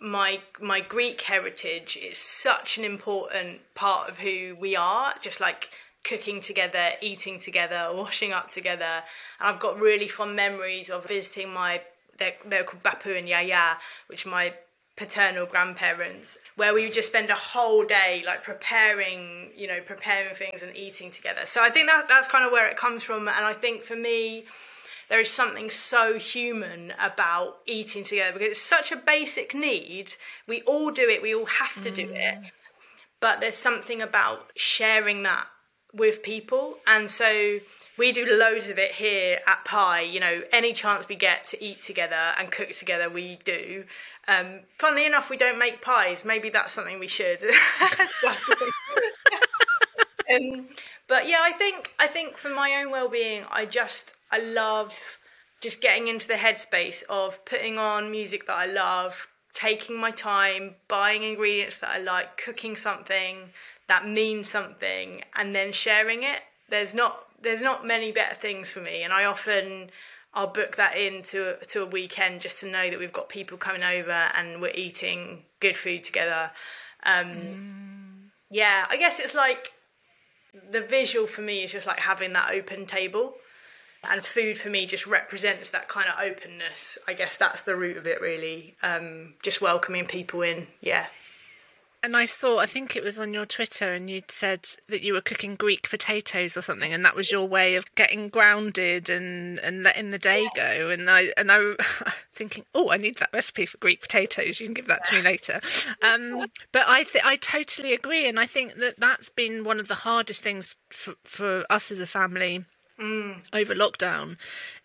my 0.00 0.40
my 0.60 0.80
Greek 0.80 1.22
heritage 1.22 1.96
is 1.96 2.18
such 2.18 2.76
an 2.76 2.84
important 2.84 3.60
part 3.74 4.10
of 4.10 4.18
who 4.18 4.56
we 4.60 4.76
are. 4.76 5.14
Just 5.20 5.40
like 5.40 5.70
cooking 6.04 6.40
together, 6.40 6.90
eating 7.00 7.38
together, 7.38 7.88
washing 7.92 8.32
up 8.32 8.52
together. 8.52 9.02
And 9.40 9.48
I've 9.48 9.60
got 9.60 9.78
really 9.78 10.08
fond 10.08 10.36
memories 10.36 10.90
of 10.90 11.06
visiting 11.06 11.52
my, 11.52 11.82
they're, 12.18 12.34
they're 12.46 12.64
called 12.64 12.82
Bapu 12.82 13.18
and 13.18 13.28
Yaya, 13.28 13.78
which 14.06 14.26
are 14.26 14.30
my 14.30 14.54
paternal 14.96 15.46
grandparents, 15.46 16.38
where 16.54 16.72
we 16.72 16.84
would 16.84 16.92
just 16.92 17.08
spend 17.08 17.30
a 17.30 17.34
whole 17.34 17.84
day 17.84 18.22
like 18.24 18.44
preparing, 18.44 19.50
you 19.56 19.66
know, 19.66 19.80
preparing 19.84 20.34
things 20.36 20.62
and 20.62 20.76
eating 20.76 21.10
together. 21.10 21.40
So 21.46 21.62
I 21.62 21.70
think 21.70 21.88
that 21.88 22.06
that's 22.08 22.28
kind 22.28 22.44
of 22.44 22.52
where 22.52 22.68
it 22.68 22.76
comes 22.76 23.02
from. 23.02 23.26
And 23.26 23.44
I 23.44 23.54
think 23.54 23.82
for 23.82 23.96
me, 23.96 24.44
there 25.08 25.20
is 25.20 25.30
something 25.30 25.68
so 25.68 26.18
human 26.18 26.92
about 27.02 27.58
eating 27.66 28.04
together 28.04 28.32
because 28.32 28.52
it's 28.52 28.60
such 28.60 28.92
a 28.92 28.96
basic 28.96 29.54
need. 29.54 30.14
We 30.46 30.62
all 30.62 30.90
do 30.90 31.08
it, 31.08 31.22
we 31.22 31.34
all 31.34 31.46
have 31.46 31.82
to 31.82 31.90
do 31.90 32.10
it. 32.10 32.38
Mm. 32.38 32.50
But 33.20 33.40
there's 33.40 33.56
something 33.56 34.00
about 34.00 34.52
sharing 34.54 35.22
that 35.24 35.46
with 35.94 36.22
people. 36.22 36.78
And 36.86 37.10
so 37.10 37.60
we 37.96 38.12
do 38.12 38.26
loads 38.26 38.68
of 38.68 38.78
it 38.78 38.92
here 38.92 39.40
at 39.46 39.64
Pie. 39.64 40.02
You 40.02 40.20
know, 40.20 40.42
any 40.52 40.72
chance 40.72 41.08
we 41.08 41.14
get 41.14 41.44
to 41.48 41.64
eat 41.64 41.82
together 41.82 42.34
and 42.38 42.50
cook 42.50 42.72
together, 42.72 43.08
we 43.08 43.38
do. 43.44 43.84
Um, 44.26 44.60
funnily 44.78 45.06
enough, 45.06 45.30
we 45.30 45.36
don't 45.36 45.58
make 45.58 45.82
pies. 45.82 46.24
Maybe 46.24 46.48
that's 46.50 46.72
something 46.72 46.98
we 46.98 47.08
should. 47.08 47.40
um, 50.32 50.68
but 51.08 51.28
yeah, 51.28 51.40
I 51.42 51.52
think 51.52 51.92
I 51.98 52.06
think 52.06 52.36
for 52.36 52.48
my 52.48 52.74
own 52.76 52.90
well-being, 52.90 53.44
I 53.50 53.66
just 53.66 54.12
I 54.32 54.38
love 54.38 54.94
just 55.60 55.80
getting 55.80 56.08
into 56.08 56.26
the 56.26 56.34
headspace 56.34 57.02
of 57.08 57.44
putting 57.44 57.78
on 57.78 58.10
music 58.10 58.46
that 58.46 58.56
I 58.56 58.66
love, 58.66 59.28
taking 59.54 59.98
my 59.98 60.10
time, 60.10 60.74
buying 60.88 61.22
ingredients 61.22 61.78
that 61.78 61.90
I 61.90 61.98
like, 61.98 62.36
cooking 62.36 62.76
something, 62.76 63.50
that 63.88 64.06
means 64.06 64.50
something 64.50 65.22
and 65.36 65.54
then 65.54 65.72
sharing 65.72 66.22
it 66.22 66.40
there's 66.70 66.94
not 66.94 67.26
there's 67.42 67.62
not 67.62 67.86
many 67.86 68.12
better 68.12 68.34
things 68.34 68.70
for 68.70 68.80
me 68.80 69.02
and 69.02 69.12
i 69.12 69.24
often 69.24 69.90
i'll 70.32 70.46
book 70.46 70.76
that 70.76 70.96
in 70.96 71.22
to, 71.22 71.56
to 71.68 71.82
a 71.82 71.86
weekend 71.86 72.40
just 72.40 72.58
to 72.58 72.66
know 72.66 72.90
that 72.90 72.98
we've 72.98 73.12
got 73.12 73.28
people 73.28 73.56
coming 73.58 73.82
over 73.82 74.10
and 74.10 74.60
we're 74.60 74.72
eating 74.74 75.44
good 75.64 75.76
food 75.76 76.04
together. 76.04 76.50
Um, 77.04 77.26
mm. 77.26 78.30
Yeah, 78.50 78.86
I 78.88 78.96
guess 78.96 79.18
it's 79.18 79.34
like 79.34 79.72
the 80.70 80.82
visual 80.82 81.26
for 81.26 81.40
me 81.40 81.64
is 81.64 81.72
just 81.72 81.86
like 81.86 81.98
having 81.98 82.34
that 82.34 82.52
open 82.52 82.86
table. 82.86 83.34
And 84.08 84.22
food 84.22 84.58
for 84.58 84.68
me 84.68 84.84
just 84.84 85.06
represents 85.06 85.70
that 85.70 85.88
kind 85.88 86.08
of 86.08 86.20
openness. 86.22 86.98
I 87.08 87.14
guess 87.14 87.38
that's 87.38 87.62
the 87.62 87.74
root 87.74 87.96
of 87.96 88.06
it, 88.06 88.20
really. 88.20 88.76
Um, 88.82 89.32
just 89.42 89.62
welcoming 89.62 90.04
people 90.04 90.42
in. 90.42 90.66
Yeah. 90.82 91.06
And 92.04 92.14
I 92.14 92.26
saw, 92.26 92.58
I 92.58 92.66
think 92.66 92.96
it 92.96 93.02
was 93.02 93.18
on 93.18 93.32
your 93.32 93.46
Twitter, 93.46 93.94
and 93.94 94.10
you'd 94.10 94.30
said 94.30 94.68
that 94.88 95.00
you 95.00 95.14
were 95.14 95.22
cooking 95.22 95.54
Greek 95.54 95.88
potatoes 95.88 96.54
or 96.54 96.60
something, 96.60 96.92
and 96.92 97.02
that 97.02 97.16
was 97.16 97.32
your 97.32 97.48
way 97.48 97.76
of 97.76 97.86
getting 97.94 98.28
grounded 98.28 99.08
and, 99.08 99.58
and 99.60 99.82
letting 99.82 100.10
the 100.10 100.18
day 100.18 100.46
go. 100.54 100.90
And 100.90 101.08
I 101.08 101.32
and 101.38 101.50
I 101.50 101.76
thinking, 102.34 102.66
oh, 102.74 102.90
I 102.90 102.98
need 102.98 103.16
that 103.20 103.30
recipe 103.32 103.64
for 103.64 103.78
Greek 103.78 104.02
potatoes. 104.02 104.60
You 104.60 104.66
can 104.66 104.74
give 104.74 104.86
that 104.86 105.06
to 105.06 105.14
me 105.14 105.22
later. 105.22 105.62
Um, 106.02 106.44
but 106.72 106.82
I 106.86 107.04
th- 107.04 107.24
I 107.24 107.36
totally 107.36 107.94
agree, 107.94 108.28
and 108.28 108.38
I 108.38 108.44
think 108.44 108.74
that 108.74 109.00
that's 109.00 109.30
been 109.30 109.64
one 109.64 109.80
of 109.80 109.88
the 109.88 109.94
hardest 109.94 110.42
things 110.42 110.74
for, 110.90 111.14
for 111.24 111.64
us 111.70 111.90
as 111.90 112.00
a 112.00 112.06
family 112.06 112.66
mm. 113.00 113.36
over 113.54 113.74
lockdown, 113.74 114.36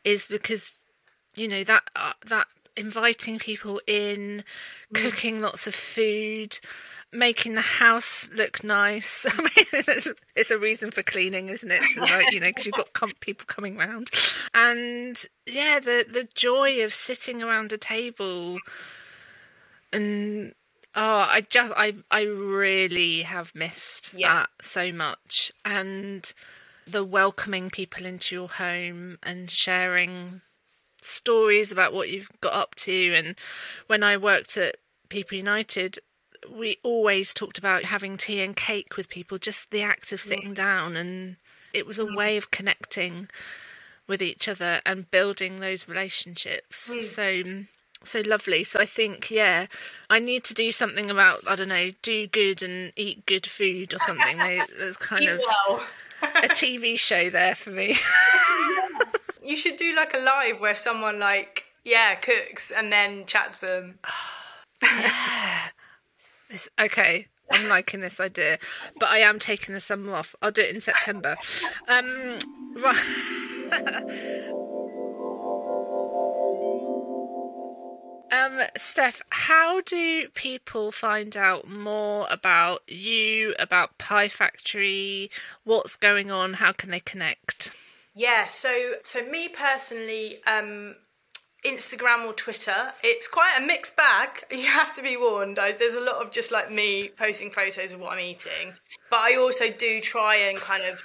is 0.05 0.26
because 0.26 0.72
you 1.36 1.49
know 1.49 1.65
that 1.65 1.84
uh, 1.97 2.13
that 2.28 2.47
inviting 2.78 3.39
people 3.39 3.82
in, 3.88 4.45
mm. 4.93 5.01
cooking 5.01 5.39
lots 5.39 5.67
of 5.67 5.76
food 5.76 6.57
making 7.12 7.55
the 7.55 7.62
house 7.62 8.30
look 8.34 8.64
nice. 8.64 9.26
I 9.30 9.41
mean, 9.41 9.66
it's, 9.74 10.07
it's, 10.36 10.51
a 10.51 10.57
reason 10.57 10.91
for 10.91 11.03
cleaning, 11.03 11.49
isn't 11.49 11.72
it? 11.72 11.82
like, 11.97 12.32
you 12.32 12.39
know, 12.39 12.47
because 12.47 12.66
you've 12.66 12.76
got 12.76 12.93
com- 12.93 13.14
people 13.20 13.45
coming 13.47 13.78
round, 13.78 14.10
and 14.53 15.24
yeah, 15.45 15.80
the 15.80 16.05
the 16.10 16.28
joy 16.36 16.84
of 16.84 16.93
sitting 16.93 17.41
around 17.41 17.74
a 17.74 17.78
table 17.78 18.60
and 19.91 20.53
oh, 20.95 21.28
I 21.30 21.41
just 21.41 21.74
I 21.76 21.95
I 22.12 22.24
really 22.24 23.24
have 23.24 23.53
missed 23.55 24.14
yeah. 24.14 24.34
that 24.34 24.49
so 24.62 24.91
much, 24.91 25.51
and 25.66 26.32
the 26.88 27.03
welcoming 27.03 27.70
people 27.70 28.05
into 28.05 28.36
your 28.36 28.47
home 28.47 29.18
and 29.22 29.49
sharing 29.49 30.41
stories 31.01 31.72
about 31.72 31.93
what 31.93 32.10
you've 32.10 32.30
got 32.41 32.53
up 32.53 32.76
to 32.76 33.14
and 33.16 33.36
when 33.88 34.03
I 34.03 34.18
worked 34.18 34.57
at 34.57 34.78
People 35.07 35.38
United 35.38 35.99
we 36.49 36.77
always 36.83 37.33
talked 37.33 37.57
about 37.57 37.85
having 37.85 38.17
tea 38.17 38.41
and 38.41 38.55
cake 38.55 38.97
with 38.97 39.09
people, 39.09 39.37
just 39.37 39.71
the 39.71 39.81
act 39.81 40.11
of 40.11 40.21
sitting 40.21 40.53
down, 40.53 40.95
and 40.95 41.37
it 41.73 41.85
was 41.85 41.97
a 41.97 42.05
mm. 42.05 42.15
way 42.15 42.37
of 42.37 42.51
connecting 42.51 43.27
with 44.07 44.21
each 44.21 44.47
other 44.47 44.81
and 44.85 45.09
building 45.11 45.59
those 45.59 45.87
relationships. 45.87 46.89
Mm. 46.89 47.01
So 47.01 47.65
so 48.03 48.21
lovely. 48.25 48.63
So 48.63 48.79
I 48.79 48.85
think, 48.85 49.29
yeah, 49.29 49.67
I 50.09 50.19
need 50.19 50.43
to 50.45 50.53
do 50.53 50.71
something 50.71 51.09
about 51.09 51.43
I 51.47 51.55
don't 51.55 51.69
know, 51.69 51.91
do 52.01 52.27
good 52.27 52.61
and 52.61 52.93
eat 52.95 53.25
good 53.25 53.45
food 53.45 53.93
or 53.93 53.99
something. 53.99 54.37
There's 54.77 54.97
kind 54.97 55.27
of 55.27 55.41
a 56.21 56.47
TV 56.49 56.97
show 56.97 57.29
there 57.29 57.55
for 57.55 57.71
me. 57.71 57.95
you 59.43 59.55
should 59.55 59.77
do 59.77 59.95
like 59.95 60.13
a 60.13 60.19
live 60.19 60.59
where 60.59 60.75
someone 60.75 61.19
like 61.19 61.65
yeah 61.83 62.15
cooks 62.15 62.71
and 62.71 62.91
then 62.91 63.25
chats 63.25 63.59
them. 63.59 63.99
yeah, 64.83 65.67
this, 66.50 66.68
okay, 66.80 67.28
I'm 67.52 67.70
liking 67.70 68.02
this 68.02 68.20
idea, 68.20 68.60
but 69.00 69.10
I 69.10 69.20
am 69.20 69.39
taking 69.39 69.74
the 69.74 69.82
summer 69.82 70.14
off. 70.14 70.36
I'll 70.41 70.52
do 70.52 70.62
it 70.62 70.76
in 70.76 70.82
September. 70.82 71.38
Um, 71.88 72.38
right. 72.76 72.97
um, 78.32 78.62
Steph, 78.78 79.22
how 79.30 79.82
do 79.82 80.28
people 80.30 80.91
find 80.91 81.38
out 81.38 81.68
more 81.68 82.28
about 82.30 82.82
you, 82.88 83.56
about 83.60 83.97
Pie 83.97 84.30
Factory? 84.30 85.32
What's 85.64 85.95
going 85.95 86.32
on? 86.32 86.54
How 86.56 86.72
can 86.72 86.91
they 86.91 87.00
connect? 87.00 87.72
Yeah, 88.16 88.47
so 88.47 88.95
so 89.04 89.24
me 89.24 89.47
personally, 89.47 90.43
um, 90.45 90.95
Instagram 91.66 92.26
or 92.26 92.34
Twitter. 92.34 92.93
It's 93.03 93.28
quite 93.28 93.55
a 93.57 93.66
mixed 93.66 93.95
bag. 93.95 94.45
You 94.51 94.66
have 94.66 94.95
to 94.95 95.01
be 95.01 95.16
warned. 95.16 95.57
I, 95.60 95.72
there's 95.72 95.93
a 95.93 95.99
lot 95.99 96.26
of 96.26 96.32
just 96.32 96.51
like 96.51 96.72
me 96.72 97.10
posting 97.18 97.51
photos 97.51 97.91
of 97.91 97.99
what 97.99 98.14
I'm 98.14 98.20
eating, 98.20 98.74
but 99.10 99.20
I 99.20 99.36
also 99.36 99.70
do 99.70 100.01
try 100.01 100.36
and 100.36 100.57
kind 100.57 100.84
of 100.84 101.01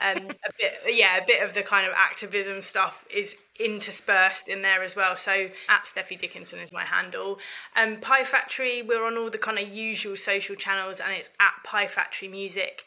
um, 0.00 0.28
a 0.28 0.52
bit, 0.58 0.74
yeah, 0.88 1.16
a 1.16 1.26
bit 1.26 1.42
of 1.42 1.54
the 1.54 1.62
kind 1.62 1.86
of 1.86 1.94
activism 1.96 2.60
stuff 2.60 3.04
is 3.14 3.36
interspersed 3.58 4.48
in 4.48 4.62
there 4.62 4.82
as 4.82 4.94
well. 4.94 5.16
So 5.16 5.48
at 5.68 5.84
Steffi 5.84 6.18
Dickinson 6.18 6.58
is 6.58 6.72
my 6.72 6.84
handle. 6.84 7.38
Um, 7.74 7.96
Pie 7.96 8.24
Factory, 8.24 8.82
we're 8.82 9.06
on 9.06 9.16
all 9.16 9.30
the 9.30 9.38
kind 9.38 9.58
of 9.58 9.68
usual 9.68 10.16
social 10.16 10.54
channels, 10.54 11.00
and 11.00 11.12
it's 11.12 11.30
at 11.40 11.54
Pie 11.64 11.86
Factory 11.86 12.28
Music. 12.28 12.84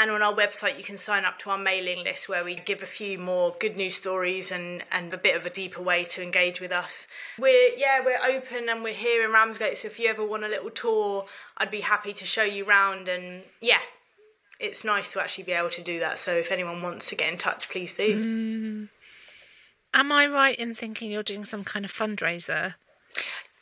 And 0.00 0.10
on 0.10 0.22
our 0.22 0.32
website, 0.32 0.78
you 0.78 0.82
can 0.82 0.96
sign 0.96 1.26
up 1.26 1.38
to 1.40 1.50
our 1.50 1.58
mailing 1.58 2.02
list 2.02 2.26
where 2.26 2.42
we 2.42 2.54
give 2.54 2.82
a 2.82 2.86
few 2.86 3.18
more 3.18 3.54
good 3.60 3.76
news 3.76 3.96
stories 3.96 4.50
and, 4.50 4.82
and 4.90 5.12
a 5.12 5.18
bit 5.18 5.36
of 5.36 5.44
a 5.44 5.50
deeper 5.50 5.82
way 5.82 6.04
to 6.04 6.22
engage 6.22 6.58
with 6.58 6.72
us. 6.72 7.06
We're, 7.38 7.72
yeah, 7.76 8.00
we're 8.02 8.34
open 8.34 8.70
and 8.70 8.82
we're 8.82 8.94
here 8.94 9.22
in 9.22 9.30
Ramsgate. 9.30 9.76
So 9.76 9.88
if 9.88 9.98
you 9.98 10.08
ever 10.08 10.24
want 10.24 10.42
a 10.42 10.48
little 10.48 10.70
tour, 10.70 11.26
I'd 11.58 11.70
be 11.70 11.82
happy 11.82 12.14
to 12.14 12.24
show 12.24 12.44
you 12.44 12.64
around. 12.64 13.08
And 13.08 13.42
yeah, 13.60 13.80
it's 14.58 14.84
nice 14.84 15.12
to 15.12 15.20
actually 15.20 15.44
be 15.44 15.52
able 15.52 15.68
to 15.68 15.82
do 15.82 16.00
that. 16.00 16.18
So 16.18 16.32
if 16.32 16.50
anyone 16.50 16.80
wants 16.80 17.10
to 17.10 17.14
get 17.14 17.30
in 17.30 17.38
touch, 17.38 17.68
please 17.68 17.92
do. 17.92 18.16
Mm. 18.16 18.88
Am 19.92 20.12
I 20.12 20.26
right 20.26 20.58
in 20.58 20.74
thinking 20.74 21.10
you're 21.10 21.22
doing 21.22 21.44
some 21.44 21.62
kind 21.62 21.84
of 21.84 21.92
fundraiser? 21.92 22.76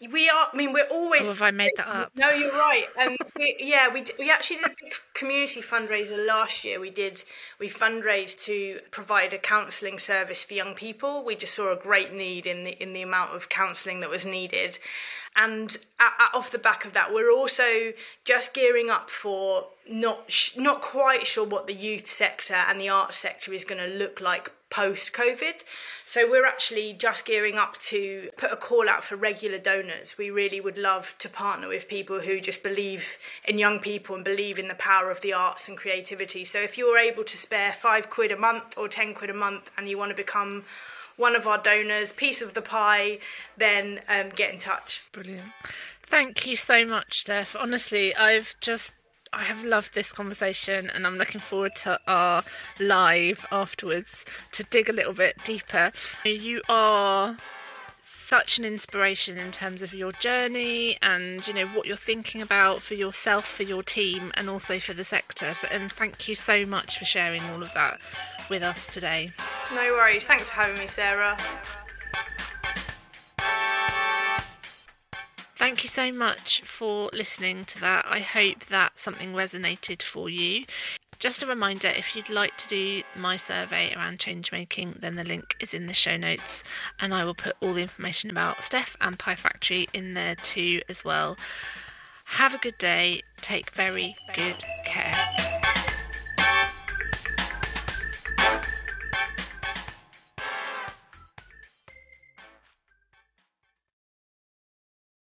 We 0.00 0.28
are. 0.28 0.48
I 0.52 0.56
mean, 0.56 0.72
we're 0.72 0.86
always. 0.86 1.22
Or 1.22 1.32
have 1.32 1.42
I 1.42 1.50
made 1.50 1.72
that 1.76 1.88
up? 1.88 2.12
No, 2.14 2.30
you're 2.30 2.52
right. 2.52 2.86
Um, 3.00 3.16
we, 3.36 3.56
yeah, 3.58 3.92
we 3.92 4.04
we 4.18 4.30
actually 4.30 4.56
did 4.56 4.66
a 4.66 4.74
big 4.80 4.92
community 5.14 5.60
fundraiser 5.60 6.24
last 6.24 6.64
year. 6.64 6.78
We 6.78 6.90
did. 6.90 7.24
We 7.58 7.68
fundraised 7.68 8.40
to 8.42 8.78
provide 8.92 9.32
a 9.32 9.38
counselling 9.38 9.98
service 9.98 10.44
for 10.44 10.54
young 10.54 10.74
people. 10.74 11.24
We 11.24 11.34
just 11.34 11.54
saw 11.54 11.72
a 11.72 11.76
great 11.76 12.12
need 12.12 12.46
in 12.46 12.62
the 12.62 12.80
in 12.80 12.92
the 12.92 13.02
amount 13.02 13.34
of 13.34 13.48
counselling 13.48 13.98
that 14.00 14.10
was 14.10 14.24
needed, 14.24 14.78
and 15.38 15.78
off 16.34 16.50
the 16.50 16.58
back 16.58 16.84
of 16.84 16.94
that, 16.94 17.14
we're 17.14 17.30
also 17.30 17.92
just 18.24 18.52
gearing 18.52 18.90
up 18.90 19.08
for 19.08 19.68
not 19.88 20.30
sh- 20.30 20.56
not 20.56 20.82
quite 20.82 21.28
sure 21.28 21.46
what 21.46 21.68
the 21.68 21.74
youth 21.74 22.10
sector 22.10 22.54
and 22.54 22.80
the 22.80 22.88
arts 22.88 23.18
sector 23.18 23.52
is 23.52 23.64
going 23.64 23.80
to 23.80 23.96
look 23.96 24.20
like 24.20 24.50
post 24.68 25.12
COVID. 25.12 25.62
So 26.06 26.28
we're 26.28 26.44
actually 26.44 26.92
just 26.92 27.24
gearing 27.24 27.56
up 27.56 27.78
to 27.82 28.30
put 28.36 28.52
a 28.52 28.56
call 28.56 28.88
out 28.88 29.04
for 29.04 29.14
regular 29.14 29.58
donors. 29.58 30.18
We 30.18 30.28
really 30.30 30.60
would 30.60 30.76
love 30.76 31.14
to 31.20 31.28
partner 31.28 31.68
with 31.68 31.88
people 31.88 32.20
who 32.20 32.40
just 32.40 32.64
believe 32.64 33.16
in 33.46 33.58
young 33.58 33.78
people 33.78 34.16
and 34.16 34.24
believe 34.24 34.58
in 34.58 34.66
the 34.66 34.74
power 34.74 35.08
of 35.08 35.20
the 35.20 35.32
arts 35.32 35.68
and 35.68 35.76
creativity. 35.76 36.44
So 36.44 36.58
if 36.58 36.76
you're 36.76 36.98
able 36.98 37.24
to 37.24 37.36
spare 37.38 37.72
five 37.72 38.10
quid 38.10 38.32
a 38.32 38.36
month 38.36 38.76
or 38.76 38.88
10 38.88 39.14
quid 39.14 39.30
a 39.30 39.34
month 39.34 39.70
and 39.78 39.88
you 39.88 39.96
want 39.96 40.10
to 40.10 40.16
become 40.16 40.64
one 41.18 41.36
of 41.36 41.46
our 41.46 41.58
donors, 41.58 42.12
piece 42.12 42.40
of 42.40 42.54
the 42.54 42.62
pie, 42.62 43.18
then 43.58 44.00
um, 44.08 44.30
get 44.30 44.52
in 44.54 44.58
touch. 44.58 45.02
Brilliant. 45.12 45.52
Thank 46.02 46.46
you 46.46 46.56
so 46.56 46.86
much, 46.86 47.20
Steph. 47.20 47.54
Honestly, 47.54 48.14
I've 48.16 48.54
just 48.60 48.92
I 49.30 49.42
have 49.42 49.62
loved 49.62 49.94
this 49.94 50.10
conversation 50.10 50.88
and 50.88 51.06
I'm 51.06 51.18
looking 51.18 51.40
forward 51.40 51.74
to 51.82 52.00
our 52.06 52.42
live 52.80 53.44
afterwards 53.52 54.24
to 54.52 54.64
dig 54.64 54.88
a 54.88 54.92
little 54.92 55.12
bit 55.12 55.36
deeper. 55.44 55.92
You 56.24 56.62
are 56.68 57.36
such 58.26 58.58
an 58.58 58.64
inspiration 58.64 59.38
in 59.38 59.50
terms 59.50 59.80
of 59.80 59.94
your 59.94 60.12
journey 60.12 60.98
and 61.00 61.46
you 61.46 61.54
know 61.54 61.66
what 61.68 61.86
you're 61.86 61.96
thinking 61.96 62.42
about 62.42 62.80
for 62.80 62.92
yourself 62.94 63.46
for 63.46 63.62
your 63.62 63.82
team 63.82 64.32
and 64.34 64.50
also 64.50 64.78
for 64.78 64.92
the 64.92 65.04
sector 65.04 65.54
so, 65.54 65.66
and 65.70 65.90
thank 65.90 66.28
you 66.28 66.34
so 66.34 66.66
much 66.66 66.98
for 66.98 67.06
sharing 67.06 67.42
all 67.44 67.62
of 67.62 67.72
that 67.72 67.98
with 68.48 68.62
us 68.62 68.86
today 68.88 69.30
no 69.74 69.92
worries 69.92 70.26
thanks 70.26 70.46
for 70.46 70.52
having 70.52 70.78
me 70.78 70.86
sarah 70.86 71.36
Thank 75.58 75.82
you 75.82 75.90
so 75.90 76.12
much 76.12 76.62
for 76.64 77.10
listening 77.12 77.64
to 77.64 77.80
that. 77.80 78.06
I 78.08 78.20
hope 78.20 78.66
that 78.66 78.96
something 78.96 79.32
resonated 79.32 80.02
for 80.02 80.30
you. 80.30 80.64
Just 81.18 81.42
a 81.42 81.46
reminder 81.46 81.88
if 81.88 82.14
you'd 82.14 82.30
like 82.30 82.56
to 82.58 82.68
do 82.68 83.02
my 83.16 83.36
survey 83.36 83.92
around 83.92 84.20
change 84.20 84.52
making, 84.52 84.94
then 85.00 85.16
the 85.16 85.24
link 85.24 85.56
is 85.58 85.74
in 85.74 85.86
the 85.86 85.94
show 85.94 86.16
notes, 86.16 86.62
and 87.00 87.12
I 87.12 87.24
will 87.24 87.34
put 87.34 87.56
all 87.60 87.72
the 87.72 87.82
information 87.82 88.30
about 88.30 88.62
Steph 88.62 88.96
and 89.00 89.18
Pie 89.18 89.34
Factory 89.34 89.88
in 89.92 90.14
there 90.14 90.36
too 90.36 90.80
as 90.88 91.04
well. 91.04 91.36
Have 92.24 92.54
a 92.54 92.58
good 92.58 92.78
day, 92.78 93.22
take 93.40 93.70
very 93.70 94.14
good 94.34 94.64
care. 94.84 95.47